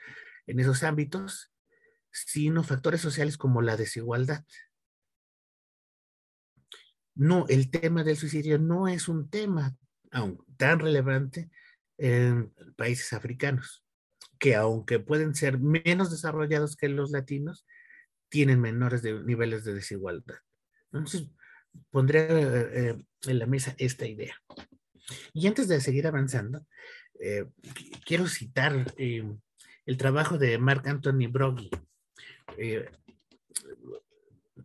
en 0.47 0.59
esos 0.59 0.83
ámbitos, 0.83 1.51
sino 2.11 2.63
factores 2.63 3.01
sociales 3.01 3.37
como 3.37 3.61
la 3.61 3.77
desigualdad. 3.77 4.45
No, 7.15 7.45
el 7.49 7.69
tema 7.69 8.03
del 8.03 8.17
suicidio 8.17 8.59
no 8.59 8.87
es 8.87 9.07
un 9.07 9.29
tema 9.29 9.75
aún 10.11 10.43
tan 10.57 10.79
relevante 10.79 11.49
en 11.97 12.53
países 12.77 13.13
africanos, 13.13 13.83
que 14.39 14.55
aunque 14.55 14.99
pueden 14.99 15.35
ser 15.35 15.59
menos 15.59 16.11
desarrollados 16.11 16.75
que 16.75 16.87
los 16.87 17.11
latinos, 17.11 17.65
tienen 18.29 18.61
menores 18.61 19.03
niveles 19.03 19.63
de 19.65 19.73
desigualdad. 19.73 20.37
Entonces, 20.91 21.27
pondré 21.91 22.21
eh, 22.21 22.69
eh, 22.73 22.95
en 23.23 23.39
la 23.39 23.45
mesa 23.45 23.75
esta 23.77 24.05
idea. 24.05 24.35
Y 25.33 25.47
antes 25.47 25.67
de 25.67 25.81
seguir 25.81 26.07
avanzando, 26.07 26.65
eh, 27.19 27.45
quiero 28.05 28.27
citar 28.27 28.93
el 28.97 29.97
trabajo 29.97 30.37
de 30.37 30.57
Mark 30.57 30.87
Anthony 30.87 31.27
Broggie, 31.29 31.71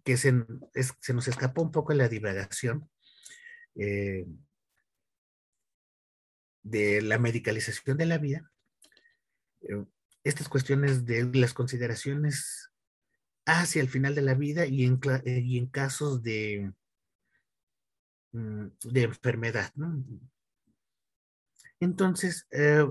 que 0.04 0.16
se, 0.16 0.32
nos 0.32 1.28
escapó 1.28 1.62
un 1.62 1.72
poco 1.72 1.92
en 1.92 1.98
la 1.98 2.08
divagación 2.08 2.90
de 3.74 4.26
la 7.02 7.18
medicalización 7.18 7.96
de 7.96 8.06
la 8.06 8.18
vida. 8.18 8.50
estas 10.22 10.48
cuestiones 10.48 11.06
de 11.06 11.24
las 11.34 11.54
consideraciones 11.54 12.70
hacia 13.46 13.82
el 13.82 13.88
final 13.88 14.14
de 14.14 14.22
la 14.22 14.34
vida 14.34 14.66
y 14.66 14.84
en 14.84 15.66
casos 15.66 16.22
de 16.22 16.72
de 18.34 19.02
enfermedad. 19.02 19.72
Entonces, 21.78 22.46
eh, 22.50 22.84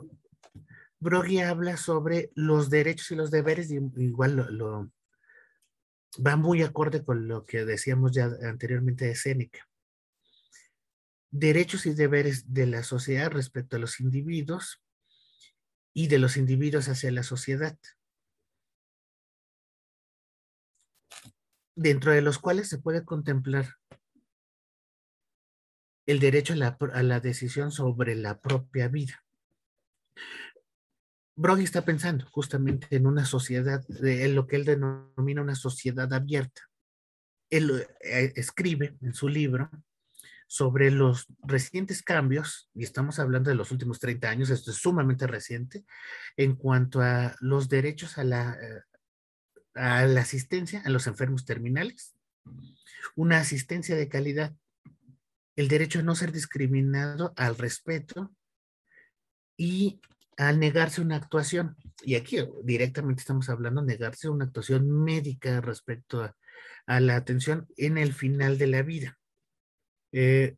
habla 1.45 1.77
sobre 1.77 2.31
los 2.35 2.69
derechos 2.69 3.11
y 3.11 3.15
los 3.15 3.29
deberes, 3.29 3.69
igual 3.71 4.35
lo, 4.35 4.89
va 6.25 6.37
muy 6.37 6.61
acorde 6.61 7.03
con 7.03 7.27
lo 7.27 7.45
que 7.45 7.65
decíamos 7.65 8.11
ya 8.13 8.29
anteriormente 8.43 9.05
de 9.05 9.15
Séneca. 9.15 9.67
Derechos 11.31 11.85
y 11.87 11.93
deberes 11.93 12.53
de 12.53 12.67
la 12.67 12.83
sociedad 12.83 13.31
respecto 13.31 13.75
a 13.75 13.79
los 13.79 13.99
individuos 13.99 14.81
y 15.93 16.07
de 16.07 16.19
los 16.19 16.37
individuos 16.37 16.87
hacia 16.87 17.11
la 17.11 17.23
sociedad. 17.23 17.77
Dentro 21.75 22.11
de 22.11 22.21
los 22.21 22.37
cuales 22.37 22.69
se 22.69 22.77
puede 22.77 23.03
contemplar 23.03 23.75
el 26.05 26.19
derecho 26.19 26.53
a 26.53 27.03
la, 27.03 27.19
decisión 27.19 27.71
sobre 27.71 28.15
la 28.15 28.39
propia 28.39 28.87
vida. 28.87 29.23
Broggie 31.35 31.63
está 31.63 31.83
pensando 31.83 32.25
justamente 32.29 32.87
en 32.95 33.07
una 33.07 33.25
sociedad, 33.25 33.83
en 34.03 34.35
lo 34.35 34.45
que 34.45 34.57
él 34.57 34.65
denomina 34.65 35.41
una 35.41 35.55
sociedad 35.55 36.11
abierta. 36.13 36.61
Él 37.49 37.87
eh, 38.01 38.33
escribe 38.35 38.97
en 39.01 39.13
su 39.13 39.27
libro 39.29 39.71
sobre 40.47 40.91
los 40.91 41.25
recientes 41.41 42.03
cambios, 42.03 42.69
y 42.75 42.83
estamos 42.83 43.17
hablando 43.17 43.49
de 43.49 43.55
los 43.55 43.71
últimos 43.71 43.99
30 43.99 44.29
años, 44.29 44.49
esto 44.51 44.69
es 44.69 44.77
sumamente 44.77 45.25
reciente, 45.25 45.85
en 46.37 46.55
cuanto 46.55 47.01
a 47.01 47.35
los 47.39 47.69
derechos 47.69 48.19
a 48.19 48.23
la, 48.23 48.55
eh, 48.61 48.81
a 49.73 50.05
la 50.05 50.21
asistencia 50.21 50.83
a 50.85 50.89
los 50.89 51.07
enfermos 51.07 51.45
terminales, 51.45 52.13
una 53.15 53.39
asistencia 53.39 53.95
de 53.95 54.09
calidad 54.09 54.53
el 55.55 55.67
derecho 55.67 55.99
a 55.99 56.03
no 56.03 56.15
ser 56.15 56.31
discriminado, 56.31 57.33
al 57.35 57.57
respeto 57.57 58.33
y 59.57 60.01
al 60.37 60.59
negarse 60.59 61.01
una 61.01 61.15
actuación. 61.15 61.75
Y 62.03 62.15
aquí 62.15 62.37
directamente 62.63 63.21
estamos 63.21 63.49
hablando 63.49 63.81
de 63.81 63.87
negarse 63.87 64.29
una 64.29 64.45
actuación 64.45 64.89
médica 64.89 65.61
respecto 65.61 66.23
a, 66.23 66.35
la 66.99 67.15
atención 67.15 67.67
en 67.77 67.97
el 67.97 68.13
final 68.13 68.57
de 68.57 68.67
la 68.67 68.81
vida. 68.81 69.17
Eh, 70.11 70.57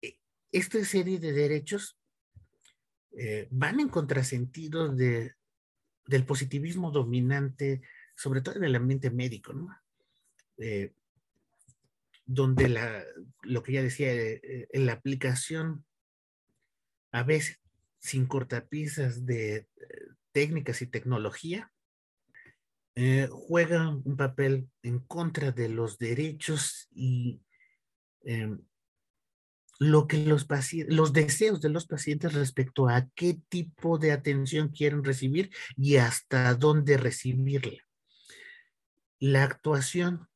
e, 0.00 0.18
esta 0.52 0.84
serie 0.84 1.18
de 1.18 1.32
derechos 1.32 1.98
eh, 3.18 3.48
van 3.50 3.80
en 3.80 3.88
contrasentido 3.88 4.88
de, 4.88 5.34
del 6.06 6.24
positivismo 6.24 6.90
dominante, 6.90 7.82
sobre 8.14 8.42
todo 8.42 8.56
en 8.56 8.64
el 8.64 8.76
ambiente 8.76 9.10
médico, 9.10 9.52
¿no? 9.52 9.68
Eh, 10.58 10.94
donde 12.26 12.68
la, 12.68 13.04
lo 13.42 13.62
que 13.62 13.72
ya 13.72 13.82
decía, 13.82 14.12
eh, 14.12 14.68
en 14.72 14.86
la 14.86 14.92
aplicación, 14.92 15.84
a 17.12 17.22
veces 17.22 17.60
sin 17.98 18.26
cortapisas 18.26 19.24
de 19.24 19.66
técnicas 20.32 20.82
y 20.82 20.86
tecnología, 20.86 21.72
juega 23.30 23.88
un 23.90 24.16
papel 24.16 24.70
en 24.82 25.00
contra 25.00 25.52
de 25.52 25.68
los 25.68 25.98
derechos 25.98 26.88
y 26.94 27.42
em, 28.24 28.58
lo 29.78 30.06
que 30.06 30.24
los 30.24 30.46
los 30.88 31.12
deseos 31.12 31.60
de 31.60 31.68
los 31.68 31.86
pacientes 31.86 32.32
respecto 32.34 32.88
a 32.88 33.08
qué 33.14 33.38
tipo 33.48 33.98
de 33.98 34.12
atención 34.12 34.68
quieren 34.68 35.04
recibir 35.04 35.50
y 35.76 35.96
hasta 35.96 36.54
dónde 36.54 36.96
recibirla. 36.96 37.82
La 39.18 39.44
actuación 39.44 40.28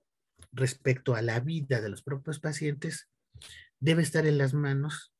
respecto 0.52 1.14
a 1.14 1.22
la 1.22 1.40
vida 1.40 1.80
de 1.80 1.88
los 1.88 2.02
propios 2.02 2.40
pacientes 2.40 3.08
debe 3.78 4.02
estar 4.02 4.26
en 4.26 4.38
las 4.38 4.54
manos, 4.54 5.14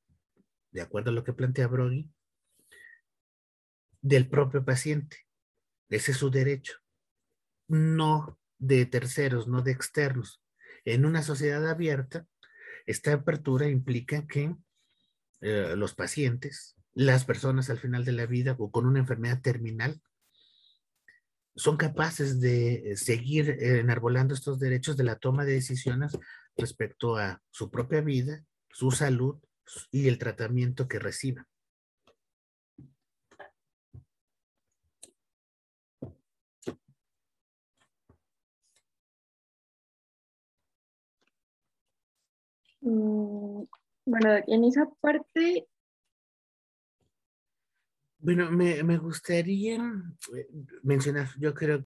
de 0.72 0.82
acuerdo 0.82 1.10
a 1.10 1.14
lo 1.14 1.24
que 1.24 1.32
plantea 1.32 1.66
Broggie, 1.66 2.08
del 4.02 4.28
propio 4.28 4.64
paciente. 4.64 5.18
Ese 5.88 6.12
es 6.12 6.18
su 6.18 6.30
derecho, 6.30 6.74
no 7.68 8.38
de 8.58 8.86
terceros, 8.86 9.48
no 9.48 9.62
de 9.62 9.72
externos. 9.72 10.42
En 10.84 11.04
una 11.04 11.22
sociedad 11.22 11.68
abierta, 11.68 12.26
esta 12.86 13.12
apertura 13.12 13.68
implica 13.68 14.26
que 14.26 14.54
eh, 15.40 15.74
los 15.76 15.94
pacientes, 15.94 16.76
las 16.92 17.24
personas 17.24 17.70
al 17.70 17.78
final 17.78 18.04
de 18.04 18.12
la 18.12 18.26
vida 18.26 18.56
o 18.58 18.70
con 18.70 18.86
una 18.86 19.00
enfermedad 19.00 19.40
terminal, 19.40 20.00
son 21.54 21.76
capaces 21.76 22.40
de 22.40 22.94
seguir 22.96 23.56
enarbolando 23.60 24.34
estos 24.34 24.58
derechos 24.58 24.96
de 24.96 25.04
la 25.04 25.16
toma 25.16 25.44
de 25.44 25.54
decisiones 25.54 26.18
respecto 26.56 27.16
a 27.16 27.42
su 27.50 27.70
propia 27.70 28.00
vida, 28.00 28.44
su 28.70 28.90
salud 28.90 29.36
y 29.90 30.08
el 30.08 30.18
tratamiento 30.18 30.88
que 30.88 30.98
reciban. 30.98 31.46
Mm, 42.80 43.64
bueno, 44.06 44.30
en 44.46 44.64
esa 44.64 44.88
parte... 45.00 45.69
Bueno, 48.22 48.50
me, 48.50 48.82
me 48.82 48.98
gustaría 48.98 49.76
eh, 50.34 50.48
mencionar, 50.82 51.28
yo 51.38 51.54
creo... 51.54 51.84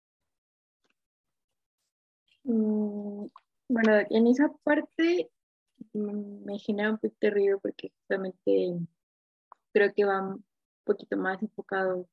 Mm, 2.44 3.26
bueno, 3.68 3.92
en 4.10 4.26
esa 4.26 4.52
parte 4.64 5.30
me 5.92 6.58
genera 6.58 6.90
un 6.90 6.98
poquito 6.98 7.18
de 7.20 7.30
ruido 7.30 7.60
porque 7.60 7.92
justamente 7.98 8.78
creo 9.72 9.92
que 9.94 10.04
va 10.04 10.22
un 10.22 10.44
poquito 10.84 11.16
más 11.16 11.42
enfocado 11.42 12.08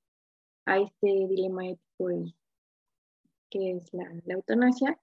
a 0.65 0.79
este 0.79 1.07
dilema 1.07 1.67
ético 1.67 2.33
que 3.49 3.77
es 3.77 3.93
la, 3.93 4.11
la 4.25 4.33
eutanasia, 4.33 4.99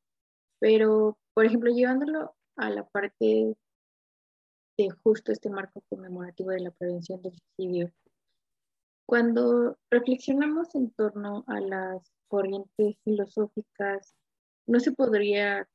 pero 0.58 1.18
por 1.34 1.46
ejemplo 1.46 1.72
llevándolo 1.72 2.34
a 2.56 2.70
la 2.70 2.88
parte 2.88 3.56
de 4.76 4.90
justo 5.02 5.32
este 5.32 5.50
marco 5.50 5.82
conmemorativo 5.88 6.50
de 6.50 6.60
la 6.60 6.70
prevención 6.70 7.22
del 7.22 7.32
suicidio. 7.32 7.92
Cuando 9.10 9.76
reflexionamos 9.90 10.72
en 10.76 10.92
torno 10.92 11.42
a 11.48 11.58
las 11.58 12.12
corrientes 12.28 12.96
filosóficas, 13.02 14.14
no 14.68 14.78
se 14.78 14.92
podría 14.92 15.68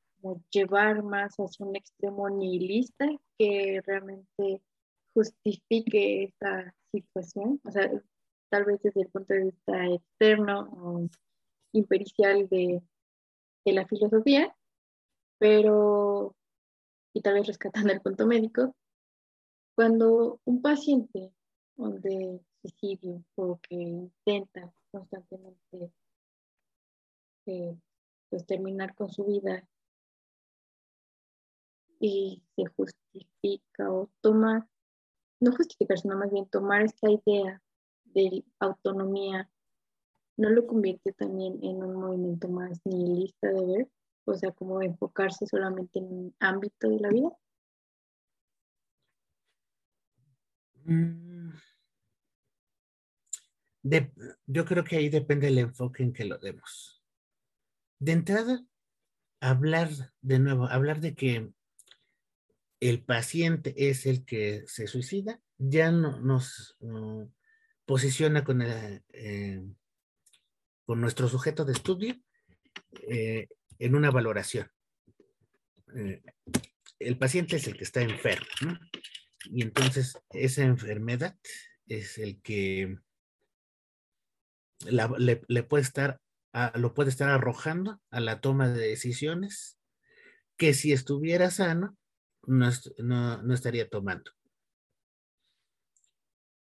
llevar 0.52 1.04
más 1.04 1.36
hacia 1.36 1.66
un 1.66 1.76
extremo 1.76 2.30
nihilista 2.30 3.10
que 3.38 3.82
realmente 3.86 4.62
justifique 5.14 6.24
esta 6.24 6.74
situación, 6.94 7.60
o 7.66 7.72
sea, 7.72 7.92
tal 8.50 8.64
vez 8.64 8.82
desde 8.82 9.02
el 9.02 9.10
punto 9.10 9.34
de 9.34 9.44
vista 9.44 9.86
externo 9.86 10.70
o 10.72 11.10
impericial 11.74 12.48
de, 12.48 12.82
de 13.66 13.74
la 13.74 13.86
filosofía, 13.86 14.56
pero 15.40 16.34
y 17.14 17.20
tal 17.20 17.34
vez 17.34 17.48
rescatando 17.48 17.92
el 17.92 18.00
punto 18.00 18.26
médico, 18.28 18.74
cuando 19.76 20.40
un 20.46 20.62
paciente 20.62 21.34
de 21.76 22.40
o 23.36 23.60
que 23.62 23.76
intenta 23.76 24.74
constantemente 24.92 25.92
eh, 27.46 27.78
pues, 28.30 28.46
terminar 28.46 28.96
con 28.96 29.10
su 29.12 29.26
vida 29.26 29.68
y 32.00 32.44
se 32.56 32.66
justifica 32.66 33.92
o 33.92 34.10
toma, 34.22 34.68
no 35.40 35.52
justificar, 35.56 35.98
sino 35.98 36.18
más 36.18 36.32
bien 36.32 36.48
tomar 36.48 36.82
esta 36.82 37.10
idea 37.10 37.62
de 38.06 38.44
autonomía, 38.60 39.50
no 40.38 40.50
lo 40.50 40.68
convierte 40.68 41.14
también 41.14 41.64
en 41.64 41.84
un 41.84 41.96
movimiento 41.96 42.48
más 42.48 42.82
nihilista 42.86 43.52
de 43.52 43.66
ver 43.66 43.90
o 44.26 44.34
sea, 44.34 44.52
como 44.52 44.82
enfocarse 44.82 45.46
solamente 45.46 46.00
en 46.00 46.06
un 46.06 46.36
ámbito 46.40 46.90
de 46.90 47.00
la 47.00 47.10
vida. 47.10 47.30
Mm. 50.86 51.25
Yo 54.48 54.66
creo 54.66 54.84
que 54.84 54.98
ahí 54.98 55.10
depende 55.10 55.48
el 55.48 55.60
enfoque 55.60 56.04
en 56.04 56.14
que 56.14 56.26
lo 56.26 56.38
demos. 56.38 57.04
De 58.00 58.12
entrada, 58.12 58.66
hablar 59.40 59.90
de 60.22 60.40
nuevo, 60.40 60.66
hablar 60.68 61.00
de 61.00 61.16
que 61.16 61.52
el 62.80 63.04
paciente 63.04 63.74
es 63.90 64.06
el 64.06 64.26
que 64.26 64.64
se 64.68 64.88
suicida, 64.88 65.40
ya 65.58 65.92
no, 65.92 66.20
nos 66.20 66.78
posiciona 67.86 68.44
con, 68.44 68.62
eh, 68.64 69.64
con 70.86 71.00
nuestro 71.00 71.28
sujeto 71.30 71.64
de 71.64 71.74
estudio 71.74 72.16
eh, 73.08 73.48
en 73.80 73.96
una 73.96 74.12
valoración. 74.12 74.70
Eh, 75.96 76.22
el 77.00 77.18
paciente 77.18 77.58
es 77.58 77.68
el 77.68 77.78
que 77.78 77.84
está 77.84 78.02
enfermo, 78.02 78.48
¿no? 78.62 78.80
Y 79.46 79.62
entonces 79.62 80.18
esa 80.32 80.64
enfermedad 80.64 81.38
es 81.88 82.18
el 82.18 82.42
que 82.42 82.98
le, 84.86 85.64
puede 85.64 85.84
estar, 85.84 86.20
lo 86.76 86.94
puede 86.94 87.10
estar 87.10 87.30
arrojando 87.30 88.02
a 88.12 88.20
la 88.20 88.42
toma 88.42 88.70
de 88.70 88.88
decisiones 88.88 89.78
que 90.58 90.74
si 90.74 90.92
estuviera 90.92 91.52
sano 91.52 91.98
no, 92.48 93.54
estaría 93.54 93.90
tomando. 93.90 94.32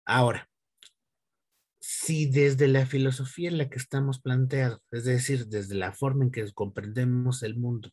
Ahora, 0.06 0.50
si 1.80 2.30
desde 2.30 2.68
la 2.68 2.86
filosofía 2.86 3.50
en 3.50 3.58
la 3.58 3.70
que 3.70 3.78
estamos 3.78 4.20
planteados, 4.20 4.82
es 4.92 5.06
decir, 5.06 5.48
desde 5.48 5.76
la 5.76 5.94
forma 5.94 6.26
en 6.26 6.32
que 6.32 6.52
comprendemos 6.54 7.44
el 7.44 7.58
mundo, 7.58 7.92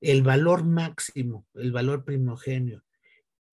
el 0.00 0.22
valor 0.22 0.64
máximo, 0.64 1.46
el 1.54 1.72
valor 1.72 2.04
primogenio 2.04 2.84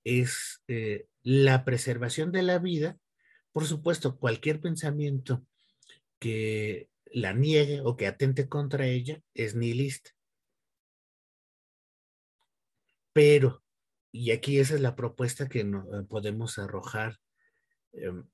es 0.03 0.63
eh, 0.67 1.07
la 1.21 1.65
preservación 1.65 2.31
de 2.31 2.41
la 2.41 2.59
vida, 2.59 2.97
por 3.57 3.65
supuesto, 3.65 4.19
cualquier 4.19 4.61
pensamiento 4.61 5.43
que 6.19 6.91
la 7.05 7.33
niegue 7.33 7.81
o 7.81 7.97
que 7.97 8.05
atente 8.05 8.47
contra 8.47 8.85
ella 8.85 9.23
es 9.33 9.55
nihilista. 9.55 10.11
Pero, 13.13 13.63
y 14.11 14.29
aquí 14.29 14.59
esa 14.59 14.75
es 14.75 14.81
la 14.81 14.95
propuesta 14.95 15.49
que 15.49 15.63
no, 15.63 15.87
eh, 15.91 16.03
podemos 16.07 16.59
arrojar 16.59 17.17
em, 17.93 18.29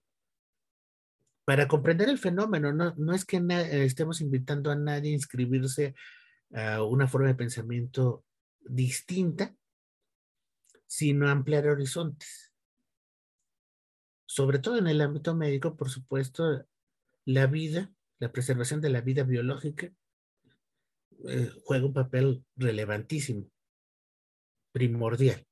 para 1.46 1.70
comprender 1.70 2.10
el 2.10 2.18
fenómeno, 2.20 2.74
no, 2.74 3.14
es 3.14 3.24
que 3.24 3.42
estemos 3.86 4.20
invitando 4.20 4.72
a 4.72 4.76
nadie 4.76 5.12
a 5.12 5.14
inscribirse 5.14 5.96
a 6.54 6.84
una 6.84 7.08
forma 7.08 7.30
de 7.30 7.36
pensamiento 7.36 8.26
distinta, 8.60 9.56
sino 10.86 11.30
ampliar 11.30 11.70
horizontes. 11.70 12.53
Sobre 14.34 14.58
todo 14.58 14.78
en 14.78 14.88
el 14.88 15.00
ámbito 15.00 15.36
médico, 15.36 15.78
por 15.78 15.92
supuesto, 15.92 16.66
la 17.24 17.46
vida, 17.46 17.94
la 18.18 18.32
preservación 18.32 18.82
de 18.82 18.90
la 18.90 19.02
vida 19.02 19.22
biológica 19.22 19.94
eh, 21.30 21.52
juega 21.64 21.86
un 21.86 21.94
papel 21.94 22.44
relevantísimo. 22.56 23.48
primordial. 24.72 25.46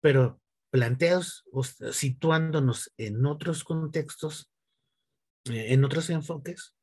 Pero 0.00 0.40
planteados, 0.70 1.44
situándonos 1.90 2.92
en 2.96 3.26
otros 3.26 3.64
contextos, 3.64 4.48
eh, 5.46 5.72
en 5.72 5.84
otros 5.84 6.08
enfoques, 6.10 6.76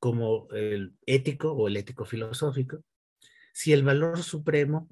como 0.00 0.48
el 0.50 0.96
ético 1.06 1.52
o 1.52 1.68
el 1.68 1.76
ético 1.76 2.04
filosófico, 2.04 2.82
si 3.52 3.72
el 3.72 3.84
valor 3.84 4.24
supremo 4.24 4.88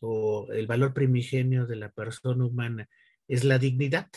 o 0.00 0.50
el 0.50 0.66
valor 0.66 0.92
primigenio 0.92 1.66
de 1.66 1.76
la 1.76 1.92
persona 1.92 2.44
humana 2.44 2.88
es 3.28 3.44
la 3.44 3.58
dignidad, 3.58 4.10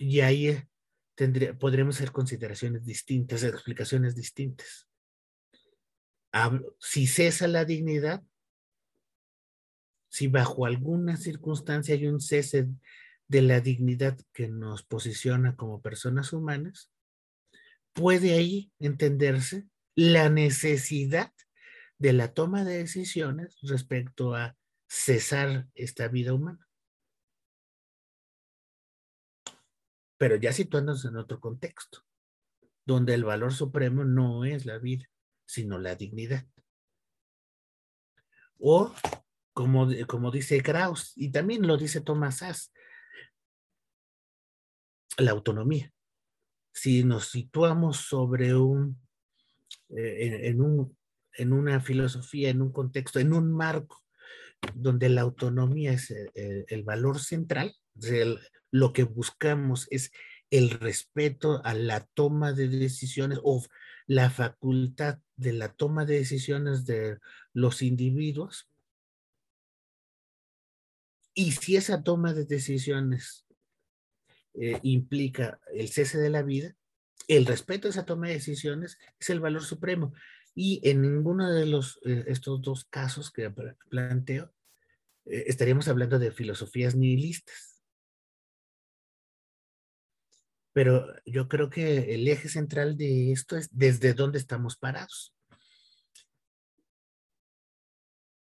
y 0.00 0.20
ahí 0.20 0.48
eh, 0.48 0.68
tendría, 1.14 1.56
podríamos 1.58 1.96
hacer 1.96 2.10
consideraciones 2.10 2.86
distintas, 2.86 3.42
explicaciones 3.42 4.16
distintas. 4.16 4.88
Si 6.78 7.06
cesa 7.06 7.46
la 7.48 7.66
dignidad, 7.66 8.22
si 10.08 10.28
bajo 10.28 10.64
alguna 10.64 11.18
circunstancia 11.18 11.94
hay 11.94 12.06
un 12.06 12.20
cese 12.20 12.68
de 13.28 13.42
la 13.42 13.60
dignidad 13.60 14.18
que 14.32 14.48
nos 14.48 14.84
posiciona 14.84 15.54
como 15.54 15.82
personas 15.82 16.32
humanas, 16.32 16.90
puede 17.92 18.32
ahí 18.32 18.72
entenderse 18.78 19.68
la 19.94 20.30
necesidad 20.30 21.32
de 21.98 22.14
la 22.14 22.32
toma 22.32 22.64
de 22.64 22.78
decisiones 22.78 23.58
respecto 23.60 24.34
a 24.34 24.56
cesar 24.88 25.68
esta 25.74 26.08
vida 26.08 26.32
humana. 26.32 26.69
Pero 30.20 30.36
ya 30.36 30.52
situándonos 30.52 31.06
en 31.06 31.16
otro 31.16 31.40
contexto, 31.40 32.04
donde 32.84 33.14
el 33.14 33.24
valor 33.24 33.54
supremo 33.54 34.04
no 34.04 34.44
es 34.44 34.66
la 34.66 34.76
vida, 34.76 35.08
sino 35.46 35.78
la 35.78 35.94
dignidad. 35.94 36.46
O, 38.58 38.94
como, 39.54 39.88
como 40.06 40.30
dice 40.30 40.62
Krauss, 40.62 41.14
y 41.16 41.32
también 41.32 41.66
lo 41.66 41.78
dice 41.78 42.02
Thomas 42.02 42.36
Sass, 42.36 42.70
la 45.16 45.30
autonomía. 45.30 45.90
Si 46.74 47.02
nos 47.02 47.30
situamos 47.30 47.96
sobre 47.96 48.54
un, 48.54 49.00
eh, 49.88 50.48
en, 50.48 50.60
un, 50.60 50.98
en 51.32 51.54
una 51.54 51.80
filosofía, 51.80 52.50
en 52.50 52.60
un 52.60 52.72
contexto, 52.72 53.20
en 53.20 53.32
un 53.32 53.50
marco 53.50 54.04
donde 54.74 55.08
la 55.08 55.22
autonomía 55.22 55.92
es 55.92 56.10
eh, 56.10 56.66
el, 56.68 56.82
valor 56.82 57.20
central, 57.20 57.74
lo 58.70 58.92
que 58.92 59.04
buscamos 59.04 59.86
es 59.90 60.12
el 60.50 60.70
respeto 60.70 61.60
a 61.64 61.74
la 61.74 62.00
toma 62.14 62.52
de 62.52 62.68
decisiones 62.68 63.38
o 63.42 63.64
la 64.06 64.30
facultad 64.30 65.20
de 65.36 65.52
la 65.52 65.72
toma 65.72 66.04
de 66.04 66.14
decisiones 66.14 66.84
de 66.84 67.18
los 67.52 67.82
individuos. 67.82 68.68
Y 71.34 71.52
si 71.52 71.76
esa 71.76 72.02
toma 72.02 72.34
de 72.34 72.44
decisiones 72.44 73.46
eh, 74.54 74.80
implica 74.82 75.60
el 75.72 75.88
cese 75.88 76.18
de 76.18 76.30
la 76.30 76.42
vida, 76.42 76.74
el 77.28 77.46
respeto 77.46 77.86
a 77.86 77.90
esa 77.90 78.04
toma 78.04 78.26
de 78.26 78.34
decisiones 78.34 78.98
es 79.20 79.30
el 79.30 79.38
valor 79.38 79.62
supremo. 79.62 80.12
Y 80.56 80.80
en 80.82 81.02
ninguno 81.02 81.48
de 81.48 81.66
los, 81.66 82.00
eh, 82.04 82.24
estos 82.26 82.60
dos 82.60 82.84
casos 82.84 83.30
que 83.30 83.52
planteo, 83.88 84.52
eh, 85.26 85.44
estaríamos 85.46 85.86
hablando 85.86 86.18
de 86.18 86.32
filosofías 86.32 86.96
nihilistas. 86.96 87.69
Pero 90.72 91.06
yo 91.24 91.48
creo 91.48 91.68
que 91.68 92.14
el 92.14 92.28
eje 92.28 92.48
central 92.48 92.96
de 92.96 93.32
esto 93.32 93.56
es 93.56 93.68
desde 93.72 94.14
dónde 94.14 94.38
estamos 94.38 94.76
parados. 94.76 95.34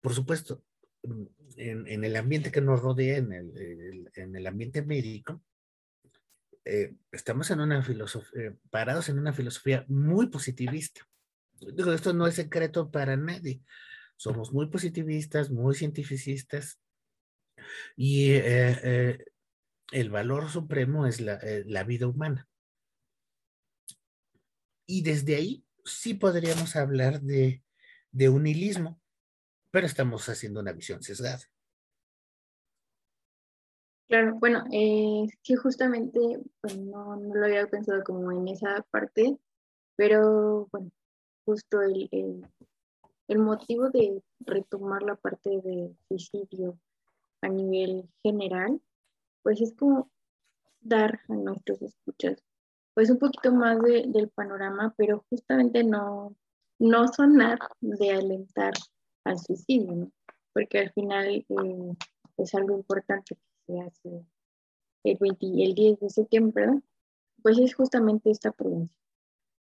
Por 0.02 0.14
supuesto, 0.14 0.64
en, 1.58 2.04
el 2.04 2.16
ambiente 2.16 2.52
que 2.52 2.62
nos 2.62 2.82
rodea, 2.82 3.18
en 3.18 3.34
el, 3.34 4.12
en 4.16 4.36
el 4.36 4.48
ambiente 4.48 4.82
médico, 4.82 5.42
eh, 6.70 6.96
estamos 7.14 7.50
en 7.52 7.62
una 7.62 7.82
filosofía, 7.82 8.42
eh, 8.42 8.56
parados 8.70 9.08
en 9.08 9.18
una 9.18 9.32
filosofía 9.32 9.86
muy 9.88 10.28
positivista. 10.28 11.08
Digo, 11.62 11.94
esto 11.94 12.12
no 12.14 12.28
es 12.28 12.36
secreto 12.36 12.92
para 12.92 13.16
nadie. 13.16 13.62
Somos 14.18 14.52
muy 14.52 14.68
positivistas, 14.68 15.50
muy 15.50 15.76
cientificistas 15.76 16.78
y 17.96 18.32
eh, 18.32 19.18
el 19.92 20.10
valor 20.10 20.50
supremo 20.50 21.06
es 21.06 21.22
la, 21.22 21.40
la 21.66 21.84
vida 21.84 22.08
humana. 22.08 22.48
Y 24.86 25.04
desde 25.04 25.36
ahí 25.36 25.66
sí 25.84 26.14
podríamos 26.14 26.76
hablar 26.76 27.22
de, 27.22 27.64
de 28.12 28.30
un 28.30 28.46
pero 29.72 29.86
estamos 29.86 30.28
haciendo 30.30 30.60
una 30.60 30.74
visión 30.74 31.02
sesgada. 31.04 31.44
Claro, 34.08 34.36
bueno, 34.40 34.64
eh, 34.72 35.28
sí, 35.44 35.56
justamente, 35.56 36.20
pues 36.62 36.78
no, 36.78 37.18
no, 37.18 37.36
lo 37.36 37.46
había 37.46 37.68
pensado 37.68 38.02
como 38.04 38.32
en 38.32 38.48
esa 38.48 38.82
parte, 38.90 39.38
pero 39.98 40.68
bueno, 40.72 40.90
justo 41.46 41.82
el, 41.82 42.10
el, 43.28 43.40
motivo 43.40 43.90
de 43.90 44.24
retomar 44.40 45.04
la 45.04 45.16
parte 45.16 45.50
de 45.62 45.94
suicidio 46.08 46.80
a 47.42 47.50
nivel 47.50 48.10
general, 48.24 48.82
pues 49.48 49.62
es 49.62 49.74
como 49.76 50.12
dar 50.82 51.22
a 51.30 51.34
nuestros 51.34 51.82
escuchas 51.82 52.44
pues 52.94 53.10
un 53.10 53.18
poquito 53.18 53.54
más 53.54 53.82
del 53.82 54.28
panorama, 54.36 54.94
pero 54.98 55.24
justamente 55.30 55.86
no, 55.86 56.36
no 56.80 57.08
sonar 57.08 57.58
de 57.80 58.12
alentar 58.12 58.74
al 59.24 59.40
suicidio, 59.40 59.96
¿no? 59.96 60.12
porque 60.52 60.80
al 60.80 60.92
final 60.92 61.46
eh, 61.48 61.96
es 62.36 62.56
algo 62.56 62.76
importante 62.76 63.38
se 63.66 63.80
hace 63.80 64.26
el, 65.06 65.74
10 65.76 66.00
de 66.02 66.10
septiembre, 66.10 66.82
pues 67.42 67.58
es 67.58 67.74
justamente 67.74 68.30
esta 68.30 68.52
prevención, 68.52 69.00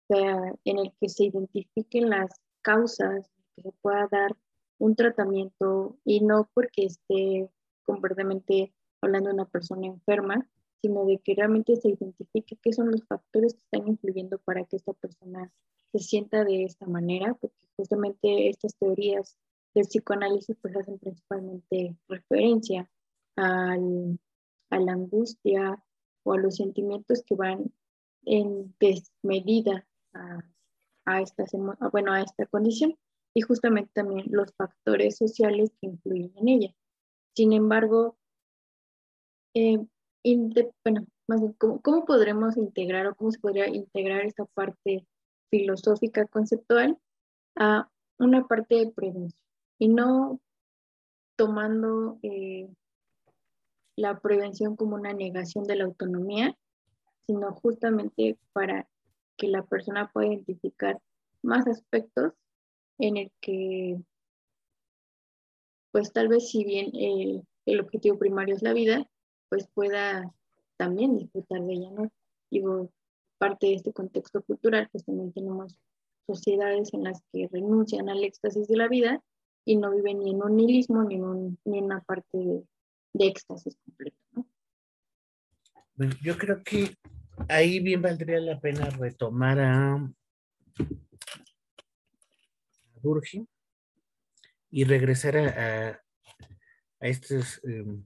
o 0.10 0.14
sea, 0.14 0.56
en 0.66 0.80
el 0.80 0.94
que 1.00 1.08
se 1.08 1.24
identifiquen 1.24 2.10
las 2.10 2.32
causas, 2.62 3.32
que 3.56 3.62
se 3.62 3.72
pueda 3.82 4.10
dar 4.12 4.36
un 4.78 4.98
tratamiento 4.98 5.98
y 6.04 6.20
no 6.20 6.50
porque 6.54 6.84
esté 6.84 7.50
completamente 7.86 8.74
hablando 9.02 9.30
de 9.30 9.36
una 9.36 9.46
persona 9.46 9.88
enferma, 9.88 10.48
sino 10.82 11.06
de 11.06 11.20
que 11.20 11.36
realmente 11.36 11.76
se 11.76 11.90
identifique 11.90 12.58
qué 12.62 12.74
son 12.74 12.92
los 12.92 13.04
factores 13.06 13.54
que 13.54 13.62
están 13.62 13.88
influyendo 13.88 14.38
para 14.40 14.64
que 14.66 14.78
esta 14.78 14.94
persona 14.94 15.52
se 15.92 16.00
sienta 16.00 16.44
de 16.46 16.64
esta 16.64 16.86
manera, 16.86 17.34
porque 17.34 17.68
justamente 17.76 18.50
estas 18.50 18.76
teorías 18.78 19.38
del 19.74 19.86
psicoanálisis 19.86 20.56
pues 20.62 20.76
hacen 20.76 21.00
principalmente 21.00 21.98
referencia 22.08 22.90
al, 23.36 24.20
a 24.70 24.80
la 24.80 24.94
angustia 24.94 25.84
o 26.24 26.34
a 26.34 26.38
los 26.38 26.56
sentimientos 26.56 27.24
que 27.24 27.36
van 27.36 27.72
en 28.26 28.76
desmedida 28.80 29.88
a, 30.14 30.44
a, 31.06 31.90
bueno, 31.92 32.14
a 32.14 32.22
esta 32.22 32.46
condición 32.46 32.98
y 33.34 33.42
justamente 33.42 33.92
también 33.94 34.26
los 34.30 34.54
factores 34.54 35.18
sociales 35.18 35.72
que 35.80 35.88
influyen 35.88 36.34
en 36.36 36.48
ella. 36.48 36.76
Sin 37.36 37.54
embargo, 37.54 38.18
eh, 39.54 39.80
bueno, 40.84 41.08
¿cómo, 41.58 41.82
¿cómo, 41.82 42.06
podremos 42.06 42.58
integrar 42.58 43.08
o 43.08 43.16
cómo 43.16 43.32
se 43.32 43.40
podría 43.40 43.68
integrar 43.68 44.26
esta 44.26 44.46
parte 44.46 45.06
filosófica 45.50 46.26
conceptual 46.28 46.98
a 47.56 47.90
una 48.18 48.48
parte 48.48 48.76
de 48.76 48.92
prevención? 48.92 49.46
Y 49.80 49.88
no 49.88 50.40
tomando 51.36 52.20
eh, 52.22 52.68
la 53.96 54.20
prevención 54.20 54.76
como 54.76 54.96
una 54.96 55.14
negación 55.14 55.64
de 55.64 55.78
la 55.78 55.86
autonomía, 55.86 56.58
sino 57.26 57.54
justamente 57.54 58.38
para 58.54 58.88
que 59.38 59.48
la 59.48 59.64
persona 59.64 60.10
pueda 60.12 60.28
identificar 60.28 61.00
más 61.42 61.66
aspectos 61.68 62.34
en 62.98 63.18
el 63.18 63.32
que, 63.40 63.98
pues 65.92 66.12
tal 66.12 66.28
vez 66.28 66.50
si 66.50 66.66
bien 66.66 66.92
el, 66.94 67.44
el 67.66 67.80
objetivo 67.80 68.18
primario 68.18 68.56
es 68.56 68.62
la 68.62 68.74
vida, 68.74 69.10
pues 69.50 69.68
pueda 69.74 70.34
también 70.78 71.18
disfrutar 71.18 71.62
de 71.62 71.74
ella, 71.74 71.92
¿no? 71.92 72.12
Digo, 72.50 72.92
parte 73.38 73.68
de 73.68 73.76
este 73.76 73.94
contexto 73.94 74.42
cultural, 74.44 74.88
pues 74.92 75.06
también 75.06 75.34
tenemos 75.34 75.76
sociedades 76.28 76.94
en 76.94 77.04
las 77.04 77.22
que 77.32 77.50
renuncian 77.52 78.10
al 78.10 78.24
éxtasis 78.24 78.68
de 78.68 78.78
la 78.78 78.88
vida 78.88 79.24
y 79.66 79.78
no 79.78 79.92
viven 79.92 80.20
ni 80.20 80.32
en 80.32 80.44
un 80.44 80.56
nihilismo 80.56 81.04
ni 81.04 81.16
en, 81.16 81.24
un, 81.24 81.60
ni 81.66 81.80
una 81.80 82.02
parte 82.02 82.38
de, 82.38 82.64
éxtasis 83.28 83.76
completo. 83.84 84.18
¿no? 84.34 84.46
Yo 86.22 86.38
creo 86.38 86.64
que 86.64 86.96
ahí 87.48 87.80
bien 87.80 88.02
valdría 88.02 88.40
la 88.40 88.60
pena 88.60 88.90
retomar 88.90 89.60
a, 89.60 89.96
a 89.96 90.12
y 94.72 94.84
regresar 94.84 95.38
a, 95.38 96.02
estas 97.00 97.62
em, 97.64 98.06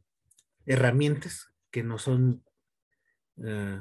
herramientas 0.65 1.53
que 1.71 1.83
no 1.83 1.97
son 1.97 2.43
eh, 3.37 3.79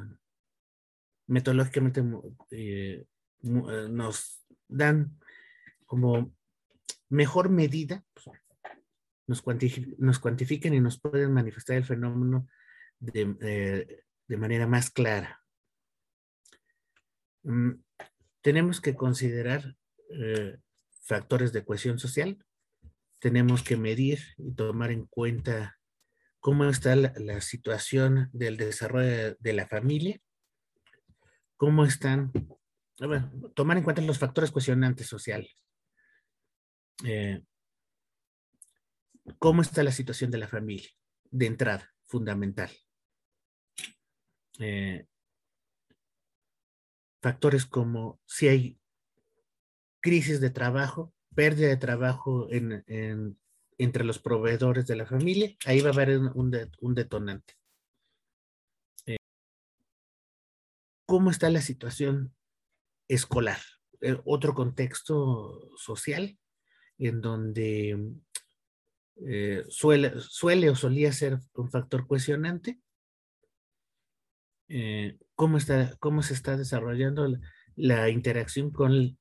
metodológicamente 1.26 2.02
eh, 2.50 3.04
eh, 3.42 3.88
nos 3.90 4.44
dan 4.68 5.18
como 5.86 6.34
mejor 7.08 7.50
medida 7.50 8.04
pues, 8.14 8.26
nos, 9.26 9.44
nos, 9.98 10.18
cuantifiquen 10.18 10.74
y 10.74 10.80
nos 10.80 11.00
pueden 11.00 11.32
manifestar 11.32 11.76
el 11.76 11.84
fenómeno 11.84 12.48
de, 12.98 14.04
de 14.26 14.36
manera 14.36 14.66
más 14.66 14.90
clara. 14.90 15.42
Mm, 17.42 17.72
tenemos 18.40 18.80
que 18.80 18.94
considerar 18.94 19.76
factores 21.02 21.52
de 21.52 21.64
cohesión 21.64 21.98
social, 21.98 22.44
tenemos 23.18 23.62
que 23.62 23.76
medir 23.76 24.20
y 24.36 24.52
tomar 24.52 24.90
en 24.90 25.06
cuenta 25.06 25.78
cómo 26.42 26.64
está 26.64 26.96
la, 26.96 27.40
situación 27.40 28.28
del 28.32 28.56
desarrollo 28.56 29.36
de, 29.38 29.52
la 29.52 29.68
familia, 29.68 30.20
cómo 31.56 31.84
están, 31.84 32.32
tomar 33.54 33.76
en 33.76 33.84
cuenta 33.84 34.02
los 34.02 34.18
factores 34.18 34.50
cuestionantes 34.50 35.06
sociales. 35.06 35.56
Eh, 37.06 37.44
cómo 39.38 39.62
está 39.62 39.84
la 39.84 39.92
situación 39.92 40.32
de 40.32 40.38
la 40.38 40.48
familia, 40.48 40.90
de 41.30 41.46
entrada, 41.46 41.94
fundamental. 42.06 42.72
Eh, 44.58 45.06
factores 47.22 47.66
como 47.66 48.20
si 48.26 48.48
hay 48.48 48.80
crisis 50.00 50.40
de 50.40 50.50
trabajo, 50.50 51.14
pérdida 51.36 51.68
de 51.68 51.76
trabajo 51.76 52.48
entre 53.82 54.04
los 54.04 54.18
proveedores 54.18 54.86
de 54.86 54.96
la 54.96 55.06
familia, 55.06 55.54
ahí 55.66 55.80
va 55.80 55.90
a 55.90 55.92
haber 55.92 56.18
un, 56.18 56.94
detonante. 56.94 57.54
Eh, 59.06 59.16
¿Cómo 61.06 61.30
está 61.30 61.50
la 61.50 61.60
situación 61.60 62.34
escolar? 63.08 63.58
Eh, 64.00 64.16
otro 64.24 64.54
contexto 64.54 65.76
social 65.76 66.38
en 66.98 67.20
donde 67.20 68.14
eh, 69.26 69.64
suele, 69.68 70.20
suele 70.20 70.70
o 70.70 70.76
solía 70.76 71.12
ser 71.12 71.38
un 71.54 71.70
factor 71.70 72.06
cuestionante. 72.06 72.80
¿cómo, 75.34 75.58
está, 75.58 75.94
¿Cómo 75.98 76.22
se 76.22 76.32
está 76.32 76.56
desarrollando 76.56 77.28
la 77.76 78.08
interacción 78.08 78.70
con 78.70 78.92
el 78.92 79.18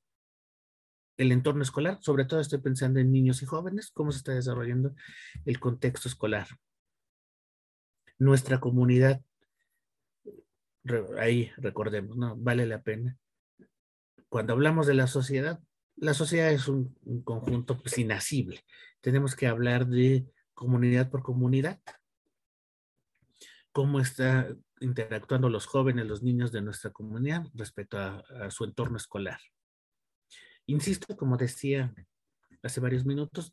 entorno 1.18 1.62
escolar, 1.62 1.98
sobre 2.00 2.24
todo 2.24 2.40
estoy 2.40 2.60
pensando 2.60 3.00
en 3.00 3.12
niños 3.12 3.42
y 3.42 3.46
jóvenes, 3.46 3.90
cómo 3.92 4.12
se 4.12 4.18
está 4.18 4.32
desarrollando 4.32 4.94
el 5.44 5.60
contexto 5.60 6.08
escolar. 6.08 6.46
Nuestra 8.18 8.60
comunidad, 8.60 9.20
ahí 11.18 11.50
recordemos, 11.56 12.16
¿no? 12.16 12.36
Vale 12.36 12.66
la 12.66 12.82
pena. 12.82 13.16
Cuando 14.28 14.52
hablamos 14.52 14.86
de 14.86 14.94
la 14.94 15.06
sociedad, 15.06 15.60
la 15.96 16.14
sociedad 16.14 16.50
es 16.50 16.68
un, 16.68 16.94
conjunto 17.24 17.78
pues, 17.78 17.98
inasible. 17.98 18.64
Tenemos 19.00 19.36
que 19.36 19.46
hablar 19.46 19.86
de 19.86 20.26
comunidad 20.54 21.10
por 21.10 21.22
comunidad. 21.22 21.80
Cómo 23.72 24.00
está 24.00 24.48
interactuando 24.80 25.48
los 25.48 25.66
jóvenes, 25.66 26.06
los 26.06 26.22
niños 26.22 26.52
de 26.52 26.62
nuestra 26.62 26.90
comunidad 26.90 27.46
respecto 27.54 27.98
a 27.98 28.50
su 28.50 28.64
entorno 28.64 28.96
escolar. 28.96 29.38
Insisto, 30.72 31.16
como 31.18 31.36
decía 31.36 31.94
hace 32.62 32.80
varios 32.80 33.04
minutos, 33.04 33.52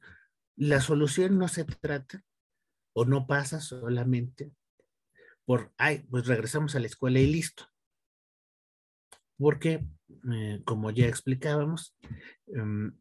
la 0.55 0.79
solución 0.79 1.37
no 1.37 1.49
se 1.49 1.65
trata 1.65 2.23
o 2.93 3.03
no 3.03 3.27
pasa 3.27 3.59
solamente 3.59 4.53
por, 5.43 5.73
ay, 5.77 6.05
pues 6.09 6.27
regresamos 6.27 6.75
a 6.75 6.79
la 6.79 6.85
escuela 6.87 7.19
y 7.19 7.27
listo. 7.27 7.65
Porque, 9.37 9.85
eh, 10.31 10.61
como 10.63 10.91
ya 10.91 11.07
explicábamos, 11.07 11.93
em, 12.47 12.97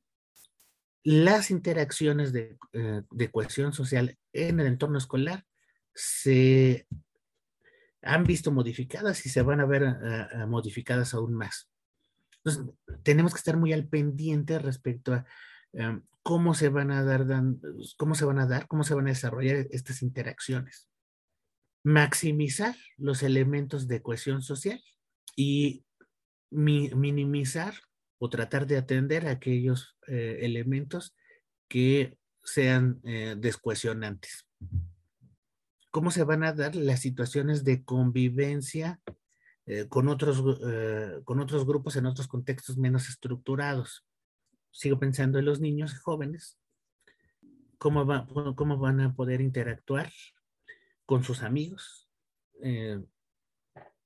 las 1.04 1.52
interacciones 1.52 2.32
de, 2.32 2.58
eh, 2.72 3.30
cohesión 3.30 3.72
social 3.72 4.18
en 4.32 4.58
el 4.58 4.66
entorno 4.66 4.98
escolar 4.98 5.46
se 5.94 6.88
han 8.02 8.24
visto 8.24 8.50
modificadas 8.50 9.24
y 9.26 9.28
se 9.28 9.42
van 9.42 9.60
a 9.60 9.66
ver 9.66 9.82
eh, 9.84 10.46
modificadas 10.46 11.14
aún 11.14 11.34
más. 11.34 11.70
Entonces, 12.44 12.74
tenemos 13.02 13.32
que 13.32 13.38
estar 13.38 13.56
muy 13.56 13.72
al 13.72 13.86
pendiente 13.88 14.58
respecto 14.58 15.12
a 15.14 15.26
em, 15.72 16.02
cómo 16.22 16.54
se 16.54 16.68
van 16.68 16.90
a 16.90 17.04
dar, 17.04 17.26
cómo 17.96 18.14
se 18.14 18.24
van 18.24 18.38
a 18.38 18.46
dar, 18.46 18.68
cómo 18.68 18.84
se 18.84 18.94
van 18.94 19.06
a 19.06 19.10
desarrollar 19.10 19.66
estas 19.70 20.02
interacciones. 20.02 20.88
Maximizar 21.84 22.76
los 22.96 23.22
elementos 23.22 23.88
de 23.88 24.02
cohesión 24.02 24.42
social 24.42 24.82
y 25.36 25.84
minimizar 26.50 27.74
o 28.18 28.28
tratar 28.28 28.66
de 28.66 28.76
atender 28.76 29.26
aquellos 29.26 29.96
eh, 30.06 30.40
elementos 30.42 31.14
que 31.68 32.18
sean 32.42 33.00
eh, 33.04 33.36
descohesionantes. 33.38 34.46
¿Cómo 35.90 36.10
se 36.10 36.24
van 36.24 36.44
a 36.44 36.52
dar 36.52 36.76
las 36.76 37.00
situaciones 37.00 37.64
de 37.64 37.84
convivencia 37.84 39.00
eh, 39.70 39.86
con, 39.86 40.08
otros, 40.08 40.42
eh, 40.66 41.20
con 41.24 41.40
otros 41.40 41.66
grupos 41.66 41.96
en 41.96 42.06
otros 42.06 42.26
contextos 42.26 42.78
menos 42.78 43.10
estructurados. 43.10 44.06
Sigo 44.70 44.98
pensando 44.98 45.38
en 45.38 45.44
los 45.44 45.60
niños 45.60 45.92
y 45.92 45.96
jóvenes, 45.96 46.58
cómo, 47.76 48.06
va, 48.06 48.26
cómo 48.56 48.78
van 48.78 49.00
a 49.00 49.14
poder 49.14 49.42
interactuar 49.42 50.10
con 51.04 51.22
sus 51.22 51.42
amigos 51.42 52.08
eh, 52.62 52.98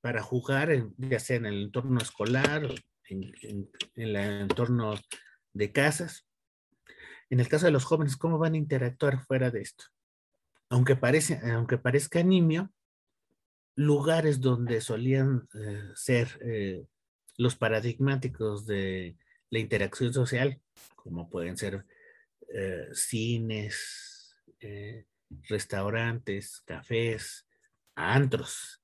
para 0.01 0.21
jugar, 0.21 0.69
ya 0.97 1.19
sea 1.19 1.37
en 1.37 1.45
el 1.45 1.63
entorno 1.63 2.01
escolar, 2.01 2.67
en, 3.07 3.33
en, 3.41 3.69
el 3.95 4.15
entorno 4.17 4.95
de 5.53 5.71
casas. 5.71 6.27
En 7.29 7.39
el 7.39 7.47
caso 7.47 7.67
de 7.67 7.71
los 7.71 7.85
jóvenes, 7.85 8.17
¿cómo 8.17 8.37
van 8.37 8.55
a 8.55 8.57
interactuar 8.57 9.23
fuera 9.25 9.49
de 9.49 9.61
esto? 9.61 9.85
Aunque, 10.67 10.97
parece, 10.97 11.39
aunque 11.53 11.77
parezca 11.77 12.21
nimio, 12.21 12.69
lugares 13.75 14.39
donde 14.41 14.81
solían 14.81 15.47
eh, 15.55 15.91
ser 15.95 16.39
eh, 16.41 16.85
los 17.37 17.55
paradigmáticos 17.55 18.65
de 18.65 19.17
la 19.49 19.59
interacción 19.59 20.13
social, 20.13 20.61
como 20.95 21.29
pueden 21.29 21.57
ser 21.57 21.85
eh, 22.53 22.87
cines, 22.93 24.35
restaurantes, 25.49 26.61
cafés, 26.61 27.45
antros, 27.95 28.81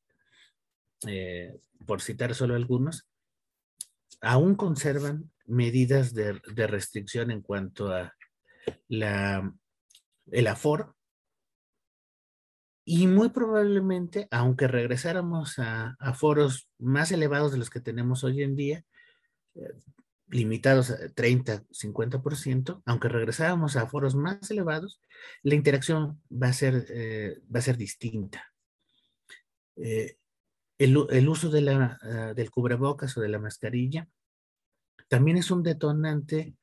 por 1.85 2.01
citar 2.01 2.35
solo 2.35 2.55
algunos, 2.55 3.07
aún 4.19 4.55
conservan 4.55 5.31
medidas 5.45 6.13
de, 6.13 6.33
restricción 6.67 7.31
en 7.31 7.41
cuanto 7.41 7.93
a 7.93 8.13
la, 8.89 9.53
el 10.31 10.47
aforo 10.47 10.98
y 12.91 13.05
muy 13.05 13.29
probablemente, 13.29 14.27
aunque 14.31 14.67
regresáramos 14.67 15.59
a, 15.59 15.95
foros 16.15 16.71
más 16.79 17.11
elevados 17.11 17.51
de 17.51 17.59
los 17.59 17.69
que 17.69 17.79
tenemos 17.79 18.23
hoy 18.23 18.41
en 18.41 18.55
día, 18.55 18.83
eh, 19.53 19.73
limitados 20.29 20.89
a 20.89 21.07
30, 21.09 21.65
50%, 21.65 22.81
aunque 22.85 23.07
regresáramos 23.07 23.75
a 23.75 23.85
foros 23.85 24.15
más 24.15 24.49
elevados, 24.49 24.99
la 25.43 25.53
interacción 25.53 26.19
va 26.31 26.47
a 26.47 26.53
ser, 26.53 26.87
eh, 26.89 27.39
va 27.53 27.59
a 27.59 27.61
ser 27.61 27.77
distinta. 27.77 28.51
Eh, 29.75 30.17
el, 30.79 30.97
uso 31.29 31.51
de 31.51 31.61
la, 31.61 31.99
ah, 32.01 32.33
del 32.33 32.49
cubrebocas 32.49 33.15
o 33.17 33.21
de 33.21 33.29
la 33.29 33.37
mascarilla 33.37 34.09
también 35.09 35.37
es 35.37 35.51
un 35.51 35.61
detonante 35.61 36.55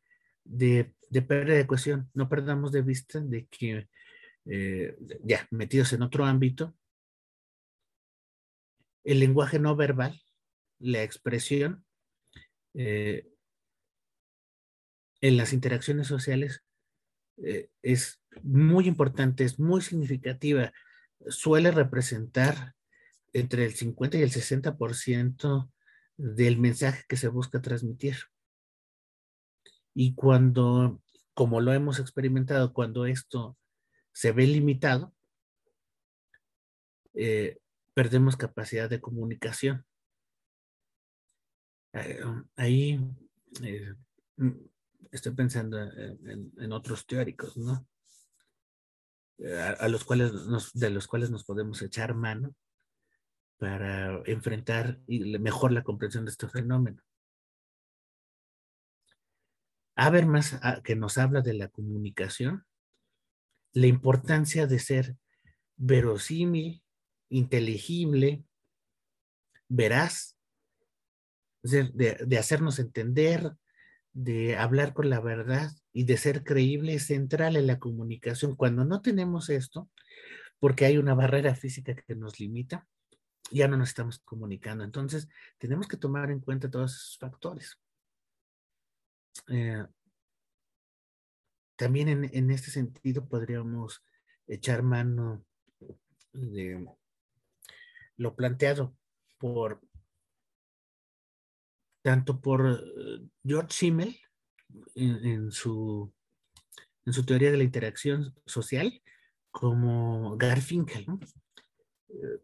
de, 0.43 0.93
de 1.09 1.23
pérdida 1.23 1.55
de 1.55 1.69
cohesión. 1.69 2.11
No 2.15 2.29
perdamos 2.29 2.73
de 2.73 2.83
vista 2.83 3.21
de 3.21 3.47
que 3.47 3.89
eh, 4.47 4.97
ya 5.25 5.47
metidos 5.51 5.93
en 5.93 6.03
otro 6.03 6.25
ámbito, 6.25 6.75
el 9.05 9.21
lenguaje 9.21 9.59
no 9.59 9.77
verbal, 9.77 10.21
la 10.79 11.03
expresión, 11.03 11.85
eh, 12.75 13.29
en 15.21 15.37
las 15.37 15.53
interacciones 15.53 16.07
sociales 16.07 16.63
eh, 17.39 17.71
es 17.83 18.21
muy 18.43 18.87
importante, 18.87 19.45
es 19.45 19.59
muy 19.59 19.81
significativa, 19.81 20.73
suele 21.29 21.71
representar 21.71 22.75
entre 23.33 23.65
el 23.65 23.75
50 23.75 24.19
y 24.19 24.23
el 24.23 24.31
60% 24.31 25.71
del 26.17 26.59
mensaje 26.59 27.05
que 27.09 27.17
se 27.17 27.29
busca 27.29 27.61
transmitir. 27.61 28.17
Y 29.95 30.15
cuando, 30.15 31.01
como 31.35 31.61
lo 31.61 31.73
hemos 31.73 31.99
experimentado, 31.99 32.73
cuando 32.73 33.07
esto 33.07 33.57
se 34.17 34.33
ve 34.33 34.47
limitado, 34.47 35.15
eh, 37.13 37.59
perdemos 37.93 38.39
capacidad 38.39 38.89
de 38.89 38.99
comunicación. 38.99 39.85
Eh, 41.93 42.25
ahí 42.57 42.99
eh, 43.63 43.93
mm, 44.39 44.53
estoy 45.13 45.33
pensando 45.35 45.79
en, 45.83 46.73
otros 46.73 47.07
teóricos, 47.07 47.59
¿no? 47.59 47.87
A, 49.79 49.87
los 49.89 50.03
cuales 50.05 50.33
de 50.73 50.89
los 50.89 51.07
cuales 51.07 51.31
nos 51.31 51.45
podemos 51.45 51.83
echar 51.83 52.15
mano 52.15 52.55
para 53.59 54.23
enfrentar 54.25 54.99
mejor 55.07 55.73
la 55.73 55.85
comprensión 55.85 56.25
de 56.25 56.31
este 56.31 56.49
fenómeno. 56.49 57.03
Habermas, 59.95 60.59
ah, 60.63 60.81
que 60.83 60.97
nos 60.97 61.19
habla 61.19 61.43
de 61.43 61.53
la 61.53 61.69
comunicación, 61.69 62.65
la 63.77 63.89
importancia 63.89 64.67
de 64.67 64.79
ser 64.79 65.17
verosímil, 65.77 66.83
inteligible, 67.29 68.43
veraz, 69.69 70.39
de, 71.63 72.39
hacernos 72.39 72.79
entender, 72.79 73.53
de 74.15 74.57
hablar 74.57 74.95
con 74.95 75.11
la 75.11 75.21
verdad 75.21 75.73
y 75.93 76.05
de 76.05 76.17
ser 76.17 76.43
creíble 76.43 76.95
es 76.95 77.05
central 77.09 77.55
en 77.57 77.67
la 77.67 77.79
comunicación. 77.79 78.57
Cuando 78.57 78.87
no 78.87 79.03
tenemos 79.03 79.51
esto, 79.51 79.91
porque 80.59 80.87
hay 80.87 80.97
una 80.97 81.13
barrera 81.13 81.55
física 81.55 81.95
que 81.95 82.15
nos 82.15 82.41
limita, 82.41 82.89
ya 83.51 83.69
no 83.69 83.77
nos 83.77 83.91
estamos 83.91 84.21
comunicando. 84.21 84.85
Entonces, 84.85 85.29
tenemos 85.59 85.87
que 85.87 85.99
tomar 85.99 86.31
en 86.31 86.41
cuenta 86.41 86.71
todos 86.71 86.93
esos 86.95 87.19
factores. 87.19 87.79
Eh, 89.49 89.85
también 91.77 92.09
en, 92.09 92.51
este 92.51 92.71
sentido 92.71 93.29
podríamos 93.29 94.03
echar 94.47 94.83
mano 94.83 95.45
de 96.33 96.87
lo 98.17 98.35
planteado 98.35 98.97
por 99.39 99.81
tanto 102.03 102.41
por 102.41 102.67
eh, 102.67 103.29
George 103.45 103.73
Simmel 103.73 104.17
en, 104.95 105.51
su, 105.51 106.13
en 107.05 107.13
su 107.13 107.25
teoría 107.25 107.51
de 107.51 107.57
la 107.57 107.65
interacción 107.65 108.35
social 108.47 109.03
como 109.51 110.37
Garfinkel, 110.37 111.07
eh, 112.11 112.39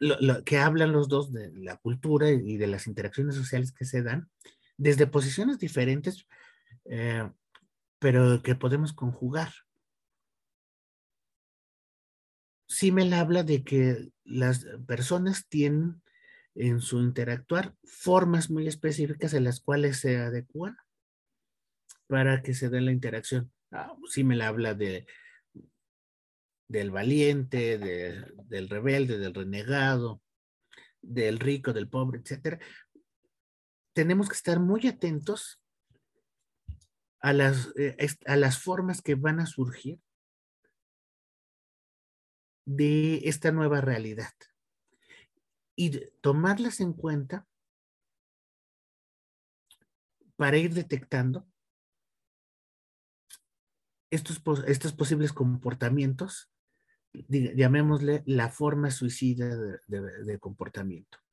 lo, 0.00 0.42
que 0.44 0.58
hablan 0.58 0.92
los 0.92 1.08
dos 1.08 1.32
de 1.32 1.52
la 1.52 1.76
cultura 1.76 2.30
y 2.30 2.56
de 2.56 2.66
las 2.66 2.86
interacciones 2.86 3.36
sociales 3.36 3.72
que 3.72 3.84
se 3.84 4.02
dan 4.02 4.28
desde 4.76 5.06
posiciones 5.06 5.58
diferentes, 5.58 6.26
eh, 6.86 7.30
pero 8.04 8.42
que 8.42 8.54
podemos 8.54 8.92
conjugar. 8.92 9.50
Simmel 12.68 13.14
habla 13.14 13.44
de 13.44 13.64
que 13.64 14.10
las 14.24 14.66
personas 14.86 15.48
tienen 15.48 16.02
en 16.54 16.82
su 16.82 17.00
interactuar 17.00 17.74
formas 17.82 18.50
muy 18.50 18.68
específicas 18.68 19.32
en 19.32 19.44
las 19.44 19.60
cuales 19.60 20.00
se 20.00 20.18
adecuan 20.18 20.76
para 22.06 22.42
que 22.42 22.52
se 22.52 22.68
dé 22.68 22.82
la 22.82 22.92
interacción. 22.92 23.50
Ah, 23.70 23.96
Simmel 24.06 24.42
habla 24.42 24.74
de 24.74 25.06
del 26.68 26.90
valiente, 26.90 27.78
del 27.78 28.68
rebelde, 28.68 29.16
del 29.16 29.32
renegado, 29.32 30.20
del 31.00 31.38
rico, 31.38 31.72
del 31.72 31.88
pobre, 31.88 32.20
etcétera, 32.20 32.58
tenemos 33.94 34.28
que 34.28 34.34
estar 34.34 34.60
muy 34.60 34.86
atentos 34.88 35.63
a 37.24 37.32
las, 37.32 37.72
eh, 37.78 37.96
a 38.26 38.36
las 38.36 38.62
formas 38.62 39.00
que 39.00 39.14
van 39.14 39.40
a 39.40 39.46
surgir 39.46 39.98
de 42.66 43.16
esta 43.24 43.50
nueva 43.50 43.80
realidad 43.80 44.34
y 45.74 46.00
tomarlas 46.20 46.80
en 46.80 46.92
cuenta 46.92 47.46
para 50.36 50.58
ir 50.58 50.74
detectando 50.74 51.48
estos, 54.10 54.42
estos 54.66 54.92
posibles 54.92 55.32
comportamientos 55.32 56.50
llamémosle 57.30 58.22
la 58.26 58.50
forma 58.50 58.90
suicida 58.90 59.56
de, 59.86 60.38
comportamiento. 60.40 61.23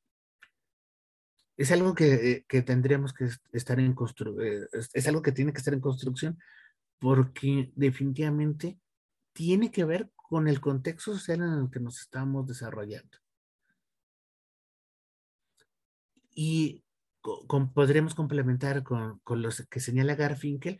Es 1.56 1.70
algo 1.70 1.94
que, 1.94 2.44
que 2.48 2.62
tendríamos 2.62 3.12
que 3.12 3.28
estar 3.52 3.78
en 3.78 3.94
construcción, 3.94 4.46
eh, 4.46 4.66
es 4.72 5.08
algo 5.08 5.22
que 5.22 5.32
tiene 5.32 5.52
que 5.52 5.58
estar 5.58 5.74
en 5.74 5.80
construcción 5.80 6.38
porque 6.98 7.72
definitivamente 7.74 8.78
tiene 9.32 9.70
que 9.70 9.84
ver 9.84 10.10
con 10.14 10.48
el 10.48 10.60
contexto 10.60 11.12
social 11.12 11.40
en 11.40 11.64
el 11.64 11.70
que 11.70 11.80
nos 11.80 12.00
estamos 12.00 12.46
desarrollando. 12.46 13.18
Y 16.34 16.82
con, 17.20 17.72
podremos 17.72 18.14
complementar 18.14 18.82
con, 18.82 19.18
con 19.20 19.42
los 19.42 19.66
que 19.68 19.80
señala 19.80 20.14
Garfinkel, 20.14 20.78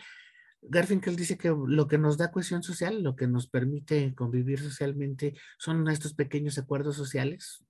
Garfinkel 0.63 1.17
dice 1.17 1.37
que 1.37 1.49
lo 1.49 1.89
que 1.89 1.99
nos 1.99 2.17
da 2.17 2.31
cohesión 2.31 2.63
social, 2.63 3.03
lo 3.03 3.17
que 3.17 3.27
nos 3.27 3.49
permite 3.49 4.15
convivir 4.15 4.61
socialmente, 4.61 5.35
son 5.59 5.89
estos 5.89 6.15
pequeños 6.15 6.57
acuerdos 6.57 6.97
sociales 6.97 7.65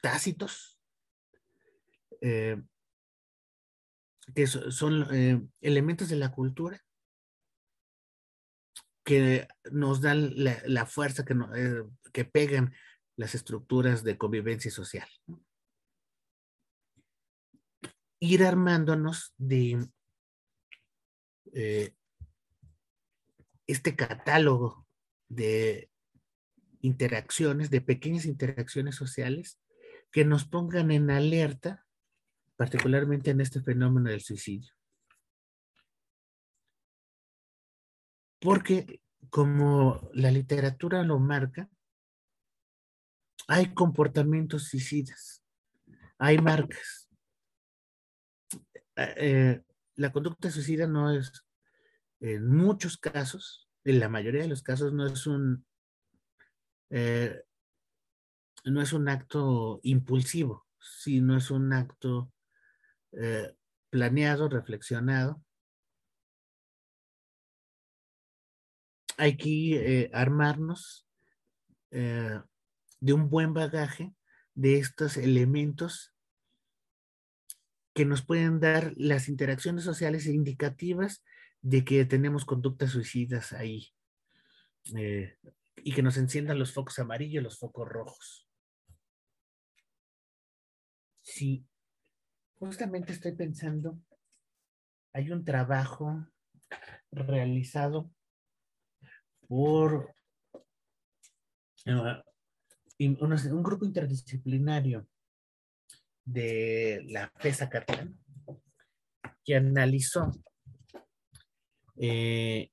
tácitos, 0.00 0.77
eh, 2.20 2.60
que 4.34 4.46
son 4.46 5.06
eh, 5.14 5.40
elementos 5.60 6.08
de 6.08 6.16
la 6.16 6.32
cultura 6.32 6.82
que 9.04 9.48
nos 9.70 10.02
dan 10.02 10.32
la, 10.34 10.84
fuerza 10.84 11.24
que, 11.24 11.34
eh, 11.56 11.82
que 12.12 12.26
pegan 12.26 12.74
las 13.16 13.34
estructuras 13.34 14.04
de 14.04 14.18
convivencia 14.18 14.70
social. 14.70 15.08
Ir 18.20 18.44
armándonos 18.44 19.32
de 19.38 19.88
este 23.66 23.96
catálogo 23.96 24.86
de 25.28 25.90
interacciones, 26.80 27.70
de 27.70 27.80
pequeñas 27.80 28.26
interacciones 28.26 28.94
sociales 28.94 29.58
que 30.10 30.24
nos 30.24 30.44
pongan 30.44 30.90
en 30.90 31.10
alerta, 31.10 31.86
particularmente 32.58 33.30
en 33.30 33.40
este 33.40 33.62
fenómeno 33.62 34.10
del 34.10 34.20
suicidio. 34.20 34.72
Porque 38.40 39.00
como 39.30 40.10
la 40.12 40.32
literatura 40.32 41.04
lo 41.04 41.20
marca, 41.20 41.70
hay 43.46 43.72
comportamientos 43.74 44.64
suicidas, 44.64 45.44
hay 46.18 46.38
marcas. 46.38 47.08
Eh, 48.96 49.62
la 49.94 50.10
conducta 50.10 50.50
suicida 50.50 50.88
no 50.88 51.12
es 51.12 51.46
en 52.18 52.48
muchos 52.48 52.98
casos, 52.98 53.68
en 53.84 54.00
la 54.00 54.08
mayoría 54.08 54.42
de 54.42 54.48
los 54.48 54.64
casos, 54.64 54.92
no 54.92 55.06
es 55.06 55.28
un, 55.28 55.64
eh, 56.90 57.40
no 58.64 58.82
es 58.82 58.92
un 58.92 59.08
acto 59.08 59.78
impulsivo, 59.84 60.66
sino 60.80 61.36
es 61.36 61.52
un 61.52 61.72
acto 61.72 62.32
eh, 63.12 63.54
planeado, 63.90 64.48
reflexionado. 64.48 65.42
Hay 69.16 69.36
que 69.36 70.02
eh, 70.02 70.10
armarnos 70.12 71.06
de 71.90 73.12
un 73.12 73.30
buen 73.30 73.54
bagaje 73.54 74.12
de 74.54 74.78
estos 74.78 75.16
elementos 75.16 76.12
que 77.94 78.04
nos 78.04 78.22
pueden 78.22 78.60
dar 78.60 78.92
las 78.96 79.28
interacciones 79.28 79.82
sociales 79.82 80.26
indicativas 80.26 81.24
de 81.62 81.84
que 81.84 82.04
tenemos 82.04 82.44
conductas 82.44 82.92
suicidas 82.92 83.52
ahí 83.52 83.92
eh, 84.94 85.36
y 85.76 85.92
que 85.92 86.02
nos 86.02 86.16
enciendan 86.16 86.58
los 86.58 86.72
focos 86.72 86.98
amarillos, 87.00 87.42
los 87.42 87.58
focos 87.58 87.88
rojos. 87.88 88.48
Sí, 91.22 91.66
justamente 92.58 93.12
estoy 93.12 93.32
pensando, 93.32 93.98
hay 95.12 95.30
un 95.30 95.44
trabajo 95.44 96.26
realizado 97.10 98.10
por 99.48 100.14
uh, 101.86 102.22
un, 102.98 103.62
grupo 103.62 103.84
interdisciplinario 103.84 105.06
de 106.24 107.04
la 107.08 107.32
FESA 107.36 107.70
Catalán 107.70 108.18
que 109.44 109.56
analizó 109.56 110.30
eh, 111.96 112.70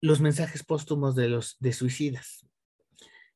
los 0.00 0.20
mensajes 0.20 0.64
póstumos 0.64 1.14
de 1.14 1.28
los 1.28 1.56
de 1.58 1.72
suicidas. 1.72 2.46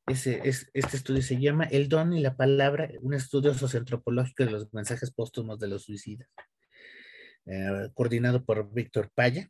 Este 0.07 0.71
estudio 0.73 1.21
se 1.21 1.39
llama 1.39 1.65
El 1.65 1.87
don 1.87 2.13
y 2.13 2.21
la 2.21 2.35
palabra, 2.35 2.89
un 3.01 3.13
estudio 3.13 3.53
socioantropológico 3.53 4.43
de 4.43 4.51
los 4.51 4.73
mensajes 4.73 5.11
póstumos 5.11 5.59
de 5.59 5.67
los 5.67 5.83
suicidas, 5.83 6.27
eh, 7.45 7.89
coordinado 7.93 8.43
por 8.43 8.73
Víctor 8.73 9.11
Paya. 9.13 9.49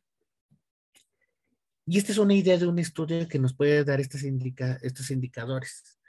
Y 1.86 1.98
esta 1.98 2.12
es 2.12 2.18
una 2.18 2.34
idea 2.34 2.58
de 2.58 2.68
un 2.68 2.80
estudio 2.80 3.28
que 3.28 3.40
nos 3.40 3.56
puede 3.56 3.84
dar 3.84 4.00
estos, 4.00 4.24
indica, 4.24 4.78
estos 4.82 5.10
indicadores. 5.10 6.00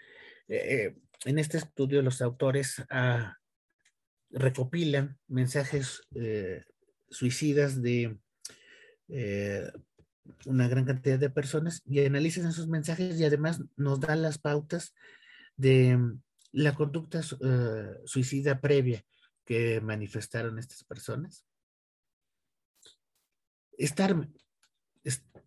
Eh, 0.49 0.95
en 1.25 1.39
este 1.39 1.59
estudio 1.59 2.03
los 2.03 2.21
autores 2.21 2.83
ah, 2.91 3.37
recopilan 4.31 5.19
mensajes 5.29 6.03
suicidas 7.09 7.81
de 7.81 8.19
eh, 9.09 9.71
una 10.47 10.69
gran 10.69 10.85
cantidad 10.85 11.19
de 11.19 11.31
personas 11.31 11.83
y 11.87 12.05
analizan 12.05 12.47
esos 12.47 12.69
mensajes 12.69 13.19
y 13.19 13.25
además 13.25 13.63
nos 13.77 14.01
dan 14.01 14.23
las 14.23 14.39
pautas 14.39 14.95
de 15.57 15.97
mm, 15.97 16.23
la 16.53 16.75
conducta 16.75 17.21
eh, 17.21 18.01
suicida 18.05 18.61
previa 18.61 19.05
que 19.45 19.81
manifestaron 19.81 20.59
estas 20.59 20.85
personas. 20.85 21.45
estar, 23.79 24.29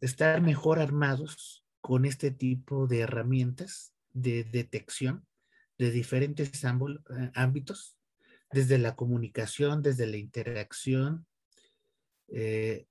estar 0.01 0.41
mejor 0.41 0.79
armados 0.79 1.63
con 1.79 2.05
este 2.05 2.31
tipo 2.31 2.87
de 2.87 3.01
herramientas 3.01 3.93
de 4.13 4.43
detección 4.43 5.25
de 5.77 5.91
diferentes 5.91 6.63
eh, 6.63 7.31
ámbitos, 7.33 7.97
desde 8.51 8.77
la 8.77 8.95
comunicación, 8.95 9.81
desde 9.81 10.07
la 10.07 10.17
interacción. 10.17 11.25
Eh, 12.29 12.87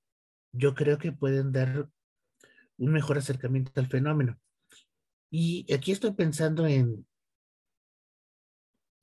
yo 0.57 0.73
creo 0.73 0.97
que 0.97 1.11
pueden 1.11 1.51
dar 1.51 1.89
un 2.77 2.91
mejor 2.91 3.17
acercamiento 3.17 3.71
al 3.79 3.87
fenómeno. 3.87 4.39
Y 5.29 5.71
aquí 5.73 5.91
estoy 5.91 6.13
pensando 6.13 6.65
en, 6.65 7.05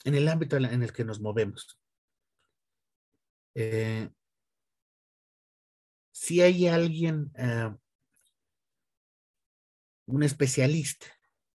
en 0.05 0.15
el 0.15 0.29
ámbito 0.29 0.57
en 0.57 0.83
el 0.83 0.93
que 0.93 1.05
nos 1.05 1.21
movemos. 1.21 1.79
Eh, 3.55 4.09
si 6.13 6.41
hay 6.41 6.69
alguien, 6.69 7.33
eh, 7.37 7.75
un 10.07 10.23
especialista 10.23 11.07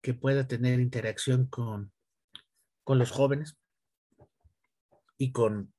que 0.03 0.15
pueda 0.15 0.47
tener 0.47 0.81
interacción 0.81 1.47
con, 1.47 1.93
con 2.85 2.99
los 2.99 3.11
jóvenes 3.11 3.59
y 5.19 5.33
con 5.33 5.73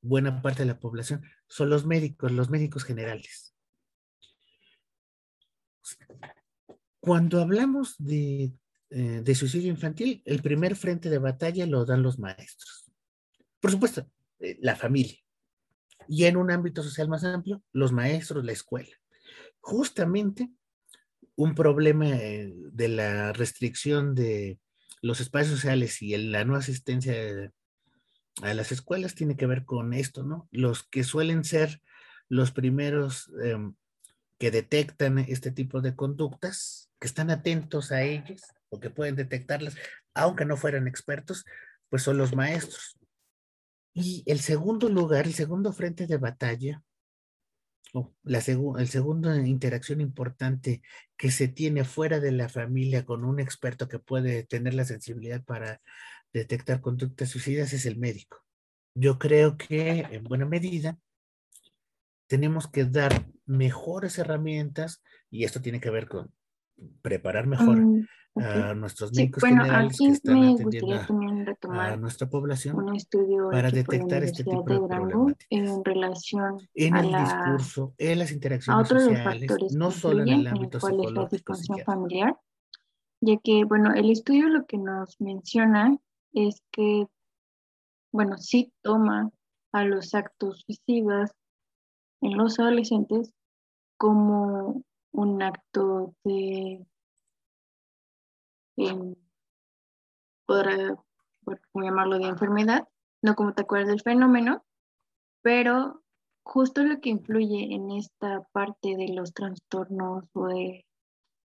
buena 0.00 0.40
parte 0.42 0.62
de 0.62 0.68
la 0.68 0.80
población, 0.80 1.22
son 1.46 1.68
los 1.70 1.84
médicos, 1.84 2.32
los 2.32 2.48
médicos 2.48 2.84
generales. 2.84 3.49
Cuando 7.00 7.40
hablamos 7.40 7.96
de, 7.98 8.52
eh, 8.90 9.20
de 9.24 9.34
suicidio 9.34 9.70
infantil, 9.70 10.22
el 10.24 10.42
primer 10.42 10.76
frente 10.76 11.10
de 11.10 11.18
batalla 11.18 11.66
lo 11.66 11.84
dan 11.84 12.02
los 12.02 12.18
maestros. 12.18 12.92
Por 13.60 13.70
supuesto, 13.70 14.06
eh, 14.38 14.58
la 14.60 14.76
familia 14.76 15.18
y 16.08 16.24
en 16.24 16.36
un 16.36 16.50
ámbito 16.50 16.82
social 16.82 17.08
más 17.08 17.22
amplio, 17.22 17.62
los 17.72 17.92
maestros, 17.92 18.44
la 18.44 18.50
escuela. 18.50 18.90
Justamente 19.60 20.50
un 21.36 21.54
problema 21.54 22.08
eh, 22.08 22.52
de 22.54 22.88
la 22.88 23.32
restricción 23.32 24.14
de 24.16 24.58
los 25.02 25.20
espacios 25.20 25.54
sociales 25.54 26.02
y 26.02 26.16
la 26.16 26.44
no 26.44 26.56
asistencia 26.56 27.14
a 28.42 28.54
las 28.54 28.72
escuelas 28.72 29.14
tiene 29.14 29.36
que 29.36 29.46
ver 29.46 29.64
con 29.64 29.92
esto, 29.94 30.24
¿no? 30.24 30.48
Los 30.50 30.82
que 30.82 31.04
suelen 31.04 31.44
ser 31.44 31.80
los 32.28 32.50
primeros 32.50 33.30
em, 33.42 33.74
que 34.40 34.50
detectan 34.50 35.18
este 35.18 35.52
tipo 35.52 35.82
de 35.82 35.94
conductas, 35.94 36.90
que 36.98 37.06
están 37.06 37.30
atentos 37.30 37.92
a 37.92 38.02
ellas 38.02 38.40
o 38.70 38.80
que 38.80 38.88
pueden 38.88 39.14
detectarlas, 39.14 39.76
aunque 40.14 40.46
no 40.46 40.56
fueran 40.56 40.88
expertos, 40.88 41.44
pues 41.90 42.02
son 42.02 42.16
los 42.16 42.34
maestros. 42.34 42.96
Y 43.92 44.22
el 44.24 44.40
segundo 44.40 44.88
lugar, 44.88 45.26
el 45.26 45.34
segundo 45.34 45.74
frente 45.74 46.06
de 46.06 46.16
batalla, 46.16 46.82
o 47.92 48.14
la 48.22 48.38
el 48.38 48.88
segundo 48.88 49.36
interacción 49.36 50.00
importante 50.00 50.80
que 51.18 51.30
se 51.30 51.48
tiene 51.48 51.84
fuera 51.84 52.18
de 52.18 52.32
la 52.32 52.48
familia 52.48 53.04
con 53.04 53.24
un 53.24 53.40
experto 53.40 53.88
que 53.88 53.98
puede 53.98 54.44
tener 54.44 54.72
la 54.72 54.86
sensibilidad 54.86 55.44
para 55.44 55.82
detectar 56.32 56.80
conductas 56.80 57.28
suicidas 57.28 57.74
es 57.74 57.84
el 57.84 57.98
médico. 57.98 58.42
Yo 58.94 59.18
creo 59.18 59.58
que 59.58 60.06
en 60.10 60.24
buena 60.24 60.46
medida 60.46 60.98
tenemos 62.30 62.68
que 62.68 62.84
dar 62.84 63.26
mejores 63.44 64.16
herramientas 64.18 65.02
y 65.30 65.42
esto 65.42 65.60
tiene 65.60 65.80
que 65.80 65.90
ver 65.90 66.06
con 66.08 66.32
preparar 67.02 67.48
mejor 67.48 67.80
mm 67.80 68.06
a 68.36 68.74
nuestros 68.74 69.12
médicos 69.12 69.42
generales 69.42 69.98
que 69.98 70.06
están 70.06 70.44
atendiendo 70.44 70.94
a, 71.70 71.96
nuestra 71.96 72.28
población 72.28 72.76
un 72.76 72.94
estudio 72.94 73.50
para 73.50 73.70
detectar 73.70 74.22
este 74.22 74.44
tipo 74.44 74.62
de, 74.62 74.78
problemas 74.78 75.36
en 75.50 75.84
relación 75.84 76.58
en 76.74 76.96
el 76.96 77.08
discurso, 77.08 77.94
en 77.98 78.18
las 78.18 78.30
interacciones 78.30 78.88
sociales, 78.88 79.50
no 79.74 79.90
solo 79.90 80.22
en 80.22 80.28
el 80.28 80.46
ámbito 80.46 80.78
psicológico, 80.80 81.54
familiar, 81.84 82.36
ya 83.20 83.36
que, 83.42 83.64
bueno, 83.64 83.92
el 83.94 84.10
estudio 84.10 84.48
lo 84.48 84.64
que 84.64 84.78
nos 84.78 85.20
menciona 85.20 85.98
es 86.32 86.62
que, 86.70 87.06
bueno, 88.12 88.38
sí 88.38 88.72
toma 88.82 89.30
a 89.72 89.84
los 89.84 90.14
actos 90.14 90.62
suicidas 90.64 91.32
en 92.20 92.36
los 92.36 92.58
adolescentes 92.58 93.32
como 93.96 94.82
un 95.12 95.42
acto 95.42 96.14
de 96.24 96.86
podrá, 100.46 100.96
por 101.44 101.60
llamarlo 101.74 102.18
de 102.18 102.26
enfermedad, 102.26 102.88
no 103.22 103.34
como 103.34 103.52
te 103.52 103.62
acuerdas 103.62 103.88
del 103.88 104.00
fenómeno, 104.00 104.64
pero 105.42 106.02
justo 106.42 106.82
lo 106.82 107.00
que 107.00 107.10
influye 107.10 107.74
en 107.74 107.90
esta 107.90 108.42
parte 108.52 108.96
de 108.96 109.08
los 109.14 109.32
trastornos 109.32 110.24
o 110.32 110.46
de 110.46 110.86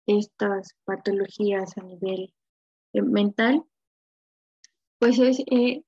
estas 0.07 0.77
patologías 0.85 1.77
a 1.79 1.83
nivel 1.83 2.35
eh, 2.93 3.03
mental, 3.03 3.65
pues 4.99 5.19
es 5.19 5.41
eh, 5.51 5.83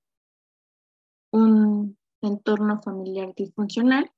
un 1.30 1.98
entorno 2.22 2.80
familiar 2.82 3.34
disfuncional, 3.34 4.10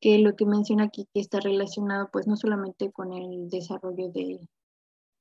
que 0.00 0.18
lo 0.18 0.36
que 0.36 0.46
menciona 0.46 0.84
aquí 0.84 1.08
que 1.12 1.20
está 1.20 1.40
relacionado 1.40 2.08
pues 2.12 2.26
no 2.26 2.36
solamente 2.36 2.90
con 2.92 3.12
el 3.12 3.48
desarrollo 3.48 4.10
de 4.10 4.40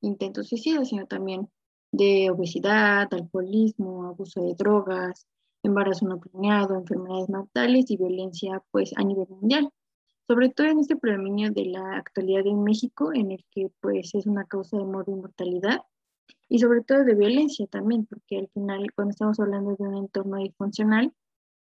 intentos 0.02 0.50
suicidas, 0.50 0.90
sino 0.90 1.08
también 1.08 1.50
de 1.92 2.30
obesidad, 2.30 3.08
alcoholismo, 3.14 4.06
abuso 4.06 4.44
de 4.44 4.54
drogas, 4.56 5.28
embarazo 5.64 6.08
no 6.08 6.20
planeado, 6.20 6.76
enfermedades 6.76 7.30
mentales 7.30 7.90
y 7.90 7.98
violencia 7.98 8.64
pues 8.72 8.92
a 8.98 9.04
nivel 9.04 9.28
mundial. 9.30 9.70
Sobre 10.28 10.50
todo 10.50 10.68
en 10.68 10.80
este 10.80 10.96
predominio 10.96 11.52
de 11.52 11.66
la 11.66 11.98
actualidad 11.98 12.48
en 12.48 12.64
México, 12.64 13.14
en 13.14 13.32
el 13.32 13.46
que 13.52 13.70
pues 13.80 14.16
es 14.16 14.26
una 14.26 14.46
causa 14.46 14.78
de 14.78 14.84
muerte 14.84 15.12
y 15.12 15.16
mortalidad, 15.16 15.82
y 16.50 16.60
sobre 16.60 16.82
todo 16.82 17.04
de 17.04 17.16
violencia 17.16 17.68
también, 17.68 18.06
porque 18.06 18.40
al 18.40 18.48
final 18.50 18.92
cuando 18.94 19.12
estamos 19.12 19.40
hablando 19.40 19.76
de 19.76 19.84
un 19.84 19.96
entorno 19.98 20.38
disfuncional 20.38 21.14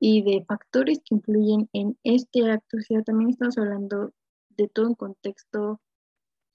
y 0.05 0.21
de 0.23 0.45
factores 0.45 0.99
que 0.99 1.15
influyen 1.15 1.69
en 1.73 1.97
este 2.03 2.51
acto, 2.51 2.77
o 2.77 3.03
también 3.05 3.31
estamos 3.31 3.57
hablando 3.57 4.13
de 4.49 4.67
todo 4.67 4.89
un 4.89 4.97
contexto 4.97 5.81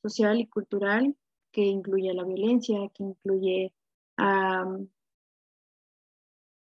social 0.01 0.41
y 0.41 0.47
cultural 0.47 1.15
que 1.53 1.61
incluye 1.61 2.13
la 2.13 2.25
violencia, 2.25 2.77
que 2.93 3.03
incluye, 3.05 3.73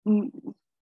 mm, 0.06 0.28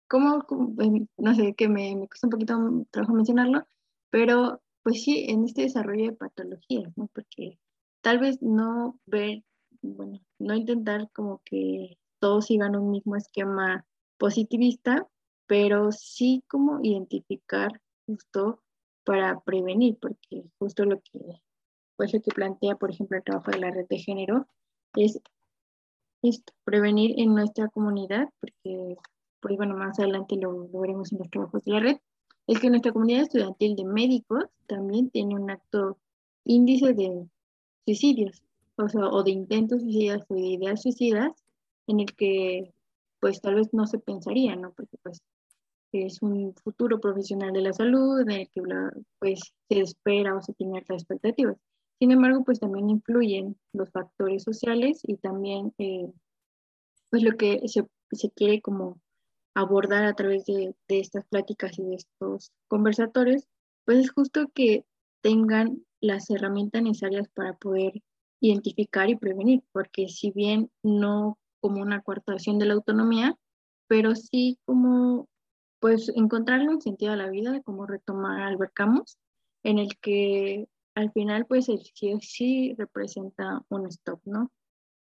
¿cómo? 0.09 0.47
Em, 0.79 1.07
no 1.19 1.35
sé, 1.35 1.55
que 1.55 1.69
me, 1.69 1.95
me 1.95 2.09
cuesta 2.09 2.27
un 2.27 2.31
poquito 2.31 2.87
trabajo 2.91 3.13
mencionarlo, 3.13 3.67
pero 4.09 4.63
pues 4.83 5.03
sí, 5.03 5.27
en 5.29 5.45
este 5.45 5.63
desarrollo 5.63 6.07
de 6.07 6.17
patologías, 6.17 6.91
¿no? 6.97 7.09
Porque 7.09 7.59
tal 8.01 8.19
vez 8.19 8.41
no 8.41 8.99
ver, 9.05 9.45
bueno, 9.83 10.21
no 10.39 10.55
intentar 10.55 11.11
como 11.13 11.43
que 11.45 11.99
todos 12.19 12.47
sigan 12.47 12.77
un 12.77 12.91
mismo 12.91 13.15
esquema 13.17 13.85
positivista, 14.17 15.07
pero 15.53 15.93
sí 15.93 16.43
como 16.49 16.81
identificar 16.83 17.79
justo 18.07 18.63
para 19.05 19.39
prevenir, 19.41 19.99
porque 20.01 20.45
justo 20.59 20.87
lo 20.87 20.99
que 21.03 21.21
pues 21.95 22.15
lo 22.15 22.23
que 22.23 22.31
plantea, 22.31 22.77
por 22.77 22.91
ejemplo, 22.91 23.19
el 23.19 23.23
trabajo 23.23 23.51
de 23.51 23.59
la 23.59 23.71
red 23.71 23.87
de 23.87 23.99
género 23.99 24.47
es 24.97 25.21
esto, 26.23 26.55
prevenir 26.65 27.21
en 27.21 27.35
nuestra 27.35 27.69
comunidad, 27.69 28.31
porque, 28.41 28.97
pues 29.41 29.57
bueno, 29.59 29.77
más 29.77 29.99
adelante 29.99 30.37
lo, 30.37 30.69
veremos 30.69 31.13
en 31.13 31.19
los 31.19 31.29
trabajos 31.29 31.63
de 31.65 31.73
la 31.73 31.81
red, 31.81 31.97
es 32.47 32.59
que 32.59 32.71
nuestra 32.71 32.93
comunidad 32.93 33.25
estudiantil 33.25 33.77
de 33.77 33.85
médicos 33.85 34.45
también 34.67 35.11
tiene 35.11 35.35
un 35.35 35.51
acto 35.51 35.99
índice 36.47 36.95
de 36.95 37.29
suicidios, 37.85 38.43
o, 38.77 38.89
sea, 38.89 39.07
o 39.07 39.23
de 39.23 39.33
intentos 39.33 39.83
suicidas 39.83 40.25
o 40.29 40.35
de 40.35 40.41
ideas 40.41 40.81
suicidas, 40.81 41.31
en 41.89 42.01
el 42.01 42.17
que 42.17 42.73
pues 43.21 43.41
tal 43.43 43.57
vez 43.57 43.69
no 43.73 43.87
se 43.87 43.99
pensaría, 43.99 44.57
¿no? 44.57 44.73
Porque 44.73 44.97
pues 45.03 45.23
es 45.93 46.23
un 46.23 46.55
futuro 46.65 47.01
profesional 47.01 47.53
de 47.53 47.61
la 47.61 47.73
salud 47.73 48.21
en 48.21 48.31
el 48.31 48.49
que 48.51 48.63
pues 49.19 49.41
se 49.69 49.81
espera 49.81 50.37
o 50.37 50.43
se 50.43 50.55
tiene 50.55 50.79
altas 50.79 51.03
expectativas. 51.03 51.57
Sin 51.99 52.11
embargo, 52.11 52.43
pues 52.45 52.59
también 52.59 52.91
influyen 52.91 53.57
los 53.73 53.91
factores 53.91 54.43
sociales 54.43 55.01
y 55.05 55.17
también 55.19 55.73
eh, 55.79 56.11
pues 57.11 57.23
lo 57.23 57.37
que 57.37 57.61
se, 57.67 57.85
quiere 58.35 58.61
como 58.61 59.01
abordar 59.55 60.05
a 60.05 60.15
través 60.15 60.47
de, 60.47 60.75
de, 60.89 60.99
estas 60.99 61.27
pláticas 61.27 61.79
y 61.79 61.83
de 61.83 61.97
estos 61.97 62.51
conversatorios, 62.69 63.47
pues 63.85 63.99
es 63.99 64.11
justo 64.11 64.51
que 64.55 64.85
tengan 65.23 65.85
las 66.01 66.31
herramientas 66.31 66.83
necesarias 66.83 67.29
para 67.35 67.53
poder 67.55 68.03
identificar 68.41 69.09
y 69.09 69.17
prevenir, 69.17 69.63
porque 69.73 70.09
si 70.09 70.33
bien 70.33 70.71
no 70.83 71.39
como 71.61 71.81
una 71.81 72.03
coartación 72.03 72.59
de 72.59 72.67
la 72.67 72.75
autonomía, 72.75 73.39
pero 73.87 74.17
sí 74.17 74.59
como 74.65 75.29
pues 75.83 76.13
encontrarle 76.15 76.69
un 76.69 76.81
sentido 76.81 77.11
a 77.13 77.17
la 77.17 77.29
vida, 77.29 77.61
como 77.63 77.87
retomar 77.87 78.41
Albert 78.41 78.73
Camus, 78.73 79.19
en 79.65 79.81
el 79.81 79.99
que 79.99 80.69
al 80.95 81.11
final 81.11 81.45
pues 81.45 81.69
el 81.69 81.81
sí, 81.83 82.17
sí 82.21 82.75
representa 82.79 83.65
un 83.69 83.89
stop, 83.89 84.21
¿no? 84.25 84.53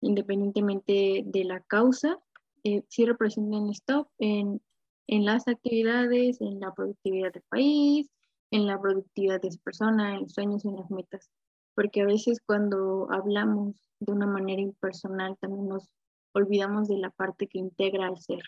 Independientemente 0.00 1.24
de 1.26 1.44
la 1.44 1.60
causa, 1.62 2.20
eh, 2.62 2.84
sí 2.88 3.04
representa 3.06 3.58
un 3.58 3.70
stop 3.70 4.08
en, 4.20 4.62
en 5.08 5.24
las 5.24 5.48
actividades, 5.48 6.40
en 6.40 6.60
la 6.60 6.72
productividad 6.72 7.32
del 7.32 7.42
país, 7.48 8.08
en 8.52 8.68
la 8.68 8.80
productividad 8.80 9.40
de 9.40 9.48
esa 9.48 9.60
persona, 9.64 10.14
en 10.14 10.20
los 10.22 10.32
sueños, 10.32 10.64
en 10.64 10.76
las 10.76 10.88
metas. 10.92 11.28
Porque 11.74 12.02
a 12.02 12.06
veces 12.06 12.38
cuando 12.46 13.08
hablamos 13.10 13.74
de 13.98 14.12
una 14.12 14.28
manera 14.28 14.62
impersonal 14.62 15.36
también 15.40 15.66
nos 15.66 15.90
olvidamos 16.34 16.86
de 16.86 16.98
la 16.98 17.10
parte 17.10 17.48
que 17.48 17.58
integra 17.58 18.06
al 18.06 18.18
ser. 18.18 18.42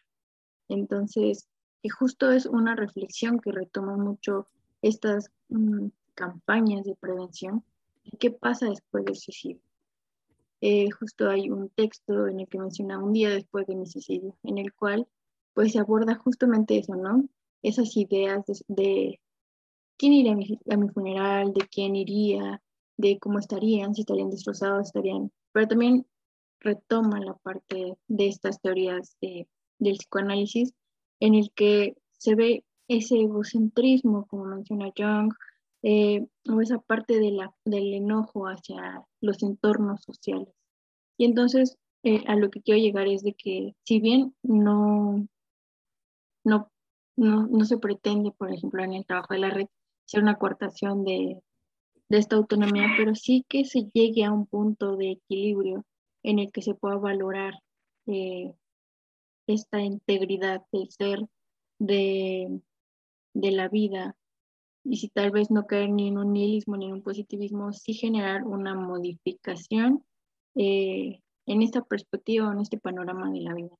Entonces, 0.68 1.48
que 1.82 1.90
justo 1.90 2.30
es 2.30 2.46
una 2.46 2.74
reflexión 2.76 3.40
que 3.40 3.52
retoma 3.52 3.96
mucho 3.96 4.46
estas 4.82 5.30
mm, 5.48 5.88
campañas 6.14 6.84
de 6.84 6.94
prevención. 6.96 7.64
¿Qué 8.18 8.30
pasa 8.30 8.68
después 8.68 9.04
del 9.04 9.16
suicidio? 9.16 9.60
Eh, 10.60 10.90
justo 10.90 11.30
hay 11.30 11.48
un 11.50 11.70
texto 11.70 12.26
en 12.26 12.40
el 12.40 12.48
que 12.48 12.58
menciona 12.58 13.02
un 13.02 13.12
día 13.12 13.30
después 13.30 13.66
de 13.66 13.76
mi 13.76 13.86
suicidio, 13.86 14.36
en 14.42 14.58
el 14.58 14.74
cual 14.74 15.08
pues 15.54 15.72
se 15.72 15.78
aborda 15.78 16.14
justamente 16.16 16.78
eso, 16.78 16.94
¿no? 16.94 17.24
Esas 17.62 17.96
ideas 17.96 18.44
de, 18.68 19.20
quién 20.00 20.14
iría 20.14 20.32
a 20.32 20.76
mi, 20.76 20.88
funeral, 20.88 21.52
de 21.52 21.66
quién 21.68 21.94
iría, 21.94 22.62
de 22.96 23.18
cómo 23.18 23.38
estarían, 23.38 23.94
si 23.94 24.00
estarían 24.00 24.30
destrozados, 24.30 24.86
estarían, 24.86 25.30
pero 25.52 25.68
también 25.68 26.06
retoma 26.60 27.20
la 27.20 27.34
parte 27.34 27.98
de 28.08 28.26
estas 28.26 28.60
teorías 28.62 29.16
del 29.20 29.96
psicoanálisis 29.98 30.72
en 31.20 31.34
el 31.34 31.50
que 31.52 31.96
se 32.18 32.34
ve 32.34 32.64
ese 32.88 33.20
egocentrismo, 33.20 34.26
como 34.26 34.46
menciona 34.46 34.92
Jung, 34.96 35.32
eh, 35.82 36.26
o 36.50 36.60
esa 36.60 36.78
parte 36.78 37.18
de 37.18 37.30
la, 37.30 37.54
del 37.64 37.94
enojo 37.94 38.46
hacia 38.46 39.04
los 39.20 39.42
entornos 39.42 40.02
sociales. 40.02 40.48
Y 41.16 41.24
entonces 41.24 41.78
eh, 42.02 42.24
a 42.26 42.34
lo 42.36 42.50
que 42.50 42.62
quiero 42.62 42.80
llegar 42.80 43.06
es 43.06 43.22
de 43.22 43.34
que 43.34 43.74
si 43.84 44.00
bien 44.00 44.34
no, 44.42 45.26
no, 46.44 46.70
no, 47.16 47.64
se 47.64 47.78
pretende, 47.78 48.32
por 48.32 48.52
ejemplo, 48.52 48.82
en 48.82 48.94
el 48.94 49.06
trabajo 49.06 49.34
de 49.34 49.40
la 49.40 49.50
red, 49.50 49.66
ser 50.06 50.22
una 50.22 50.36
coartación 50.36 51.04
de, 51.04 51.42
de 52.08 52.18
esta 52.18 52.36
autonomía, 52.36 52.88
pero 52.96 53.14
sí 53.14 53.44
que 53.48 53.64
se 53.64 53.90
llegue 53.92 54.24
a 54.24 54.32
un 54.32 54.46
punto 54.46 54.96
de 54.96 55.12
equilibrio 55.12 55.84
en 56.22 56.38
el 56.38 56.50
que 56.52 56.62
se 56.62 56.74
pueda 56.74 56.96
valorar 56.96 57.54
eh, 58.06 58.52
esta 59.50 59.80
integridad 59.80 60.62
del 60.72 60.90
ser, 60.90 61.20
de, 61.78 62.60
de 63.34 63.50
la 63.50 63.68
vida, 63.68 64.16
y 64.84 64.96
si 64.96 65.08
tal 65.08 65.30
vez 65.30 65.50
no 65.50 65.66
caer 65.66 65.90
ni 65.90 66.08
en 66.08 66.18
un 66.18 66.32
nihilismo 66.32 66.76
ni 66.76 66.86
en 66.86 66.94
un 66.94 67.02
positivismo, 67.02 67.72
sí 67.72 67.94
generar 67.94 68.44
una 68.44 68.74
modificación 68.74 70.04
eh, 70.54 71.20
en 71.46 71.62
esta 71.62 71.82
perspectiva, 71.82 72.52
en 72.52 72.60
este 72.60 72.78
panorama 72.78 73.30
de 73.30 73.40
la 73.40 73.54
vida, 73.54 73.76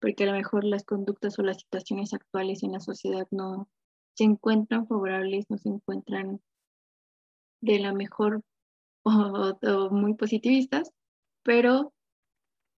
porque 0.00 0.24
a 0.24 0.26
lo 0.26 0.32
mejor 0.32 0.64
las 0.64 0.84
conductas 0.84 1.38
o 1.38 1.42
las 1.42 1.58
situaciones 1.58 2.14
actuales 2.14 2.62
en 2.62 2.72
la 2.72 2.80
sociedad 2.80 3.26
no 3.30 3.68
se 4.14 4.24
encuentran 4.24 4.86
favorables, 4.86 5.46
no 5.48 5.58
se 5.58 5.68
encuentran 5.68 6.40
de 7.60 7.78
la 7.78 7.92
mejor 7.92 8.42
o 9.04 9.90
muy 9.90 10.14
positivistas, 10.14 10.92
pero 11.42 11.92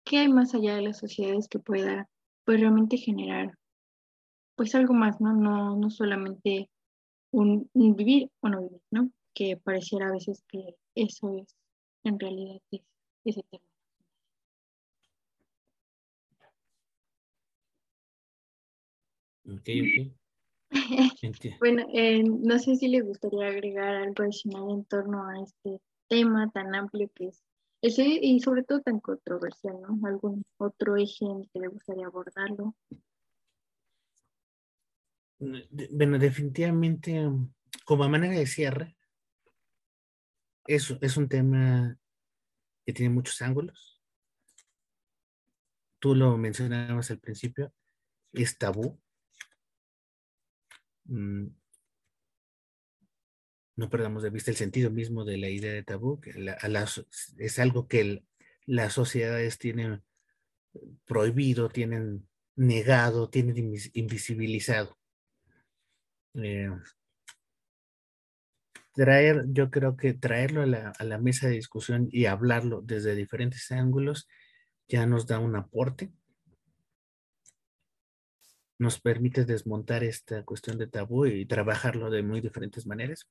¿qué 0.05 0.19
hay 0.19 0.29
más 0.29 0.55
allá 0.55 0.77
de 0.77 0.83
las 0.83 0.99
sociedades 0.99 1.49
que 1.49 1.59
pueda 1.59 2.09
pues 2.45 2.61
realmente 2.61 2.97
generar 2.97 3.57
pues 4.57 4.75
algo 4.75 4.95
más, 4.95 5.21
¿no? 5.21 5.33
No, 5.33 5.77
no 5.77 5.91
solamente 5.91 6.69
un, 7.33 7.71
vivir 7.75 8.31
o 8.41 8.49
no 8.49 8.63
vivir, 8.63 8.81
¿no? 8.91 9.11
Que 9.35 9.57
pareciera 9.57 10.09
a 10.09 10.13
veces 10.13 10.45
que 10.49 10.77
eso 10.95 11.37
es 11.39 11.57
en 12.05 12.19
realidad 12.19 12.61
ese 13.25 13.43
tema. 13.51 13.65
Ok, 19.47 19.69
ok. 19.69 20.13
bueno, 21.61 21.87
eh, 21.93 22.23
no 22.23 22.59
sé 22.59 22.77
si 22.77 22.89
le 22.89 23.01
gustaría 23.01 23.49
agregar 23.49 23.97
algo 23.97 24.23
adicional 24.23 24.71
en 24.71 24.85
torno 24.85 25.27
a 25.27 25.43
este 25.43 25.81
tema 26.09 26.51
tan 26.51 26.75
amplio 26.75 27.11
que 27.15 27.29
es 27.29 27.43
ese 27.83 28.05
y 28.05 28.41
sobre 28.41 28.63
todo 28.63 28.81
tan 28.81 29.01
controversial, 29.01 29.81
¿no? 29.83 29.99
¿Algún 30.07 30.45
otro 30.57 30.97
eje 30.97 31.25
en 31.25 31.45
que 31.49 31.59
le 31.59 31.69
gustaría 31.69 32.07
abordarlo? 32.07 32.77
Bueno, 35.41 36.19
definitivamente, 36.19 37.29
como 37.85 38.09
manera 38.09 38.35
de 38.35 38.47
cierre, 38.47 38.97
es, 40.67 40.97
es 41.01 41.17
un 41.17 41.29
tema 41.29 41.99
que 42.87 42.93
tiene 42.93 43.13
muchos 43.13 43.43
ángulos. 43.43 44.01
Tú 45.99 46.15
lo 46.15 46.39
mencionabas 46.39 47.11
al 47.11 47.19
principio, 47.19 47.73
es 48.33 48.57
tabú. 48.57 49.01
No 53.75 53.89
perdamos 53.89 54.23
de 54.23 54.31
vista 54.31 54.51
el 54.51 54.57
sentido 54.57 54.91
mismo 54.91 55.25
de 55.25 55.39
la 55.39 55.49
idea 55.49 55.73
de 55.73 55.83
tabú, 55.83 56.21
que 56.21 56.33
es 57.39 57.59
algo 57.59 57.89
que 57.89 58.23
las 58.67 58.93
sociedades 58.93 59.59
tienen 59.59 60.03
prohibido, 61.07 61.69
tienen 61.69 62.29
negado, 62.55 63.31
tienen 63.31 63.75
invisibilizado. 63.95 64.99
Eh, 66.35 66.71
traer, 68.95 69.45
yo 69.49 69.71
creo 69.71 69.97
que 69.97 70.13
traerlo 70.13 70.63
a 70.63 70.67
la, 70.67 70.93
a 70.99 71.05
la, 71.05 71.19
mesa 71.19 71.49
de 71.49 71.55
discusión 71.55 72.09
y 72.11 72.27
hablarlo 72.27 72.83
desde 72.83 73.15
diferentes 73.15 73.71
ángulos 73.73 74.29
ya 74.89 75.07
nos 75.07 75.27
da 75.27 75.39
un 75.39 75.57
aporte. 75.57 76.13
Nos 78.79 79.01
permite 79.01 79.45
desmontar 79.45 80.05
esta 80.05 80.45
cuestión 80.45 80.77
de 80.77 80.89
tabú 80.89 81.25
y 81.25 81.47
trabajarlo 81.47 82.11
de 82.11 82.23
muy 82.23 82.41
diferentes 82.41 82.87
maneras 82.87 83.29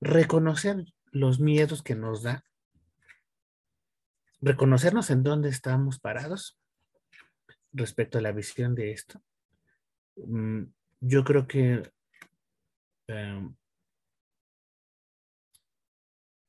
reconocer 0.00 0.84
los 1.12 1.40
miedos 1.40 1.82
que 1.82 1.94
nos 1.94 2.22
da, 2.22 2.44
reconocernos 4.40 5.10
en 5.10 5.22
dónde 5.22 5.48
estamos 5.48 5.98
parados 5.98 6.58
respecto 7.72 8.18
a 8.18 8.22
la 8.22 8.32
visión 8.32 8.74
de 8.74 8.92
esto. 8.92 9.22
Mm, 10.16 10.64
yo 11.00 11.24
creo 11.24 11.46
que 11.46 11.82
em, 13.06 13.54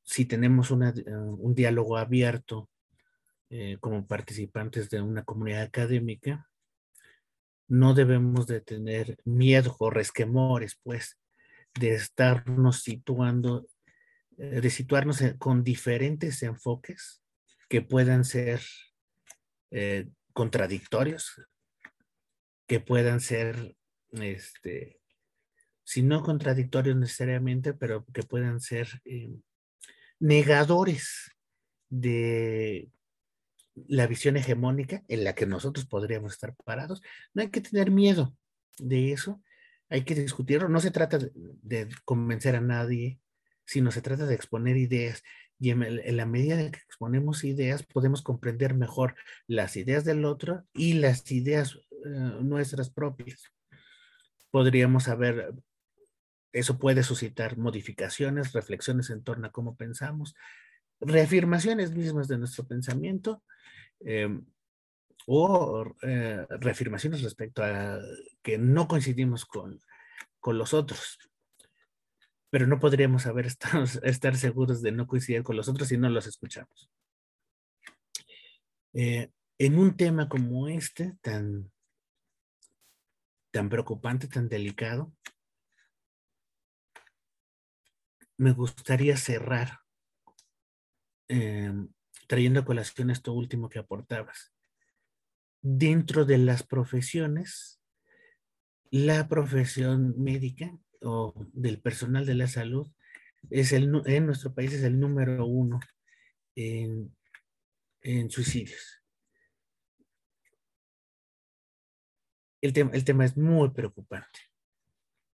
si 0.02 0.24
tenemos 0.24 0.70
eh, 0.70 0.74
un 0.74 1.54
diálogo 1.54 1.96
abierto 1.96 2.68
eh, 3.50 3.76
como 3.80 4.06
participantes 4.06 4.88
de 4.90 5.00
una 5.02 5.24
comunidad 5.24 5.62
académica, 5.62 6.48
no 7.68 7.94
debemos 7.94 8.46
de 8.46 8.60
tener 8.60 9.18
miedo 9.24 9.74
o 9.78 9.90
resquemores, 9.90 10.78
pues, 10.82 11.18
de 11.78 11.94
estarnos 11.94 12.82
situando, 12.82 13.66
eh, 14.38 14.60
de 14.60 14.70
situarnos 14.70 15.22
con 15.38 15.64
diferentes 15.64 16.42
enfoques 16.42 17.22
que 17.68 17.82
puedan 17.82 18.24
ser 18.24 18.60
eh, 19.70 20.08
contradictorios, 20.32 21.32
que 22.66 22.80
puedan 22.80 23.20
ser, 23.20 23.76
este, 24.12 25.00
si 25.84 26.02
no 26.02 26.22
contradictorios 26.22 26.96
necesariamente, 26.96 27.72
pero 27.72 28.04
que 28.12 28.22
puedan 28.22 28.60
ser 28.60 28.88
eh, 29.04 29.34
negadores 30.20 31.34
de 31.88 32.90
la 33.74 34.06
visión 34.06 34.36
hegemónica 34.36 35.02
en 35.08 35.24
la 35.24 35.34
que 35.34 35.46
nosotros 35.46 35.86
podríamos 35.86 36.32
estar 36.32 36.54
parados. 36.64 37.02
No 37.34 37.42
hay 37.42 37.50
que 37.50 37.60
tener 37.60 37.90
miedo 37.90 38.36
de 38.78 39.12
eso 39.12 39.42
hay 39.92 40.04
que 40.04 40.14
discutirlo. 40.14 40.70
No 40.70 40.80
se 40.80 40.90
trata 40.90 41.18
de, 41.18 41.88
convencer 42.06 42.56
a 42.56 42.62
nadie, 42.62 43.20
sino 43.66 43.90
se 43.90 44.00
trata 44.00 44.24
de 44.24 44.34
exponer 44.34 44.78
ideas. 44.78 45.22
Y 45.58 45.70
en, 45.70 46.16
la 46.16 46.24
medida 46.24 46.58
en 46.58 46.72
que 46.72 46.78
exponemos 46.78 47.44
ideas, 47.44 47.82
podemos 47.82 48.22
comprender 48.22 48.72
mejor 48.72 49.14
las 49.46 49.76
ideas 49.76 50.04
del 50.06 50.24
otro 50.24 50.64
y 50.72 50.94
las 50.94 51.30
ideas 51.30 51.78
eh, 52.06 52.08
nuestras 52.40 52.88
propias. 52.88 53.52
Podríamos 54.50 55.04
saber, 55.04 55.52
eso 56.52 56.78
puede 56.78 57.02
suscitar 57.02 57.58
modificaciones, 57.58 58.54
reflexiones 58.54 59.10
en 59.10 59.22
torno 59.22 59.48
a 59.48 59.52
cómo 59.52 59.76
pensamos, 59.76 60.34
reafirmaciones 61.00 61.92
mismas 61.92 62.28
de 62.28 62.38
nuestro 62.38 62.66
pensamiento. 62.66 63.42
Em, 64.00 64.42
o 65.26 65.84
eh, 66.02 66.46
reafirmaciones 66.48 67.22
respecto 67.22 67.62
a 67.62 68.00
que 68.42 68.58
no 68.58 68.88
coincidimos 68.88 69.44
con, 69.46 69.80
con 70.40 70.58
los 70.58 70.74
otros. 70.74 71.18
Pero 72.50 72.66
no 72.66 72.78
podríamos 72.78 73.26
haber 73.26 73.46
estado, 73.46 73.84
estar 74.02 74.36
seguros 74.36 74.82
de 74.82 74.92
no 74.92 75.06
coincidir 75.06 75.42
con 75.42 75.56
los 75.56 75.68
otros 75.68 75.88
si 75.88 75.96
no 75.96 76.10
los 76.10 76.26
escuchamos. 76.26 76.90
Eh, 78.94 79.30
en 79.58 79.78
un 79.78 79.96
tema 79.96 80.28
como 80.28 80.68
este, 80.68 81.16
tan, 81.22 81.70
tan 83.50 83.68
preocupante, 83.68 84.28
tan 84.28 84.48
delicado, 84.48 85.14
me 88.36 88.52
gustaría 88.52 89.16
cerrar 89.16 89.80
eh, 91.28 91.72
trayendo 92.26 92.60
a 92.60 92.64
colación 92.64 93.10
esto 93.10 93.32
último 93.32 93.68
que 93.68 93.78
aportabas 93.78 94.52
dentro 95.62 96.24
de 96.24 96.38
las 96.38 96.64
profesiones, 96.64 97.80
la 98.92 99.26
profesión 99.26 100.14
médica 100.22 100.78
o 101.00 101.32
del 101.54 101.80
personal 101.80 102.26
de 102.26 102.34
la 102.34 102.46
salud 102.46 102.92
es 103.48 103.72
el, 103.72 103.90
en 104.04 104.26
nuestro 104.26 104.54
país 104.54 104.72
es 104.74 104.84
el 104.84 105.00
número 105.00 105.46
uno 105.46 105.80
en, 106.54 107.16
en 108.02 108.30
suicidios. 108.30 109.02
El, 112.60 112.74
tema, 112.74 112.90
el 112.92 113.02
tema 113.02 113.24
es 113.24 113.34
muy 113.34 113.70
preocupante 113.70 114.40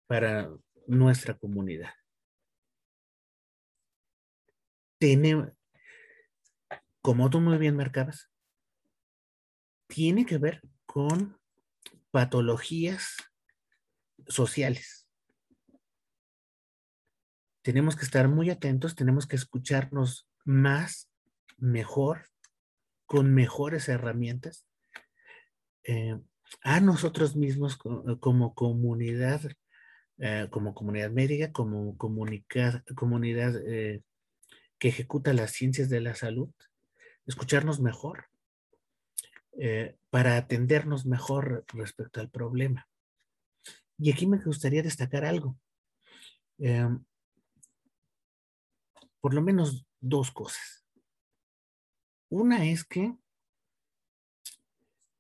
para 0.07 0.51
nuestra 0.87 1.37
comunidad. 1.37 1.93
Tiene, 4.99 5.53
como 7.03 7.29
tú 7.29 7.39
muy 7.39 7.59
bien 7.59 7.77
marcabas, 7.77 8.31
tiene 9.89 10.24
que 10.24 10.39
ver 10.39 10.62
con 10.87 11.39
patologías 12.11 13.16
sociales. 14.28 15.07
Tenemos 17.62 17.94
que 17.94 18.05
estar 18.05 18.28
muy 18.28 18.51
atentos, 18.51 18.97
tenemos 18.97 19.27
que 19.27 19.36
escucharnos 19.36 20.28
más, 20.44 21.09
mejor, 21.59 22.27
con 23.07 23.32
mejores 23.35 23.89
herramientas. 23.89 24.66
Eh, 25.85 26.19
a 26.62 26.81
nosotros 26.81 27.36
mismos 27.36 27.78
como 28.20 28.55
comunidad, 28.55 29.43
eh, 30.19 30.49
como 30.51 30.74
comunidad 30.74 31.11
médica, 31.11 31.53
como 31.53 31.97
comunidad 31.97 33.55
eh, 33.66 34.03
que 34.78 34.89
ejecuta 34.89 35.32
las 35.32 35.53
ciencias 35.53 35.89
de 35.89 36.01
la 36.01 36.15
salud, 36.15 36.51
escucharnos 37.27 37.81
mejor 37.81 38.27
para 40.09 40.39
atendernos 40.39 41.05
mejor 41.05 41.66
respecto 41.74 42.20
al 42.20 42.31
problema. 42.31 42.89
Y 44.03 44.11
aquí 44.11 44.27
me 44.27 44.39
gustaría 44.39 44.83
destacar 44.83 45.24
algo. 45.24 45.57
Em, 46.59 47.05
por 49.20 49.33
lo 49.33 49.41
menos 49.41 49.87
dos 50.01 50.33
cosas. 50.33 50.85
Una 52.29 52.65
es 52.65 52.83
que 52.83 53.16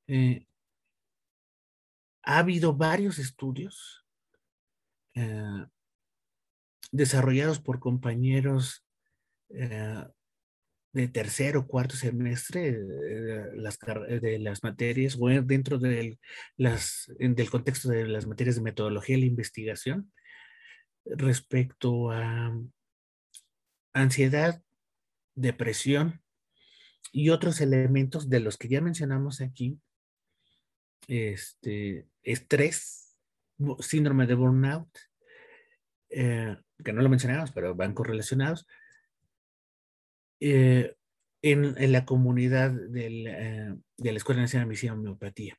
eh, 0.08 0.48
ha 2.24 2.38
habido 2.38 2.74
varios 2.74 3.20
estudios 3.20 4.04
eh, 5.14 5.64
desarrollados 6.90 7.60
por 7.60 7.78
compañeros 7.78 8.84
eh, 9.50 10.04
de 10.92 11.08
tercer 11.08 11.56
o 11.56 11.66
cuarto 11.66 11.96
semestre 11.96 12.72
de 12.72 13.56
las, 13.56 13.78
de 13.78 14.38
las 14.38 14.62
materias 14.62 15.16
o 15.18 15.28
dentro 15.28 15.78
del, 15.78 16.18
las, 16.56 17.10
del 17.18 17.50
contexto 17.50 17.88
de 17.88 18.06
las 18.06 18.26
materias 18.26 18.56
de 18.56 18.62
metodología 18.62 19.16
y 19.16 19.20
la 19.20 19.26
investigación 19.26 20.12
respecto 21.04 22.10
a 22.10 22.52
ansiedad, 23.94 24.62
depresión 25.34 26.22
y 27.10 27.30
otros 27.30 27.60
elementos 27.60 28.28
de 28.28 28.40
los 28.40 28.56
que 28.56 28.68
ya 28.68 28.80
mencionamos 28.80 29.40
aquí, 29.40 29.78
este, 31.08 32.06
estrés, 32.22 33.16
síndrome 33.80 34.26
de 34.26 34.34
burnout, 34.34 34.88
eh, 36.10 36.56
que 36.84 36.92
no 36.92 37.02
lo 37.02 37.08
mencionamos, 37.08 37.52
pero 37.52 37.74
van 37.74 37.94
correlacionados, 37.94 38.66
eh, 40.44 40.96
en, 41.40 41.92
la 41.92 42.04
comunidad 42.04 42.76
eh, 42.96 43.76
de 43.96 44.12
la 44.12 44.16
Escuela 44.16 44.40
Nacional 44.40 44.66
de 44.66 44.70
Medicina 44.70 44.92
y 44.92 44.96
Homeopatía. 44.96 45.56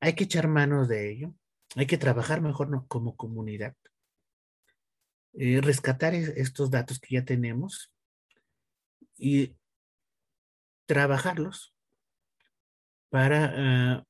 Hay 0.00 0.14
que 0.14 0.24
echar 0.24 0.48
manos 0.48 0.86
de 0.86 1.10
ello, 1.10 1.34
hay 1.76 1.86
que 1.86 1.96
trabajar 1.96 2.42
mejor 2.42 2.86
como 2.88 3.16
comunidad, 3.16 3.74
eh, 5.32 5.62
rescatar 5.62 6.14
estos 6.14 6.70
datos 6.70 6.98
que 6.98 7.14
ya 7.14 7.24
tenemos 7.24 7.90
y 9.16 9.56
trabajarlos 10.84 11.74
para 13.08 14.04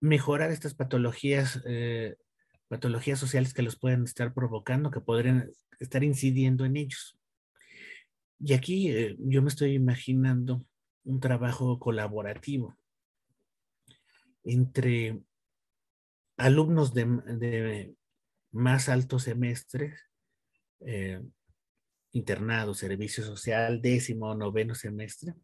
mejorar 0.00 0.50
estas 0.50 0.74
patologías, 0.74 1.62
patologías 2.66 3.20
sociales 3.20 3.54
que 3.54 3.62
los 3.62 3.78
pueden 3.78 4.02
estar 4.02 4.34
provocando, 4.34 4.90
que 4.90 5.00
podrían 5.00 5.48
estar 5.78 6.02
incidiendo 6.02 6.64
en 6.64 6.76
ellos. 6.76 7.17
Y 8.40 8.52
aquí 8.52 8.90
eh, 8.90 9.16
yo 9.18 9.42
me 9.42 9.48
estoy 9.48 9.74
imaginando 9.74 10.64
un 11.04 11.20
trabajo 11.20 11.78
colaborativo 11.78 12.76
entre 14.44 15.20
alumnos 16.36 16.94
de, 16.94 17.94
más 18.52 18.88
altos 18.88 19.24
semestres, 19.24 20.00
eh, 20.80 21.20
internado, 22.12 22.74
servicio 22.74 23.24
social, 23.24 23.82
décimo, 23.82 24.34
noveno 24.34 24.74
semestre, 24.74 25.34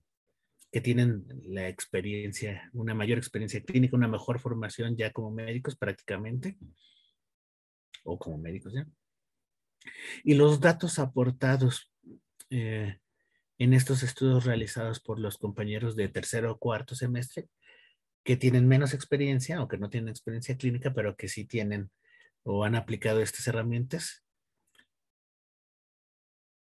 que 0.70 0.80
tienen 0.80 1.24
la 1.44 1.68
experiencia, 1.68 2.70
una 2.72 2.94
mayor 2.94 3.18
experiencia 3.18 3.62
clínica, 3.62 3.96
una 3.96 4.08
mejor 4.08 4.38
formación 4.38 4.96
ya 4.96 5.12
como 5.12 5.30
médicos 5.30 5.76
prácticamente, 5.76 6.56
o 8.04 8.18
como 8.18 8.38
médicos 8.38 8.72
ya. 8.72 8.86
Y 10.22 10.34
los 10.34 10.60
datos 10.60 10.98
aportados 10.98 11.93
eh, 12.50 12.98
en 13.58 13.72
estos 13.74 14.02
estudios 14.02 14.44
realizados 14.44 15.00
por 15.00 15.18
los 15.18 15.38
compañeros 15.38 15.96
de 15.96 16.08
tercero 16.08 16.52
o 16.52 16.58
cuarto 16.58 16.94
semestre 16.94 17.48
que 18.24 18.36
tienen 18.36 18.66
menos 18.66 18.94
experiencia 18.94 19.62
o 19.62 19.68
que 19.68 19.78
no 19.78 19.90
tienen 19.90 20.08
experiencia 20.08 20.56
clínica, 20.56 20.94
pero 20.94 21.16
que 21.16 21.28
sí 21.28 21.44
tienen 21.44 21.90
o 22.42 22.64
han 22.64 22.74
aplicado 22.74 23.20
estas 23.20 23.46
herramientas. 23.46 24.24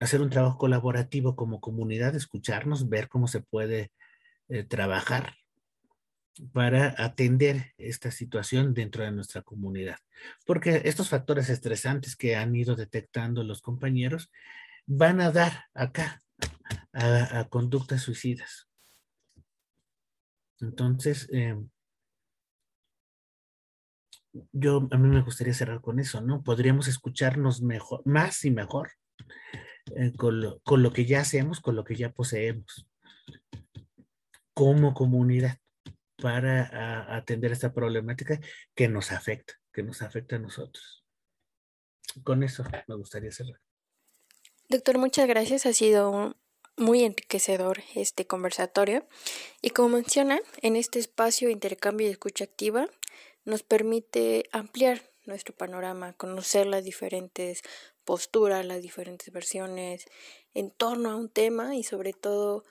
Hacer 0.01 0.23
un 0.23 0.31
trabajo 0.31 0.59
colaborativo 0.59 1.37
como 1.37 1.61
comunidad, 1.61 2.15
escucharnos, 2.15 2.89
ver 2.89 3.09
cómo 3.09 3.29
se 3.29 3.41
puede 3.41 3.93
eh, 4.49 4.65
trabajar 4.65 5.35
para 6.53 6.95
atender 6.97 7.75
esta 7.77 8.11
situación 8.11 8.73
dentro 8.73 9.05
de 9.05 9.13
nuestra 9.13 9.43
comunidad. 9.43 9.99
Porque 10.47 10.83
estos 10.85 11.11
factores 11.11 11.51
estresantes 11.51 12.17
que 12.17 12.37
han 12.37 12.55
ido 12.57 12.77
detectando 12.77 13.45
los 13.45 13.61
compañeros 13.61 14.31
van 14.93 15.21
a 15.21 15.31
dar 15.31 15.67
acá 15.73 16.21
a, 16.93 17.47
conductas 17.49 18.03
suicidas. 18.03 18.69
Entonces, 20.59 21.29
em, 21.31 21.71
yo 24.53 24.89
a 24.91 24.99
mí 24.99 25.09
me 25.09 25.23
gustaría 25.23 25.55
cerrar 25.55 25.81
con 25.81 26.01
eso, 26.01 26.21
¿no? 26.21 26.43
Podríamos 26.43 26.89
escucharnos 26.89 27.63
mejor, 27.63 28.03
más 28.05 28.45
y 28.45 28.51
mejor 28.51 28.91
eh, 29.97 30.13
con, 30.17 30.41
lo, 30.41 30.61
con, 30.61 30.83
lo, 30.83 30.93
que 30.93 31.07
ya 31.07 31.21
hacemos, 31.21 31.61
con 31.61 31.77
lo 31.77 31.85
que 31.85 31.95
ya 31.95 32.13
poseemos, 32.13 32.89
como 34.55 34.93
comunidad, 34.93 35.57
para 36.17 37.17
atender 37.17 37.53
esta 37.53 37.73
problemática 37.73 38.41
que 38.75 38.89
nos 38.89 39.13
afecta, 39.13 39.55
que 39.73 39.85
nos 39.85 40.03
afecta 40.03 40.37
a 40.37 40.41
nosotros. 40.41 41.05
Con 42.25 42.43
eso 42.43 42.65
me 42.89 42.97
gustaría 42.97 43.31
cerrar. 43.31 43.61
Doctor, 44.71 44.99
muchas 44.99 45.27
gracias. 45.27 45.67
Ha 45.67 45.73
sido 45.73 46.37
muy 46.77 47.03
enriquecedor 47.03 47.83
este 47.97 48.29
conversatorio. 48.29 49.05
Y 49.61 49.71
como 49.71 49.89
menciona, 49.89 50.41
en 50.63 50.77
este 50.77 51.01
espacio 51.01 51.49
de 51.49 51.55
intercambio 51.55 52.07
y 52.07 52.11
escucha 52.11 52.45
activa 52.45 52.87
nos 53.45 53.65
permite 53.65 54.45
ampliar 54.53 55.11
nuestro 55.27 55.57
panorama, 55.57 56.13
conocer 56.13 56.69
las 56.69 56.85
diferentes 56.85 57.63
posturas, 58.05 58.65
las 58.65 58.81
diferentes 58.81 59.33
versiones 59.33 60.05
en 60.55 60.71
torno 60.71 61.11
a 61.11 61.17
un 61.17 61.31
tema 61.31 61.75
y 61.75 61.83
sobre 61.83 62.13
todo 62.13 62.63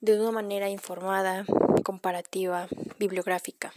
de 0.00 0.18
una 0.18 0.30
manera 0.30 0.70
informada, 0.70 1.44
comparativa, 1.84 2.68
bibliográfica. 2.98 3.70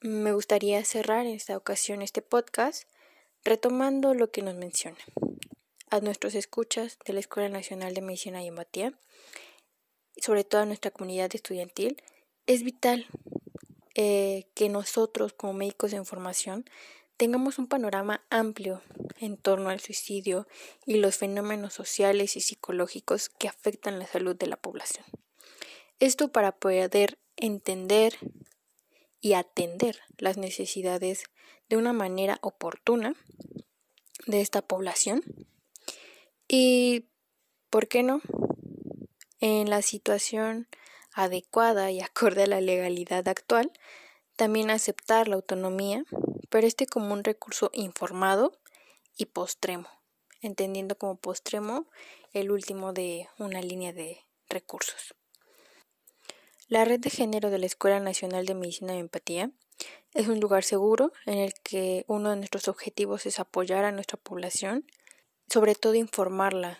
Me 0.00 0.32
gustaría 0.32 0.84
cerrar 0.84 1.24
en 1.24 1.34
esta 1.34 1.56
ocasión 1.56 2.02
este 2.02 2.20
podcast 2.20 2.88
retomando 3.44 4.12
lo 4.12 4.32
que 4.32 4.42
nos 4.42 4.56
menciona 4.56 4.98
a 5.92 6.00
nuestros 6.00 6.34
escuchas 6.34 6.98
de 7.04 7.12
la 7.12 7.20
Escuela 7.20 7.50
Nacional 7.50 7.92
de 7.92 8.00
Medicina 8.00 8.42
y 8.42 8.48
Empatía, 8.48 8.98
sobre 10.16 10.42
todo 10.42 10.62
a 10.62 10.66
nuestra 10.66 10.90
comunidad 10.90 11.30
estudiantil, 11.34 12.02
es 12.46 12.62
vital 12.62 13.06
eh, 13.94 14.46
que 14.54 14.70
nosotros 14.70 15.34
como 15.34 15.52
médicos 15.52 15.90
de 15.90 15.98
información 15.98 16.64
tengamos 17.18 17.58
un 17.58 17.66
panorama 17.66 18.24
amplio 18.30 18.80
en 19.20 19.36
torno 19.36 19.68
al 19.68 19.80
suicidio 19.80 20.48
y 20.86 20.94
los 20.96 21.18
fenómenos 21.18 21.74
sociales 21.74 22.36
y 22.36 22.40
psicológicos 22.40 23.28
que 23.28 23.48
afectan 23.48 23.98
la 23.98 24.06
salud 24.06 24.34
de 24.34 24.46
la 24.46 24.56
población. 24.56 25.04
Esto 26.00 26.32
para 26.32 26.52
poder 26.52 27.18
entender 27.36 28.16
y 29.20 29.34
atender 29.34 30.00
las 30.16 30.38
necesidades 30.38 31.24
de 31.68 31.76
una 31.76 31.92
manera 31.92 32.38
oportuna 32.40 33.14
de 34.26 34.40
esta 34.40 34.62
población 34.62 35.22
y, 36.54 37.08
¿por 37.70 37.88
qué 37.88 38.02
no? 38.02 38.20
En 39.40 39.70
la 39.70 39.80
situación 39.80 40.68
adecuada 41.14 41.90
y 41.90 42.00
acorde 42.02 42.42
a 42.42 42.46
la 42.46 42.60
legalidad 42.60 43.26
actual, 43.26 43.72
También 44.36 44.70
aceptar 44.70 45.28
la 45.28 45.36
autonomía, 45.36 46.04
pero 46.48 46.66
este 46.66 46.86
como 46.86 47.12
un 47.12 47.22
recurso 47.22 47.70
informado 47.74 48.58
y 49.16 49.26
postremo, 49.26 49.88
entendiendo 50.40 50.96
como 50.96 51.16
postremo 51.16 51.86
el 52.32 52.50
último 52.50 52.92
de 52.92 53.28
una 53.38 53.60
línea 53.60 53.92
de 53.92 54.24
recursos. 54.48 55.14
La 56.68 56.84
red 56.84 56.98
de 56.98 57.10
género 57.10 57.50
de 57.50 57.58
la 57.58 57.66
Escuela 57.66 58.00
Nacional 58.00 58.46
de 58.46 58.54
Medicina 58.54 58.94
y 58.94 59.00
Empatía 59.00 59.50
es 60.14 60.28
un 60.28 60.40
lugar 60.40 60.64
seguro 60.64 61.12
en 61.26 61.38
el 61.38 61.52
que 61.62 62.04
uno 62.08 62.30
de 62.30 62.36
nuestros 62.36 62.68
objetivos 62.68 63.26
es 63.26 63.38
apoyar 63.38 63.84
a 63.84 63.92
nuestra 63.92 64.18
población, 64.18 64.86
sobre 65.48 65.74
todo 65.74 65.94
informarla 65.94 66.78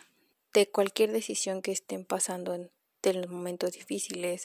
de 0.52 0.68
cualquier 0.68 1.12
decisión 1.12 1.62
que 1.62 1.72
estén 1.72 2.04
pasando 2.04 2.54
en, 2.54 2.70
los 3.04 3.28
momentos 3.28 3.72
difíciles, 3.72 4.44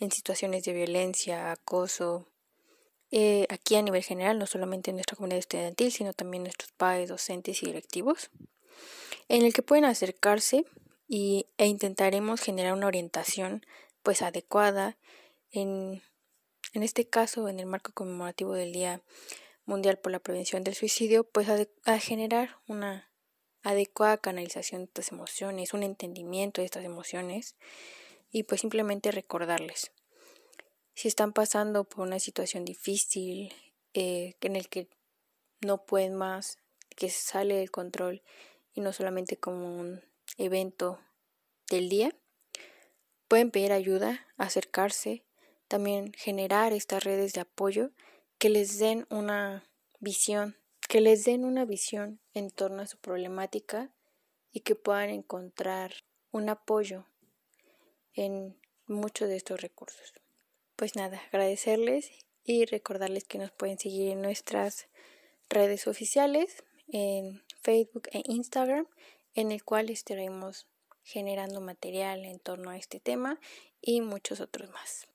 en 0.00 0.10
situaciones 0.10 0.64
de 0.64 0.72
violencia, 0.72 1.52
acoso, 1.52 2.26
eh, 3.12 3.46
aquí 3.48 3.76
a 3.76 3.82
nivel 3.82 4.02
general, 4.02 4.38
no 4.38 4.46
solamente 4.46 4.90
en 4.90 4.96
nuestra 4.96 5.16
comunidad 5.16 5.38
estudiantil, 5.38 5.92
sino 5.92 6.12
también 6.12 6.42
nuestros 6.42 6.72
padres, 6.72 7.10
docentes 7.10 7.62
y 7.62 7.66
directivos, 7.66 8.30
en 9.28 9.42
el 9.44 9.52
que 9.52 9.62
pueden 9.62 9.84
acercarse 9.84 10.64
y, 11.06 11.46
e 11.58 11.66
intentaremos 11.66 12.40
generar 12.40 12.72
una 12.72 12.86
orientación 12.88 13.64
pues 14.02 14.22
adecuada 14.22 14.96
en, 15.52 16.02
en 16.72 16.82
este 16.82 17.06
caso 17.06 17.48
en 17.48 17.60
el 17.60 17.66
marco 17.66 17.92
conmemorativo 17.92 18.54
del 18.54 18.72
Día 18.72 19.02
Mundial 19.64 19.98
por 19.98 20.10
la 20.10 20.18
Prevención 20.18 20.64
del 20.64 20.74
Suicidio 20.74 21.24
pues 21.24 21.48
a, 21.48 21.98
generar 21.98 22.56
una 22.66 23.10
adecuada 23.62 24.18
canalización 24.18 24.82
de 24.82 24.84
estas 24.86 25.12
emociones, 25.12 25.74
un 25.74 25.82
entendimiento 25.82 26.60
de 26.60 26.66
estas 26.66 26.84
emociones 26.84 27.56
y 28.30 28.42
pues 28.44 28.60
simplemente 28.60 29.10
recordarles. 29.10 29.92
Si 30.94 31.08
están 31.08 31.32
pasando 31.32 31.84
por 31.84 32.06
una 32.06 32.18
situación 32.18 32.64
difícil 32.64 33.52
eh, 33.94 34.34
en 34.40 34.56
el 34.56 34.68
que 34.68 34.88
no 35.60 35.84
pueden 35.84 36.14
más, 36.14 36.58
que 36.96 37.08
sale 37.08 37.54
del 37.54 37.70
control 37.70 38.22
y 38.74 38.80
no 38.80 38.92
solamente 38.92 39.36
como 39.36 39.78
un 39.78 40.02
evento 40.36 41.00
del 41.70 41.88
día, 41.88 42.14
Pueden 43.32 43.50
pedir 43.50 43.72
ayuda, 43.72 44.26
acercarse, 44.36 45.24
también 45.66 46.12
generar 46.18 46.74
estas 46.74 47.02
redes 47.02 47.32
de 47.32 47.40
apoyo 47.40 47.90
que 48.36 48.50
les 48.50 48.78
den 48.78 49.06
una 49.08 49.64
visión, 50.00 50.54
que 50.92 51.00
les 51.00 51.24
den 51.24 51.46
una 51.46 51.64
visión 51.64 52.20
en 52.34 52.50
torno 52.50 52.82
a 52.82 52.86
su 52.86 52.98
problemática 52.98 53.90
y 54.52 54.60
que 54.60 54.74
puedan 54.74 55.08
encontrar 55.08 55.94
un 56.32 56.50
apoyo 56.50 57.06
en 58.12 58.60
muchos 58.86 59.30
de 59.30 59.36
estos 59.36 59.62
recursos. 59.62 60.12
Pues 60.76 60.94
nada, 60.94 61.18
agradecerles 61.28 62.10
y 62.44 62.66
recordarles 62.66 63.24
que 63.24 63.38
nos 63.38 63.50
pueden 63.50 63.78
seguir 63.78 64.10
en 64.10 64.20
nuestras 64.20 64.88
redes 65.48 65.86
oficiales, 65.86 66.62
en 66.88 67.42
Facebook 67.62 68.10
e 68.12 68.22
Instagram, 68.26 68.86
en 69.32 69.50
el 69.50 69.64
cual 69.64 69.88
estaremos 69.88 70.66
generando 71.04 71.62
material 71.62 72.26
en 72.26 72.38
torno 72.38 72.68
a 72.68 72.76
este 72.76 73.00
tema 73.00 73.40
y 73.80 74.02
muchos 74.02 74.42
otros 74.42 74.68
más. 74.68 75.08